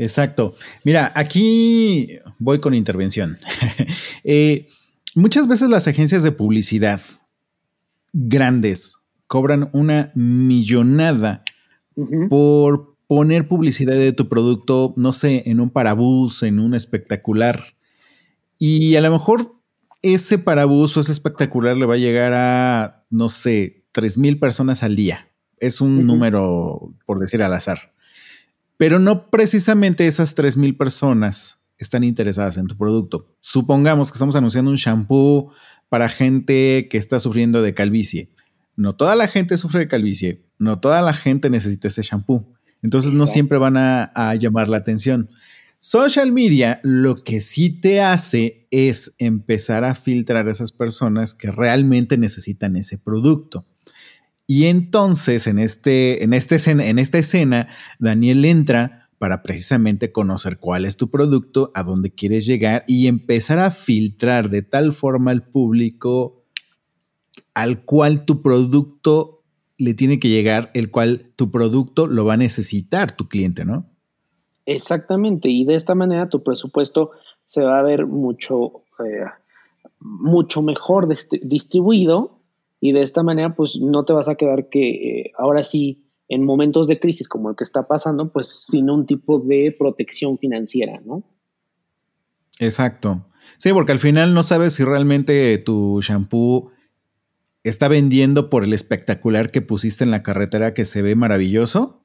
Exacto. 0.00 0.54
Mira, 0.82 1.12
aquí 1.14 2.18
voy 2.38 2.58
con 2.58 2.74
intervención. 2.74 3.38
Eh, 4.22 4.68
muchas 5.14 5.48
veces 5.48 5.70
las 5.70 5.88
agencias 5.88 6.22
de 6.22 6.30
publicidad 6.30 7.00
grandes 8.12 8.98
cobran 9.26 9.70
una 9.72 10.12
millonada 10.14 11.42
por 12.28 12.96
poner 13.06 13.48
publicidad 13.48 13.94
de 13.94 14.12
tu 14.12 14.28
producto, 14.28 14.92
no 14.96 15.14
sé, 15.14 15.44
en 15.46 15.58
un 15.58 15.70
parabús, 15.70 16.42
en 16.42 16.60
un 16.60 16.74
espectacular. 16.74 17.62
Y 18.58 18.96
a 18.96 19.00
lo 19.00 19.10
mejor 19.10 19.54
ese 20.02 20.38
parabús 20.38 20.96
o 20.96 21.00
ese 21.00 21.12
espectacular 21.12 21.78
le 21.78 21.86
va 21.86 21.94
a 21.94 21.98
llegar 21.98 22.34
a, 22.34 23.06
no 23.08 23.30
sé, 23.30 23.84
tres 23.92 24.18
mil 24.18 24.38
personas 24.38 24.82
al 24.82 24.96
día. 24.96 25.30
Es 25.58 25.80
un 25.80 26.06
número, 26.06 26.92
por 27.06 27.18
decir 27.18 27.42
al 27.42 27.54
azar. 27.54 27.94
Pero 28.80 28.98
no 28.98 29.28
precisamente 29.28 30.06
esas 30.06 30.34
3.000 30.34 30.74
personas 30.78 31.60
están 31.76 32.02
interesadas 32.02 32.56
en 32.56 32.66
tu 32.66 32.78
producto. 32.78 33.26
Supongamos 33.42 34.10
que 34.10 34.14
estamos 34.14 34.36
anunciando 34.36 34.70
un 34.70 34.78
shampoo 34.78 35.52
para 35.90 36.08
gente 36.08 36.88
que 36.90 36.96
está 36.96 37.18
sufriendo 37.18 37.60
de 37.60 37.74
calvicie. 37.74 38.30
No 38.76 38.96
toda 38.96 39.16
la 39.16 39.28
gente 39.28 39.58
sufre 39.58 39.80
de 39.80 39.88
calvicie, 39.88 40.46
no 40.58 40.80
toda 40.80 41.02
la 41.02 41.12
gente 41.12 41.50
necesita 41.50 41.88
ese 41.88 42.00
shampoo. 42.00 42.54
Entonces 42.80 43.12
no 43.12 43.26
siempre 43.26 43.58
van 43.58 43.76
a, 43.76 44.34
llamar 44.36 44.70
la 44.70 44.78
atención. 44.78 45.28
Social 45.78 46.32
media 46.32 46.80
lo 46.82 47.16
que 47.16 47.42
sí 47.42 47.68
te 47.68 48.00
hace 48.00 48.66
es 48.70 49.14
empezar 49.18 49.84
a 49.84 49.94
filtrar 49.94 50.48
a 50.48 50.52
esas 50.52 50.72
personas 50.72 51.34
que 51.34 51.50
realmente 51.50 52.16
necesitan 52.16 52.76
ese 52.76 52.96
producto. 52.96 53.66
Y 54.52 54.66
entonces 54.66 55.46
en, 55.46 55.60
este, 55.60 56.24
en, 56.24 56.32
este 56.32 56.56
en 56.72 56.98
esta 56.98 57.18
escena, 57.18 57.68
Daniel 58.00 58.44
entra 58.44 59.08
para 59.18 59.44
precisamente 59.44 60.10
conocer 60.10 60.58
cuál 60.58 60.86
es 60.86 60.96
tu 60.96 61.08
producto, 61.08 61.70
a 61.72 61.84
dónde 61.84 62.10
quieres 62.10 62.46
llegar 62.46 62.82
y 62.88 63.06
empezar 63.06 63.60
a 63.60 63.70
filtrar 63.70 64.48
de 64.48 64.62
tal 64.62 64.92
forma 64.92 65.30
al 65.30 65.44
público 65.44 66.42
al 67.54 67.84
cual 67.84 68.24
tu 68.24 68.42
producto 68.42 69.44
le 69.78 69.94
tiene 69.94 70.18
que 70.18 70.30
llegar, 70.30 70.72
el 70.74 70.90
cual 70.90 71.30
tu 71.36 71.52
producto 71.52 72.08
lo 72.08 72.24
va 72.24 72.34
a 72.34 72.36
necesitar 72.36 73.14
tu 73.14 73.28
cliente, 73.28 73.64
¿no? 73.64 73.86
Exactamente, 74.66 75.48
y 75.48 75.64
de 75.64 75.76
esta 75.76 75.94
manera 75.94 76.28
tu 76.28 76.42
presupuesto 76.42 77.12
se 77.46 77.62
va 77.62 77.78
a 77.78 77.84
ver 77.84 78.04
mucho, 78.04 78.82
eh, 78.98 79.26
mucho 80.00 80.60
mejor 80.60 81.06
distribuido 81.06 82.39
y 82.80 82.92
de 82.92 83.02
esta 83.02 83.22
manera 83.22 83.54
pues 83.54 83.76
no 83.80 84.04
te 84.04 84.12
vas 84.12 84.28
a 84.28 84.34
quedar 84.34 84.68
que 84.68 84.90
eh, 84.90 85.32
ahora 85.38 85.64
sí 85.64 86.06
en 86.28 86.44
momentos 86.44 86.86
de 86.88 87.00
crisis 87.00 87.28
como 87.28 87.50
el 87.50 87.56
que 87.56 87.64
está 87.64 87.86
pasando 87.86 88.32
pues 88.32 88.48
sin 88.48 88.88
un 88.88 89.06
tipo 89.06 89.40
de 89.40 89.74
protección 89.76 90.38
financiera, 90.38 91.00
¿no? 91.04 91.24
Exacto. 92.58 93.26
Sí, 93.58 93.72
porque 93.72 93.92
al 93.92 93.98
final 93.98 94.32
no 94.32 94.42
sabes 94.42 94.74
si 94.74 94.84
realmente 94.84 95.58
tu 95.58 96.00
shampoo 96.00 96.70
está 97.64 97.88
vendiendo 97.88 98.48
por 98.48 98.64
el 98.64 98.72
espectacular 98.72 99.50
que 99.50 99.60
pusiste 99.60 100.04
en 100.04 100.10
la 100.10 100.22
carretera 100.22 100.72
que 100.72 100.84
se 100.84 101.02
ve 101.02 101.14
maravilloso 101.16 102.00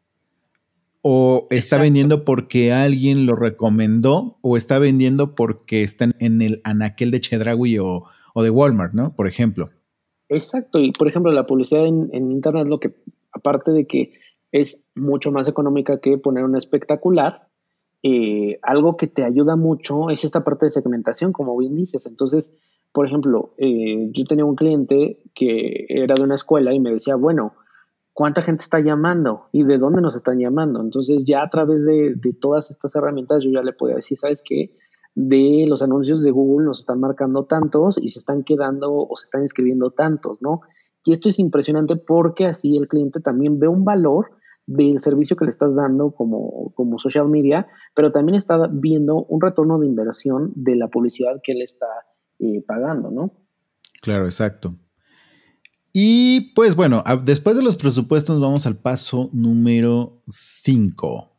o 1.01 1.47
está 1.51 1.77
vendiendo 1.77 2.25
porque 2.25 2.73
alguien 2.73 3.27
lo 3.27 3.35
recomendó 3.35 4.39
o 4.41 4.57
está 4.57 4.79
vendiendo 4.79 5.35
porque 5.35 5.83
están 5.83 6.15
en 6.19 6.41
el 6.41 6.61
anaquel 6.63 7.11
de 7.11 7.21
Chedraui 7.21 7.77
o, 7.77 8.05
de 8.35 8.49
Walmart, 8.49 8.93
¿no? 8.93 9.15
Por 9.15 9.27
ejemplo. 9.27 9.69
Exacto, 10.35 10.79
y 10.79 10.91
por 10.91 11.07
ejemplo 11.07 11.31
la 11.31 11.45
publicidad 11.45 11.85
en, 11.85 12.31
Internet 12.31 12.67
lo 12.67 12.79
que, 12.79 12.93
aparte 13.31 13.71
de 13.71 13.87
que 13.87 14.13
es 14.51 14.83
mucho 14.95 15.31
más 15.31 15.47
económica 15.47 15.99
que 15.99 16.17
poner 16.17 16.43
un 16.43 16.57
espectacular, 16.57 17.47
eh, 18.03 18.59
algo 18.61 18.97
que 18.97 19.07
te 19.07 19.23
ayuda 19.23 19.55
mucho 19.55 20.09
es 20.09 20.25
esta 20.25 20.43
parte 20.43 20.65
de 20.65 20.71
segmentación, 20.71 21.31
como 21.31 21.57
bien 21.57 21.75
dices. 21.75 22.05
Entonces, 22.05 22.51
por 22.91 23.07
ejemplo, 23.07 23.53
eh, 23.57 24.09
yo 24.11 24.25
tenía 24.25 24.45
un 24.45 24.55
cliente 24.55 25.19
que 25.33 25.85
era 25.89 26.15
de 26.15 26.23
una 26.23 26.35
escuela 26.35 26.73
y 26.73 26.79
me 26.79 26.91
decía, 26.91 27.15
bueno, 27.15 27.53
cuánta 28.13 28.41
gente 28.41 28.61
está 28.61 28.79
llamando 28.79 29.47
y 29.51 29.63
de 29.63 29.77
dónde 29.77 30.01
nos 30.01 30.15
están 30.15 30.39
llamando. 30.39 30.81
Entonces 30.81 31.25
ya 31.25 31.43
a 31.43 31.49
través 31.49 31.85
de, 31.85 32.15
todas 32.39 32.71
estas 32.71 32.93
herramientas 32.95 33.43
yo 33.43 33.51
ya 33.51 33.61
le 33.61 33.73
podía 33.73 33.95
decir, 33.95 34.17
¿sabes 34.17 34.43
qué? 34.43 34.71
De 35.15 35.65
los 35.67 35.81
anuncios 35.81 36.21
de 36.21 36.31
Google 36.31 36.67
nos 36.67 36.79
están 36.79 36.99
marcando 36.99 37.45
tantos 37.45 37.97
y 37.97 38.09
se 38.09 38.19
están 38.19 38.43
quedando 38.43 38.93
o 38.93 39.15
se 39.15 39.23
están 39.23 39.41
inscribiendo 39.41 39.91
tantos, 39.91 40.41
¿no? 40.41 40.61
Y 41.05 41.11
esto 41.11 41.29
es 41.29 41.39
impresionante 41.39 41.95
porque 41.95 42.45
así 42.45 42.75
el 42.75 42.87
cliente 42.87 43.21
también 43.21 43.59
ve 43.59 43.67
un 43.67 43.85
valor 43.85 44.31
del 44.65 44.99
servicio 44.99 45.37
que 45.37 45.45
le 45.45 45.51
estás 45.51 45.75
dando 45.75 46.11
como, 46.11 46.73
como 46.73 46.97
social 46.97 47.29
media, 47.29 47.67
pero 47.93 48.11
también 48.11 48.35
está 48.35 48.67
viendo 48.71 49.23
un 49.25 49.39
retorno 49.39 49.79
de 49.79 49.85
inversión 49.85 50.51
de 50.55 50.75
la 50.75 50.87
publicidad 50.87 51.41
que 51.43 51.51
él 51.51 51.61
está 51.61 51.87
eh, 52.39 52.61
pagando, 52.67 53.11
¿no? 53.11 53.31
Claro, 54.01 54.25
exacto. 54.25 54.75
Y 55.93 56.53
pues 56.53 56.75
bueno, 56.75 57.03
después 57.23 57.55
de 57.55 57.63
los 57.63 57.77
presupuestos 57.77 58.41
vamos 58.41 58.65
al 58.65 58.75
paso 58.75 59.29
número 59.31 60.21
5. 60.27 61.31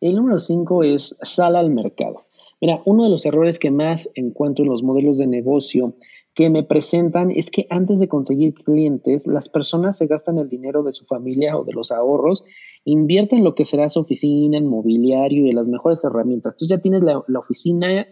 El 0.00 0.16
número 0.16 0.38
5 0.38 0.84
es 0.84 1.16
sala 1.22 1.58
al 1.58 1.70
mercado. 1.70 2.26
Mira, 2.62 2.80
uno 2.84 3.02
de 3.02 3.10
los 3.10 3.26
errores 3.26 3.58
que 3.58 3.72
más 3.72 4.08
encuentro 4.14 4.64
en 4.64 4.70
los 4.70 4.84
modelos 4.84 5.18
de 5.18 5.26
negocio 5.26 5.96
que 6.32 6.48
me 6.48 6.62
presentan 6.62 7.32
es 7.32 7.50
que 7.50 7.66
antes 7.70 7.98
de 7.98 8.06
conseguir 8.06 8.54
clientes, 8.54 9.26
las 9.26 9.48
personas 9.48 9.98
se 9.98 10.06
gastan 10.06 10.38
el 10.38 10.48
dinero 10.48 10.84
de 10.84 10.92
su 10.92 11.04
familia 11.04 11.58
o 11.58 11.64
de 11.64 11.72
los 11.72 11.90
ahorros, 11.90 12.44
invierten 12.84 13.42
lo 13.42 13.56
que 13.56 13.64
será 13.64 13.88
su 13.88 13.98
oficina, 13.98 14.58
en 14.58 14.68
mobiliario 14.68 15.44
y 15.44 15.52
las 15.52 15.66
mejores 15.66 16.04
herramientas. 16.04 16.54
Tú 16.56 16.64
ya 16.68 16.78
tienes 16.78 17.02
la 17.02 17.38
oficina 17.38 18.06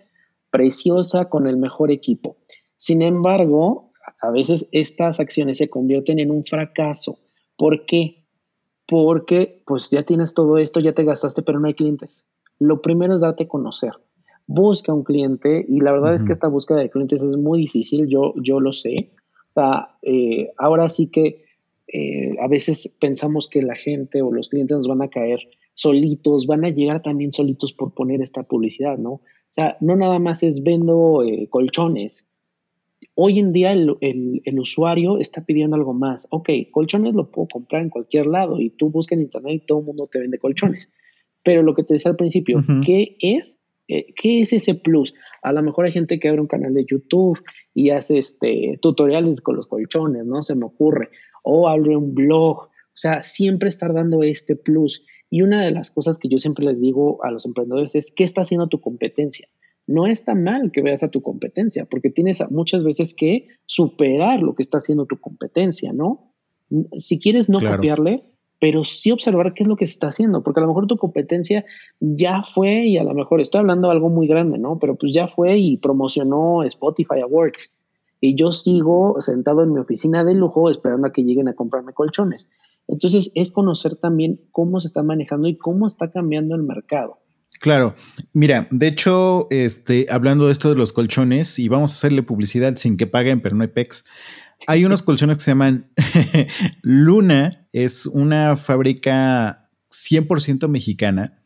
preciosa 0.50 1.26
con 1.26 1.46
el 1.46 1.56
mejor 1.56 1.92
equipo. 1.92 2.36
Sin 2.76 3.02
embargo, 3.02 3.92
a 4.20 4.32
veces 4.32 4.68
estas 4.72 5.20
acciones 5.20 5.58
se 5.58 5.70
convierten 5.70 6.18
en 6.18 6.32
un 6.32 6.42
fracaso. 6.42 7.20
¿Por 7.56 7.86
qué? 7.86 8.26
Porque 8.84 9.62
pues 9.64 9.90
ya 9.90 10.02
tienes 10.02 10.34
todo 10.34 10.58
esto, 10.58 10.80
ya 10.80 10.92
te 10.92 11.04
gastaste, 11.04 11.42
pero 11.42 11.60
no 11.60 11.68
hay 11.68 11.74
clientes. 11.74 12.24
Lo 12.58 12.82
primero 12.82 13.14
es 13.14 13.20
darte 13.20 13.44
a 13.44 13.48
conocer. 13.48 13.92
Busca 14.52 14.92
un 14.92 15.04
cliente 15.04 15.64
y 15.68 15.80
la 15.80 15.92
verdad 15.92 16.14
es 16.14 16.24
que 16.24 16.32
esta 16.32 16.48
búsqueda 16.48 16.78
de 16.78 16.90
clientes 16.90 17.22
es 17.22 17.36
muy 17.36 17.60
difícil, 17.60 18.08
yo, 18.08 18.34
yo 18.42 18.58
lo 18.58 18.72
sé. 18.72 19.12
Eh, 20.02 20.50
ahora 20.56 20.88
sí 20.88 21.06
que 21.08 21.44
eh, 21.86 22.36
a 22.40 22.48
veces 22.48 22.96
pensamos 23.00 23.48
que 23.48 23.62
la 23.62 23.74
gente 23.74 24.22
o 24.22 24.32
los 24.32 24.48
clientes 24.48 24.76
nos 24.76 24.88
van 24.88 25.02
a 25.02 25.08
caer 25.08 25.40
solitos, 25.74 26.46
van 26.46 26.64
a 26.64 26.70
llegar 26.70 27.02
también 27.02 27.30
solitos 27.30 27.72
por 27.72 27.94
poner 27.94 28.22
esta 28.22 28.40
publicidad, 28.42 28.98
¿no? 28.98 29.12
O 29.12 29.22
sea, 29.50 29.76
no 29.80 29.94
nada 29.96 30.18
más 30.18 30.42
es 30.42 30.62
vendo 30.62 31.22
eh, 31.22 31.46
colchones, 31.48 32.26
Hoy 33.14 33.38
en 33.38 33.52
día 33.52 33.72
el, 33.72 34.58
usuario 34.58 35.18
está 35.18 35.44
pidiendo 35.44 35.76
algo 35.76 35.94
más. 35.94 36.26
Ok, 36.30 36.50
colchones 36.70 37.14
lo 37.14 37.30
puedo 37.30 37.48
comprar 37.48 37.82
en 37.82 37.90
cualquier 37.90 38.26
lado 38.26 38.60
y 38.60 38.70
tú 38.70 38.90
buscas 38.90 39.18
en 39.18 39.24
internet 39.24 39.62
y 39.62 39.66
todo 39.66 39.80
el 39.80 39.86
mundo 39.86 40.08
te 40.10 40.20
vende 40.20 40.38
colchones. 40.38 40.92
Pero 41.42 41.62
lo 41.62 41.74
que 41.74 41.82
te 41.82 41.94
decía 41.94 42.10
al 42.10 42.16
principio, 42.16 42.62
¿qué 42.84 43.16
es? 43.20 43.59
Eh, 43.90 44.12
¿Qué 44.14 44.42
es 44.42 44.52
ese 44.52 44.74
plus? 44.74 45.14
A 45.42 45.52
lo 45.52 45.62
mejor 45.62 45.84
hay 45.84 45.92
gente 45.92 46.18
que 46.18 46.28
abre 46.28 46.40
un 46.40 46.46
canal 46.46 46.72
de 46.74 46.84
YouTube 46.88 47.42
y 47.74 47.90
hace 47.90 48.18
este, 48.18 48.78
tutoriales 48.80 49.40
con 49.40 49.56
los 49.56 49.66
colchones, 49.66 50.24
¿no? 50.24 50.42
Se 50.42 50.54
me 50.54 50.66
ocurre. 50.66 51.08
O 51.42 51.68
abre 51.68 51.96
un 51.96 52.14
blog. 52.14 52.58
O 52.58 52.96
sea, 53.00 53.22
siempre 53.22 53.68
estar 53.68 53.92
dando 53.92 54.22
este 54.22 54.56
plus. 54.56 55.04
Y 55.28 55.42
una 55.42 55.64
de 55.64 55.70
las 55.70 55.90
cosas 55.90 56.18
que 56.18 56.28
yo 56.28 56.38
siempre 56.38 56.64
les 56.64 56.80
digo 56.80 57.24
a 57.24 57.30
los 57.30 57.44
emprendedores 57.44 57.94
es, 57.94 58.12
¿qué 58.12 58.24
está 58.24 58.42
haciendo 58.42 58.68
tu 58.68 58.80
competencia? 58.80 59.48
no 59.90 60.06
está 60.06 60.36
mal 60.36 60.70
que 60.70 60.82
veas 60.82 61.02
a 61.02 61.08
tu 61.08 61.20
competencia, 61.20 61.84
porque 61.84 62.10
tienes 62.10 62.38
muchas 62.50 62.84
veces 62.84 63.12
que 63.12 63.48
superar 63.66 64.40
lo 64.40 64.54
que 64.54 64.62
está 64.62 64.78
haciendo 64.78 65.06
tu 65.06 65.18
competencia, 65.18 65.92
¿no? 65.92 66.32
Si 66.96 67.18
quieres 67.18 67.48
no 67.48 67.58
copiarle, 67.58 68.22
pero 68.60 68.84
sí 68.84 69.10
observar 69.10 69.54
qué 69.54 69.64
es 69.64 69.68
lo 69.68 69.74
que 69.74 69.86
se 69.86 69.94
está 69.94 70.08
haciendo, 70.08 70.42
porque 70.42 70.60
a 70.60 70.62
lo 70.62 70.68
mejor 70.68 70.86
tu 70.86 70.98
competencia 70.98 71.64
ya 71.98 72.42
fue 72.42 72.84
y 72.84 72.98
a 72.98 73.04
lo 73.04 73.14
mejor 73.14 73.40
estoy 73.40 73.60
hablando 73.60 73.88
de 73.88 73.94
algo 73.94 74.10
muy 74.10 74.28
grande, 74.28 74.58
¿no? 74.58 74.78
Pero 74.78 74.94
pues 74.94 75.12
ya 75.12 75.26
fue 75.26 75.58
y 75.58 75.78
promocionó 75.78 76.62
Spotify 76.62 77.20
Awards 77.22 77.76
y 78.20 78.34
yo 78.34 78.52
sigo 78.52 79.16
sentado 79.20 79.62
en 79.62 79.72
mi 79.72 79.80
oficina 79.80 80.24
de 80.24 80.34
lujo 80.34 80.70
esperando 80.70 81.06
a 81.06 81.12
que 81.12 81.22
lleguen 81.22 81.48
a 81.48 81.54
comprarme 81.54 81.94
colchones. 81.94 82.50
Entonces 82.86 83.32
es 83.34 83.50
conocer 83.50 83.96
también 83.96 84.40
cómo 84.52 84.80
se 84.80 84.88
está 84.88 85.02
manejando 85.02 85.48
y 85.48 85.56
cómo 85.56 85.86
está 85.86 86.10
cambiando 86.10 86.54
el 86.54 86.62
mercado. 86.62 87.18
Claro, 87.60 87.94
mira, 88.32 88.68
de 88.70 88.86
hecho, 88.86 89.46
este, 89.50 90.06
hablando 90.10 90.46
de 90.46 90.52
esto 90.52 90.70
de 90.70 90.76
los 90.76 90.92
colchones, 90.92 91.58
y 91.58 91.68
vamos 91.68 91.92
a 91.92 91.94
hacerle 91.94 92.22
publicidad 92.22 92.76
sin 92.76 92.96
que 92.96 93.06
paguen, 93.06 93.42
pero 93.42 93.54
no 93.54 93.62
hay 93.62 93.68
PEX. 93.68 94.06
Hay 94.66 94.84
unos 94.84 95.02
colchones 95.02 95.38
que 95.38 95.44
se 95.44 95.50
llaman 95.52 95.90
Luna, 96.82 97.68
es 97.72 98.06
una 98.06 98.56
fábrica 98.56 99.70
100% 99.90 100.68
mexicana 100.68 101.38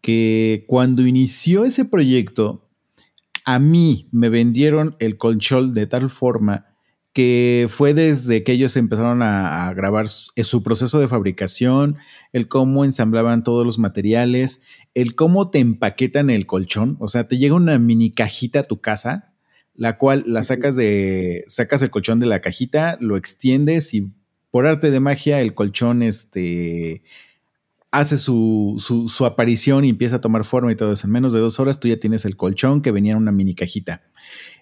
que 0.00 0.64
cuando 0.68 1.06
inició 1.06 1.64
ese 1.64 1.84
proyecto, 1.84 2.68
a 3.44 3.58
mí 3.58 4.08
me 4.12 4.28
vendieron 4.28 4.96
el 4.98 5.16
colchón 5.16 5.72
de 5.72 5.86
tal 5.86 6.10
forma 6.10 6.66
que 7.12 7.66
fue 7.68 7.94
desde 7.94 8.44
que 8.44 8.52
ellos 8.52 8.76
empezaron 8.76 9.22
a, 9.22 9.72
grabar 9.74 10.06
eh, 10.36 10.44
su, 10.44 10.62
proceso 10.62 11.00
de 11.00 11.08
fabricación, 11.08 11.96
el 12.32 12.46
cómo 12.46 12.84
ensamblaban 12.84 13.42
todos 13.42 13.66
los 13.66 13.78
materiales, 13.78 14.62
el 14.94 15.16
cómo 15.16 15.50
te 15.50 15.58
empaquetan 15.58 16.30
el 16.30 16.46
colchón, 16.46 16.96
o 17.00 17.08
sea, 17.08 17.26
te 17.26 17.38
llega 17.38 17.56
una 17.56 17.78
mini 17.80 18.12
cajita 18.12 18.60
a 18.60 18.64
tu 18.64 18.80
casa, 18.80 19.34
la 19.78 19.96
cual 19.96 20.24
la 20.26 20.42
sacas 20.42 20.74
de, 20.74 21.44
sacas 21.46 21.80
el 21.82 21.90
colchón 21.90 22.18
de 22.18 22.26
la 22.26 22.40
cajita, 22.40 22.98
lo 23.00 23.16
extiendes 23.16 23.94
y 23.94 24.10
por 24.50 24.66
arte 24.66 24.90
de 24.90 24.98
magia 24.98 25.40
el 25.40 25.54
colchón 25.54 26.02
este, 26.02 27.04
hace 27.92 28.16
su, 28.16 28.82
su, 29.08 29.24
aparición 29.24 29.84
y 29.84 29.90
empieza 29.90 30.16
a 30.16 30.20
tomar 30.20 30.44
forma 30.44 30.72
y 30.72 30.76
todo 30.76 30.92
eso. 30.92 31.06
En 31.06 31.12
menos 31.12 31.32
de 31.32 31.38
dos 31.38 31.60
horas 31.60 31.78
tú 31.78 31.86
ya 31.86 31.96
tienes 31.96 32.24
el 32.24 32.34
colchón 32.34 32.82
que 32.82 32.90
venía 32.90 33.12
en 33.12 33.18
una 33.18 33.30
mini 33.30 33.54
cajita. 33.54 34.02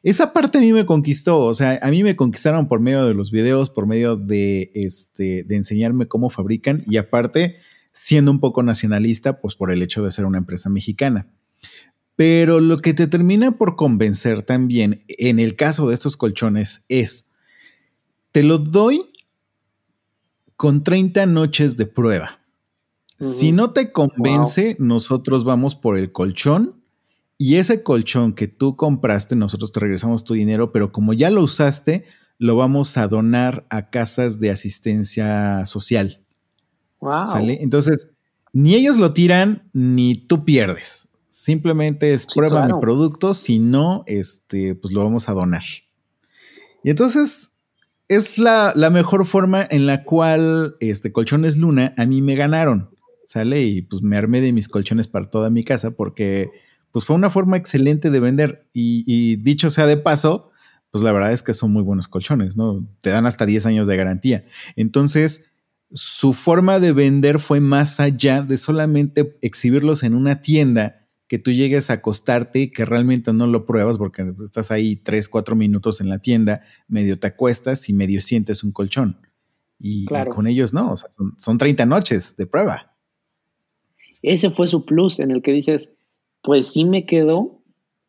Esa 0.02 0.34
parte 0.34 0.58
a 0.58 0.60
mí 0.60 0.74
me 0.74 0.84
conquistó, 0.84 1.46
o 1.46 1.54
sea, 1.54 1.78
a 1.80 1.90
mí 1.90 2.02
me 2.02 2.14
conquistaron 2.14 2.68
por 2.68 2.80
medio 2.80 3.06
de 3.06 3.14
los 3.14 3.30
videos, 3.30 3.70
por 3.70 3.86
medio 3.86 4.16
de, 4.16 4.70
este, 4.74 5.44
de 5.44 5.56
enseñarme 5.56 6.08
cómo 6.08 6.28
fabrican 6.28 6.82
y 6.86 6.98
aparte, 6.98 7.56
siendo 7.90 8.30
un 8.30 8.38
poco 8.38 8.62
nacionalista, 8.62 9.40
pues 9.40 9.56
por 9.56 9.72
el 9.72 9.80
hecho 9.80 10.04
de 10.04 10.10
ser 10.10 10.26
una 10.26 10.36
empresa 10.36 10.68
mexicana. 10.68 11.26
Pero 12.16 12.60
lo 12.60 12.78
que 12.78 12.94
te 12.94 13.06
termina 13.06 13.58
por 13.58 13.76
convencer 13.76 14.42
también 14.42 15.04
en 15.06 15.38
el 15.38 15.54
caso 15.54 15.88
de 15.88 15.94
estos 15.94 16.16
colchones 16.16 16.84
es, 16.88 17.30
te 18.32 18.42
lo 18.42 18.58
doy 18.58 19.10
con 20.56 20.82
30 20.82 21.26
noches 21.26 21.76
de 21.76 21.86
prueba. 21.86 22.40
Si 23.18 23.52
no 23.52 23.70
te 23.70 23.92
convence, 23.92 24.76
nosotros 24.78 25.44
vamos 25.44 25.74
por 25.74 25.96
el 25.96 26.12
colchón 26.12 26.82
y 27.38 27.56
ese 27.56 27.82
colchón 27.82 28.34
que 28.34 28.48
tú 28.48 28.76
compraste, 28.76 29.36
nosotros 29.36 29.72
te 29.72 29.80
regresamos 29.80 30.24
tu 30.24 30.34
dinero, 30.34 30.72
pero 30.72 30.92
como 30.92 31.12
ya 31.12 31.30
lo 31.30 31.42
usaste, 31.42 32.04
lo 32.38 32.56
vamos 32.56 32.96
a 32.96 33.08
donar 33.08 33.66
a 33.70 33.90
casas 33.90 34.40
de 34.40 34.50
asistencia 34.50 35.64
social. 35.66 36.22
Wow. 37.00 37.26
¿Sale? 37.26 37.58
Entonces, 37.62 38.08
ni 38.52 38.74
ellos 38.74 38.96
lo 38.96 39.12
tiran, 39.12 39.68
ni 39.72 40.14
tú 40.14 40.44
pierdes. 40.44 41.08
Simplemente 41.38 42.14
es 42.14 42.22
Sí, 42.22 42.28
prueba 42.34 42.60
claro. 42.62 42.76
mi 42.76 42.80
producto, 42.80 43.34
si 43.34 43.58
no, 43.58 44.04
este, 44.06 44.74
pues 44.74 44.94
lo 44.94 45.04
vamos 45.04 45.28
a 45.28 45.32
donar. 45.32 45.62
Y 46.82 46.90
entonces 46.90 47.52
es 48.08 48.38
la, 48.38 48.72
la 48.74 48.88
mejor 48.88 49.26
forma 49.26 49.66
en 49.68 49.84
la 49.86 50.04
cual 50.04 50.76
este 50.80 51.12
Colchones 51.12 51.58
Luna 51.58 51.92
a 51.98 52.06
mí 52.06 52.22
me 52.22 52.36
ganaron. 52.36 52.90
¿Sale? 53.26 53.62
Y 53.62 53.82
pues 53.82 54.02
me 54.02 54.16
armé 54.16 54.40
de 54.40 54.52
mis 54.52 54.68
colchones 54.68 55.08
para 55.08 55.28
toda 55.28 55.50
mi 55.50 55.62
casa 55.64 55.90
porque 55.90 56.48
pues 56.92 57.04
fue 57.04 57.16
una 57.16 57.28
forma 57.28 57.56
excelente 57.56 58.10
de 58.10 58.20
vender. 58.20 58.68
Y, 58.72 59.04
y 59.06 59.36
dicho 59.36 59.68
sea 59.68 59.86
de 59.86 59.96
paso, 59.96 60.50
pues 60.90 61.04
la 61.04 61.12
verdad 61.12 61.32
es 61.32 61.42
que 61.42 61.52
son 61.52 61.72
muy 61.72 61.82
buenos 61.82 62.08
colchones, 62.08 62.56
¿no? 62.56 62.86
Te 63.02 63.10
dan 63.10 63.26
hasta 63.26 63.44
10 63.44 63.66
años 63.66 63.86
de 63.88 63.96
garantía. 63.96 64.46
Entonces, 64.76 65.50
su 65.92 66.32
forma 66.32 66.78
de 66.80 66.92
vender 66.92 67.40
fue 67.40 67.60
más 67.60 68.00
allá 68.00 68.42
de 68.42 68.56
solamente 68.56 69.36
exhibirlos 69.42 70.02
en 70.02 70.14
una 70.14 70.40
tienda 70.40 71.05
que 71.28 71.38
tú 71.38 71.50
llegues 71.50 71.90
a 71.90 71.94
acostarte 71.94 72.60
y 72.60 72.70
que 72.70 72.84
realmente 72.84 73.32
no 73.32 73.46
lo 73.46 73.66
pruebas 73.66 73.98
porque 73.98 74.32
estás 74.42 74.70
ahí 74.70 74.96
3, 74.96 75.28
4 75.28 75.56
minutos 75.56 76.00
en 76.00 76.08
la 76.08 76.20
tienda, 76.20 76.62
medio 76.88 77.18
te 77.18 77.26
acuestas 77.26 77.88
y 77.88 77.92
medio 77.92 78.20
sientes 78.20 78.62
un 78.62 78.72
colchón. 78.72 79.20
Y, 79.78 80.06
con 80.06 80.46
ellos 80.46 80.72
no, 80.72 80.92
o 80.92 80.96
sea, 80.96 81.10
son, 81.12 81.34
son 81.36 81.58
30 81.58 81.84
noches 81.84 82.36
de 82.36 82.46
prueba. 82.46 82.96
Ese 84.22 84.50
fue 84.50 84.68
su 84.68 84.84
plus 84.84 85.18
en 85.18 85.30
el 85.30 85.42
que 85.42 85.52
dices, 85.52 85.90
pues 86.42 86.72
sí 86.72 86.84
me 86.84 87.04
quedó, 87.04 87.62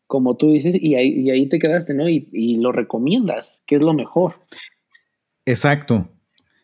como 0.05 0.38
tú 0.38 0.51
dices, 0.51 0.76
y 0.80 0.95
ahí, 0.95 1.09
y 1.09 1.30
ahí 1.32 1.49
te 1.49 1.59
quedaste, 1.59 1.93
¿no? 1.93 2.07
Y, 2.07 2.30
y 2.32 2.57
lo 2.57 2.72
recomiendas, 2.72 3.63
que 3.65 3.76
es 3.76 3.84
lo 3.84 3.93
mejor. 3.93 4.36
Exacto, 5.45 6.09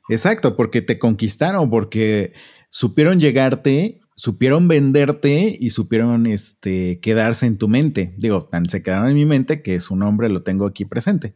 exacto, 0.07 0.55
porque 0.55 0.81
te 0.81 0.99
conquistaron, 0.99 1.69
porque 1.69 2.33
supieron 2.69 3.19
llegarte, 3.19 3.99
supieron 4.15 4.67
venderte 4.67 5.55
y 5.59 5.69
supieron 5.69 6.25
este, 6.25 6.99
quedarse 6.99 7.45
en 7.45 7.57
tu 7.57 7.67
mente. 7.67 8.13
Digo, 8.17 8.45
tan 8.45 8.69
se 8.69 8.83
quedaron 8.83 9.09
en 9.09 9.15
mi 9.15 9.25
mente 9.25 9.61
que 9.61 9.79
su 9.79 9.95
nombre 9.95 10.29
lo 10.29 10.43
tengo 10.43 10.65
aquí 10.65 10.85
presente. 10.85 11.35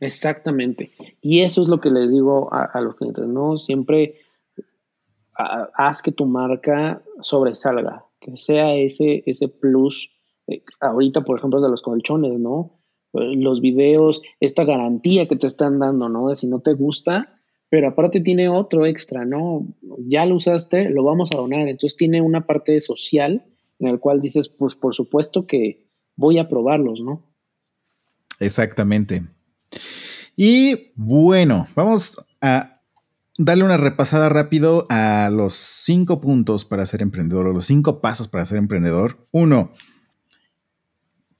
Exactamente. 0.00 0.92
Y 1.20 1.40
eso 1.40 1.62
es 1.62 1.68
lo 1.68 1.80
que 1.80 1.90
les 1.90 2.10
digo 2.10 2.52
a, 2.52 2.80
los 2.80 2.96
clientes, 2.96 3.26
¿no? 3.26 3.56
Siempre 3.56 4.16
haz 5.34 6.02
que 6.02 6.12
tu 6.12 6.26
marca 6.26 7.02
sobresalga, 7.20 8.04
que 8.20 8.36
sea 8.36 8.74
ese, 8.74 9.22
ese 9.26 9.48
plus. 9.48 10.10
eh, 10.46 10.62
ahorita, 10.80 11.22
por 11.22 11.38
ejemplo, 11.38 11.60
de 11.60 11.68
los 11.68 11.82
colchones, 11.82 12.38
¿no? 12.38 12.78
Eh, 13.14 13.36
Los 13.36 13.60
videos, 13.60 14.22
esta 14.40 14.64
garantía 14.64 15.28
que 15.28 15.36
te 15.36 15.46
están 15.46 15.78
dando, 15.78 16.08
¿no? 16.08 16.28
De 16.28 16.36
si 16.36 16.46
no 16.46 16.60
te 16.60 16.74
gusta, 16.74 17.35
pero 17.76 17.88
aparte 17.88 18.20
tiene 18.22 18.48
otro 18.48 18.86
extra, 18.86 19.26
¿no? 19.26 19.66
Ya 20.08 20.24
lo 20.24 20.36
usaste, 20.36 20.88
lo 20.88 21.02
vamos 21.04 21.28
a 21.34 21.36
donar. 21.36 21.68
Entonces 21.68 21.94
tiene 21.94 22.22
una 22.22 22.46
parte 22.46 22.80
social 22.80 23.44
en 23.78 23.88
el 23.88 24.00
cual 24.00 24.22
dices, 24.22 24.48
pues 24.48 24.74
por 24.74 24.94
supuesto 24.94 25.46
que 25.46 25.84
voy 26.16 26.38
a 26.38 26.48
probarlos, 26.48 27.02
¿no? 27.02 27.22
Exactamente. 28.40 29.24
Y 30.36 30.92
bueno, 30.94 31.66
vamos 31.74 32.16
a 32.40 32.80
darle 33.36 33.64
una 33.64 33.76
repasada 33.76 34.30
rápido 34.30 34.86
a 34.88 35.28
los 35.30 35.52
cinco 35.52 36.18
puntos 36.22 36.64
para 36.64 36.86
ser 36.86 37.02
emprendedor 37.02 37.46
o 37.48 37.52
los 37.52 37.66
cinco 37.66 38.00
pasos 38.00 38.26
para 38.26 38.46
ser 38.46 38.56
emprendedor. 38.56 39.18
Uno, 39.32 39.72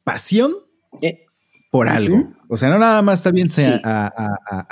pasión 0.05 0.53
Eh, 1.01 1.25
por 1.71 1.89
algo. 1.89 2.31
O 2.49 2.59
sea, 2.59 2.69
no 2.69 2.79
nada 2.79 3.01
más 3.01 3.23
bien 3.33 3.49
sea 3.49 3.77
Sí. 3.77 3.81
a, 3.85 4.07
a- 4.07 4.39
a- 4.51 4.67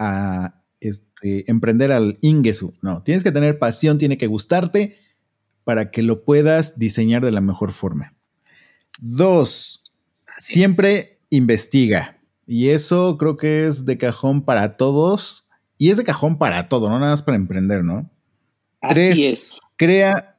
a, 0.45 0.64
este, 0.85 1.51
emprender 1.51 1.93
al 1.93 2.19
Ingesu. 2.21 2.75
No, 2.83 3.03
tienes 3.03 3.23
que 3.23 3.33
tener 3.33 3.59
pasión, 3.59 3.99
tiene 3.99 4.19
que 4.19 4.27
gustarte 4.27 4.99
para 5.65 5.91
que 5.91 6.03
lo 6.03 6.25
puedas 6.25 6.79
diseñar 6.79 7.25
de 7.25 7.33
la 7.33 7.41
mejor 7.41 7.73
forma. 7.73 8.15
Dos, 9.01 9.83
siempre 10.39 11.21
investiga. 11.31 12.19
Y 12.47 12.69
eso 12.69 13.17
creo 13.19 13.37
que 13.37 13.67
es 13.67 13.85
de 13.85 13.97
cajón 13.97 14.45
para 14.45 14.77
todos. 14.77 15.49
Y 15.79 15.91
es 15.91 15.97
de 15.97 16.05
cajón 16.05 16.39
para 16.39 16.69
todo, 16.69 16.89
no 16.89 16.99
nada 16.99 17.13
más 17.13 17.23
para 17.23 17.37
emprender, 17.37 17.83
¿no? 17.83 18.11
así 18.81 18.95
Tres, 18.95 19.19
es. 19.19 19.61
crea, 19.77 20.39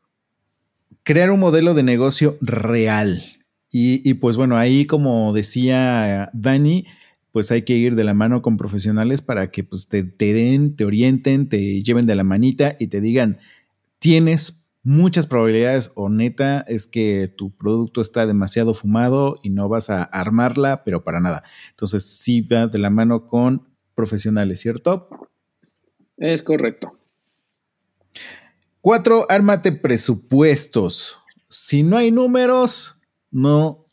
crear 1.04 1.32
un 1.32 1.40
modelo 1.40 1.74
de 1.74 1.84
negocio 1.84 2.38
real. 2.42 3.24
Y, 3.70 4.08
y, 4.10 4.14
pues 4.14 4.38
bueno, 4.38 4.56
ahí 4.56 4.86
como 4.86 5.34
decía 5.34 6.30
Dani, 6.34 6.86
pues 7.36 7.52
hay 7.52 7.64
que 7.64 7.74
ir 7.74 7.96
de 7.96 8.06
la 8.06 8.14
mano 8.14 8.42
con 8.42 8.56
profesionales 8.56 9.22
para 9.22 9.52
que 9.52 9.66
pues 9.66 9.90
te, 9.90 10.04
te 10.04 10.32
den, 10.32 10.78
te 10.78 10.86
orienten, 10.86 11.50
te 11.50 11.84
lleven 11.84 12.06
de 12.06 12.16
la 12.16 12.24
manita 12.24 12.78
y 12.80 12.88
te 12.88 13.02
digan, 13.02 13.40
tienes 14.00 14.70
muchas 14.84 15.28
probabilidades 15.28 15.92
o 15.96 16.08
neta 16.08 16.62
es 16.62 16.88
que 16.88 17.28
tu 17.28 17.54
producto 17.54 18.00
está 18.00 18.26
demasiado 18.26 18.74
fumado 18.74 19.42
y 19.44 19.50
no 19.50 19.68
vas 19.68 19.90
a 19.90 20.04
armarla, 20.04 20.86
pero 20.86 21.04
para 21.04 21.20
nada. 21.20 21.44
Entonces 21.72 22.06
sí 22.06 22.40
va 22.40 22.68
de 22.68 22.80
la 22.80 22.90
mano 22.90 23.28
con 23.28 23.68
profesionales, 23.96 24.62
¿cierto? 24.62 25.10
Es 26.16 26.42
correcto. 26.42 26.98
Cuatro, 28.80 29.26
ármate 29.28 29.74
presupuestos. 29.74 31.20
Si 31.50 31.84
no 31.84 31.98
hay 31.98 32.12
números, 32.12 33.02
no 33.30 33.88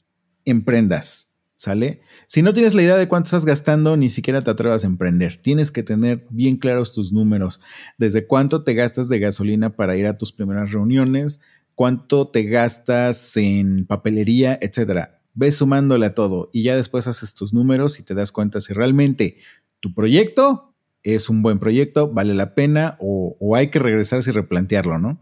emprendas. 0.45 1.32
¿Sale? 1.63 2.01
Si 2.27 2.43
no 2.43 2.53
tienes 2.53 2.75
la 2.75 2.83
idea 2.83 2.97
de 2.97 3.07
cuánto 3.07 3.27
estás 3.27 3.45
gastando, 3.45 3.97
ni 3.97 4.09
siquiera 4.09 4.43
te 4.43 4.51
atrevas 4.51 4.83
a 4.83 4.89
emprender. 4.89 5.37
Tienes 5.37 5.71
que 5.71 5.85
tener 5.85 6.27
bien 6.29 6.57
claros 6.57 6.93
tus 6.93 7.13
números. 7.13 7.61
Desde 7.99 8.27
cuánto 8.27 8.65
te 8.65 8.75
gastas 8.75 9.09
de 9.09 9.21
gasolina 9.21 9.77
para 9.77 9.97
ir 9.97 10.09
a 10.09 10.19
tus 10.19 10.33
primeras 10.33 10.73
reuniones, 10.73 11.41
cuánto 11.77 12.27
te 12.27 12.43
gastas 12.43 13.37
en 13.37 13.87
papelería, 13.87 14.59
etcétera. 14.61 15.21
Ves 15.35 15.59
sumándole 15.59 16.07
a 16.07 16.15
todo 16.15 16.51
y 16.53 16.65
ya 16.65 16.75
después 16.75 17.07
haces 17.07 17.33
tus 17.33 17.55
números 17.55 18.01
y 18.01 18.03
te 18.03 18.17
das 18.17 18.33
cuenta 18.33 18.61
si 18.61 18.73
realmente 18.73 19.37
tu 19.79 19.95
proyecto 19.95 20.75
es 21.05 21.31
un 21.31 21.43
buen 21.43 21.61
proyecto, 21.61 22.13
vale 22.13 22.35
la 22.35 22.57
pena 22.57 22.97
o, 22.99 23.37
o 23.39 23.55
hay 23.55 23.69
que 23.69 23.79
regresarse 23.79 24.31
y 24.31 24.33
replantearlo, 24.33 24.99
¿no? 24.99 25.21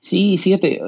Sí, 0.00 0.38
fíjate, 0.38 0.76
eh, 0.76 0.80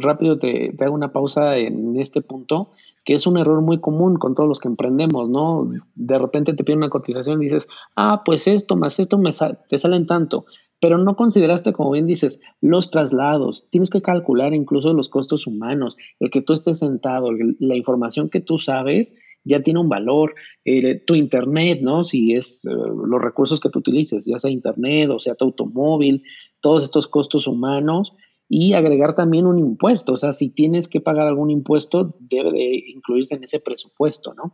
rápido 0.00 0.38
te, 0.38 0.72
te 0.76 0.84
hago 0.84 0.94
una 0.94 1.12
pausa 1.12 1.56
en 1.56 1.98
este 1.98 2.20
punto, 2.20 2.70
que 3.04 3.14
es 3.14 3.26
un 3.26 3.38
error 3.38 3.62
muy 3.62 3.80
común 3.80 4.16
con 4.16 4.34
todos 4.34 4.48
los 4.48 4.60
que 4.60 4.68
emprendemos, 4.68 5.28
¿no? 5.28 5.70
De 5.94 6.18
repente 6.18 6.54
te 6.54 6.64
piden 6.64 6.78
una 6.78 6.88
cotización 6.90 7.40
y 7.40 7.46
dices, 7.46 7.68
ah, 7.96 8.22
pues 8.24 8.46
esto 8.46 8.76
más 8.76 8.98
esto 8.98 9.18
me 9.18 9.32
sa- 9.32 9.54
te 9.68 9.78
salen 9.78 10.06
tanto, 10.06 10.44
pero 10.80 10.96
no 10.98 11.14
consideraste, 11.16 11.72
como 11.72 11.90
bien 11.90 12.06
dices, 12.06 12.40
los 12.60 12.90
traslados, 12.90 13.66
tienes 13.70 13.90
que 13.90 14.00
calcular 14.02 14.54
incluso 14.54 14.92
los 14.92 15.08
costos 15.08 15.46
humanos, 15.46 15.96
el 16.20 16.30
que 16.30 16.40
tú 16.42 16.52
estés 16.52 16.78
sentado, 16.78 17.30
la 17.58 17.76
información 17.76 18.28
que 18.30 18.40
tú 18.40 18.58
sabes 18.58 19.14
ya 19.44 19.62
tiene 19.62 19.80
un 19.80 19.88
valor, 19.88 20.34
eh, 20.64 21.02
tu 21.06 21.14
internet, 21.14 21.80
¿no? 21.82 22.04
Si 22.04 22.34
es 22.34 22.62
eh, 22.66 22.70
los 22.72 23.20
recursos 23.20 23.60
que 23.60 23.70
tú 23.70 23.78
utilices, 23.78 24.26
ya 24.26 24.38
sea 24.38 24.50
internet 24.50 25.10
o 25.10 25.18
sea 25.18 25.34
tu 25.34 25.46
automóvil, 25.46 26.22
todos 26.60 26.84
estos 26.84 27.08
costos 27.08 27.46
humanos 27.46 28.12
y 28.52 28.74
agregar 28.74 29.14
también 29.14 29.46
un 29.46 29.60
impuesto. 29.60 30.14
O 30.14 30.16
sea, 30.16 30.32
si 30.32 30.48
tienes 30.48 30.88
que 30.88 31.00
pagar 31.00 31.28
algún 31.28 31.50
impuesto, 31.50 32.16
debe 32.18 32.50
de 32.50 32.84
incluirse 32.88 33.36
en 33.36 33.44
ese 33.44 33.60
presupuesto, 33.60 34.34
¿no? 34.34 34.52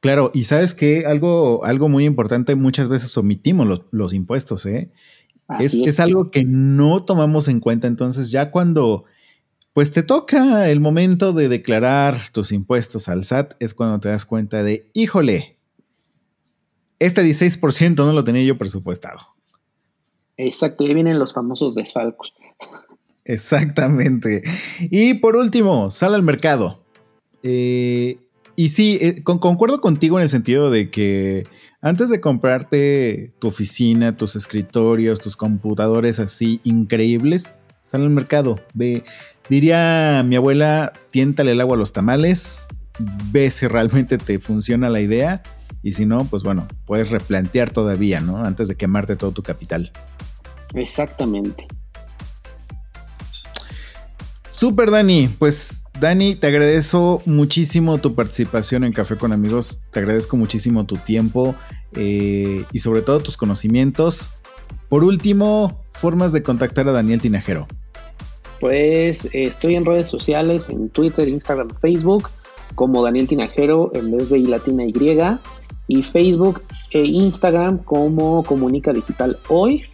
Claro, 0.00 0.30
y 0.32 0.44
sabes 0.44 0.72
que 0.72 1.04
algo, 1.04 1.62
algo 1.66 1.90
muy 1.90 2.06
importante, 2.06 2.54
muchas 2.54 2.88
veces 2.88 3.16
omitimos 3.18 3.66
los, 3.66 3.82
los 3.90 4.14
impuestos, 4.14 4.64
¿eh? 4.64 4.90
Es, 5.58 5.74
Así 5.74 5.84
es 5.84 6.00
algo 6.00 6.30
que 6.30 6.44
no 6.44 7.04
tomamos 7.04 7.48
en 7.48 7.60
cuenta. 7.60 7.86
Entonces, 7.86 8.30
ya 8.30 8.50
cuando 8.50 9.04
pues 9.74 9.90
te 9.90 10.02
toca 10.02 10.70
el 10.70 10.80
momento 10.80 11.34
de 11.34 11.48
declarar 11.48 12.18
tus 12.32 12.52
impuestos 12.52 13.08
al 13.08 13.24
SAT, 13.24 13.54
es 13.60 13.74
cuando 13.74 14.00
te 14.00 14.08
das 14.08 14.24
cuenta 14.24 14.62
de, 14.62 14.90
híjole, 14.94 15.58
este 16.98 17.22
16% 17.22 17.94
no 17.94 18.12
lo 18.12 18.24
tenía 18.24 18.42
yo 18.42 18.56
presupuestado. 18.56 19.37
Exacto, 20.38 20.84
ahí 20.84 20.94
vienen 20.94 21.18
los 21.18 21.34
famosos 21.34 21.74
desfalcos. 21.74 22.32
Exactamente. 23.24 24.42
Y 24.80 25.14
por 25.14 25.36
último, 25.36 25.90
sal 25.90 26.14
al 26.14 26.22
mercado. 26.22 26.82
Eh, 27.42 28.18
y 28.56 28.68
sí, 28.70 28.98
eh, 29.00 29.22
con- 29.22 29.38
concuerdo 29.38 29.80
contigo 29.80 30.18
en 30.18 30.22
el 30.22 30.28
sentido 30.28 30.70
de 30.70 30.90
que 30.90 31.42
antes 31.80 32.08
de 32.08 32.20
comprarte 32.20 33.32
tu 33.38 33.48
oficina, 33.48 34.16
tus 34.16 34.34
escritorios, 34.34 35.20
tus 35.20 35.36
computadores 35.36 36.18
así 36.18 36.60
increíbles, 36.64 37.54
sal 37.82 38.02
al 38.02 38.10
mercado. 38.10 38.56
Ve, 38.74 39.04
diría 39.48 40.24
mi 40.26 40.36
abuela, 40.36 40.92
tiéntale 41.10 41.52
el 41.52 41.60
agua 41.60 41.76
a 41.76 41.78
los 41.78 41.92
tamales, 41.92 42.66
ve 43.30 43.50
si 43.50 43.66
realmente 43.68 44.18
te 44.18 44.38
funciona 44.38 44.88
la 44.88 45.00
idea. 45.00 45.42
Y 45.82 45.92
si 45.92 46.06
no, 46.06 46.24
pues 46.24 46.42
bueno, 46.42 46.66
puedes 46.86 47.10
replantear 47.10 47.70
todavía, 47.70 48.20
¿no? 48.20 48.38
Antes 48.44 48.66
de 48.66 48.74
quemarte 48.74 49.14
todo 49.14 49.30
tu 49.30 49.42
capital. 49.44 49.92
Exactamente. 50.74 51.66
Super 54.50 54.90
Dani, 54.90 55.28
pues 55.38 55.84
Dani, 56.00 56.34
te 56.34 56.48
agradezco 56.48 57.22
muchísimo 57.26 57.98
tu 57.98 58.14
participación 58.14 58.82
en 58.82 58.92
Café 58.92 59.16
con 59.16 59.32
Amigos, 59.32 59.80
te 59.92 60.00
agradezco 60.00 60.36
muchísimo 60.36 60.84
tu 60.84 60.96
tiempo 60.96 61.54
eh, 61.94 62.64
y 62.72 62.78
sobre 62.80 63.02
todo 63.02 63.20
tus 63.20 63.36
conocimientos. 63.36 64.32
Por 64.88 65.04
último, 65.04 65.84
formas 65.92 66.32
de 66.32 66.42
contactar 66.42 66.88
a 66.88 66.92
Daniel 66.92 67.20
Tinajero. 67.20 67.68
Pues 68.60 69.26
eh, 69.26 69.44
estoy 69.44 69.76
en 69.76 69.84
redes 69.84 70.08
sociales, 70.08 70.68
en 70.68 70.88
Twitter, 70.88 71.28
Instagram, 71.28 71.68
Facebook, 71.80 72.28
como 72.74 73.02
Daniel 73.02 73.28
Tinajero 73.28 73.90
en 73.94 74.10
vez 74.10 74.30
de 74.30 74.38
I 74.38 74.46
latina 74.46 74.84
Y, 74.84 74.94
y 75.88 76.02
Facebook 76.02 76.62
e 76.90 77.04
Instagram 77.04 77.78
como 77.78 78.42
Comunica 78.42 78.92
Digital 78.92 79.38
Hoy, 79.48 79.84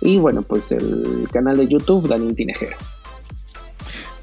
y 0.00 0.18
bueno, 0.18 0.42
pues 0.42 0.72
el 0.72 1.28
canal 1.32 1.56
de 1.56 1.68
YouTube, 1.68 2.08
Daniel 2.08 2.34
Tinajero. 2.34 2.76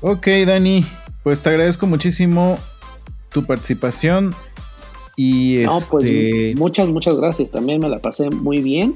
Ok, 0.02 0.28
Dani, 0.46 0.86
pues 1.24 1.42
te 1.42 1.50
agradezco 1.50 1.88
muchísimo 1.88 2.58
tu 3.30 3.46
participación. 3.46 4.34
Y 5.18 5.62
no, 5.66 5.80
pues 5.90 6.04
este 6.04 6.56
muchas, 6.58 6.88
muchas 6.90 7.16
gracias. 7.16 7.52
También 7.52 7.80
me 7.80 7.90
la 7.90 8.00
pasé 8.00 8.30
muy 8.30 8.62
bien. 8.62 8.96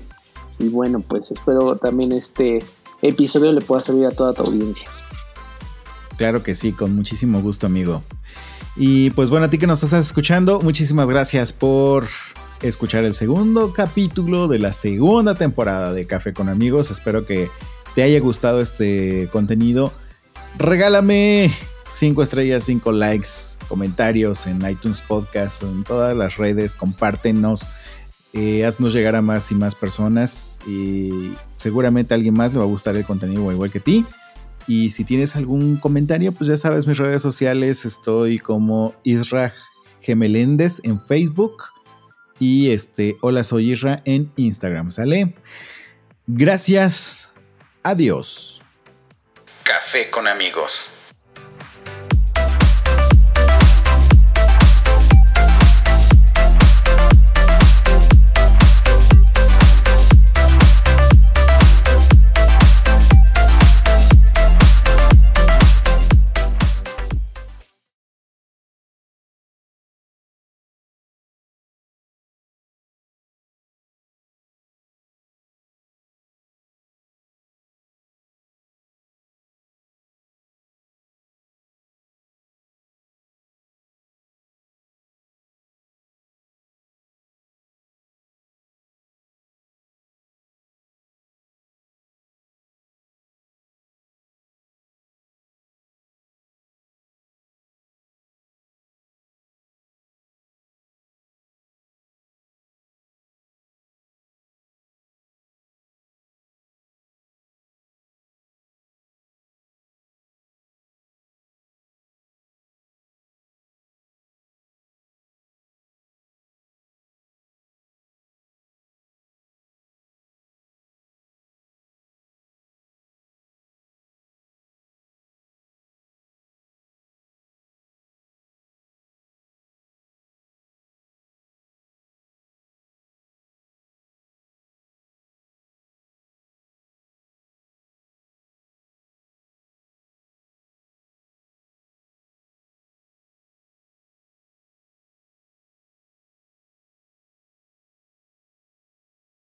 Y 0.59 0.67
bueno, 0.67 0.99
pues 0.99 1.31
espero 1.31 1.77
también 1.77 2.11
este 2.11 2.59
episodio 3.01 3.51
le 3.51 3.61
pueda 3.61 3.81
servir 3.81 4.05
a 4.05 4.11
toda 4.11 4.33
tu 4.33 4.43
audiencia. 4.43 4.87
Claro 6.17 6.43
que 6.43 6.53
sí, 6.53 6.73
con 6.73 6.95
muchísimo 6.95 7.41
gusto, 7.41 7.65
amigo. 7.65 8.03
Y 8.75 9.09
pues 9.11 9.29
bueno, 9.29 9.45
a 9.45 9.49
ti 9.49 9.57
que 9.57 9.67
nos 9.67 9.83
estás 9.83 10.05
escuchando, 10.05 10.59
muchísimas 10.61 11.09
gracias 11.09 11.53
por 11.53 12.05
escuchar 12.61 13.05
el 13.05 13.15
segundo 13.15 13.73
capítulo 13.73 14.47
de 14.47 14.59
la 14.59 14.73
segunda 14.73 15.35
temporada 15.35 15.93
de 15.93 16.05
Café 16.05 16.33
con 16.33 16.49
Amigos. 16.49 16.91
Espero 16.91 17.25
que 17.25 17.49
te 17.95 18.03
haya 18.03 18.19
gustado 18.19 18.59
este 18.59 19.29
contenido. 19.31 19.93
Regálame 20.57 21.53
5 21.87 22.21
estrellas, 22.21 22.65
5 22.65 22.91
likes, 22.91 23.29
comentarios 23.67 24.45
en 24.45 24.67
iTunes 24.67 25.01
Podcast, 25.01 25.63
en 25.63 25.83
todas 25.83 26.15
las 26.15 26.37
redes, 26.37 26.75
compártenos, 26.75 27.67
eh, 28.33 28.65
haznos 28.65 28.93
llegar 28.93 29.15
a 29.15 29.21
más 29.21 29.51
y 29.51 29.55
más 29.55 29.75
personas 29.75 30.59
y 30.67 31.33
seguramente 31.57 32.13
a 32.13 32.17
alguien 32.17 32.33
más 32.33 32.53
le 32.53 32.59
va 32.59 32.65
a 32.65 32.67
gustar 32.67 32.95
el 32.95 33.05
contenido 33.05 33.51
igual 33.51 33.71
que 33.71 33.79
a 33.79 33.83
ti. 33.83 34.05
Y 34.67 34.91
si 34.91 35.03
tienes 35.03 35.35
algún 35.35 35.77
comentario, 35.77 36.31
pues 36.31 36.49
ya 36.49 36.57
sabes, 36.57 36.85
mis 36.85 36.97
redes 36.97 37.21
sociales 37.21 37.85
estoy 37.85 38.37
como 38.37 38.93
Isra 39.03 39.53
Gemeléndez 40.01 40.81
en 40.83 41.01
Facebook 41.01 41.63
y 42.39 42.71
este 42.71 43.17
Hola 43.21 43.43
soy 43.43 43.71
Isra 43.71 44.01
en 44.05 44.31
Instagram, 44.35 44.91
¿sale? 44.91 45.35
Gracias. 46.27 47.31
Adiós. 47.83 48.61
Café 49.63 50.09
con 50.09 50.27
amigos. 50.27 50.91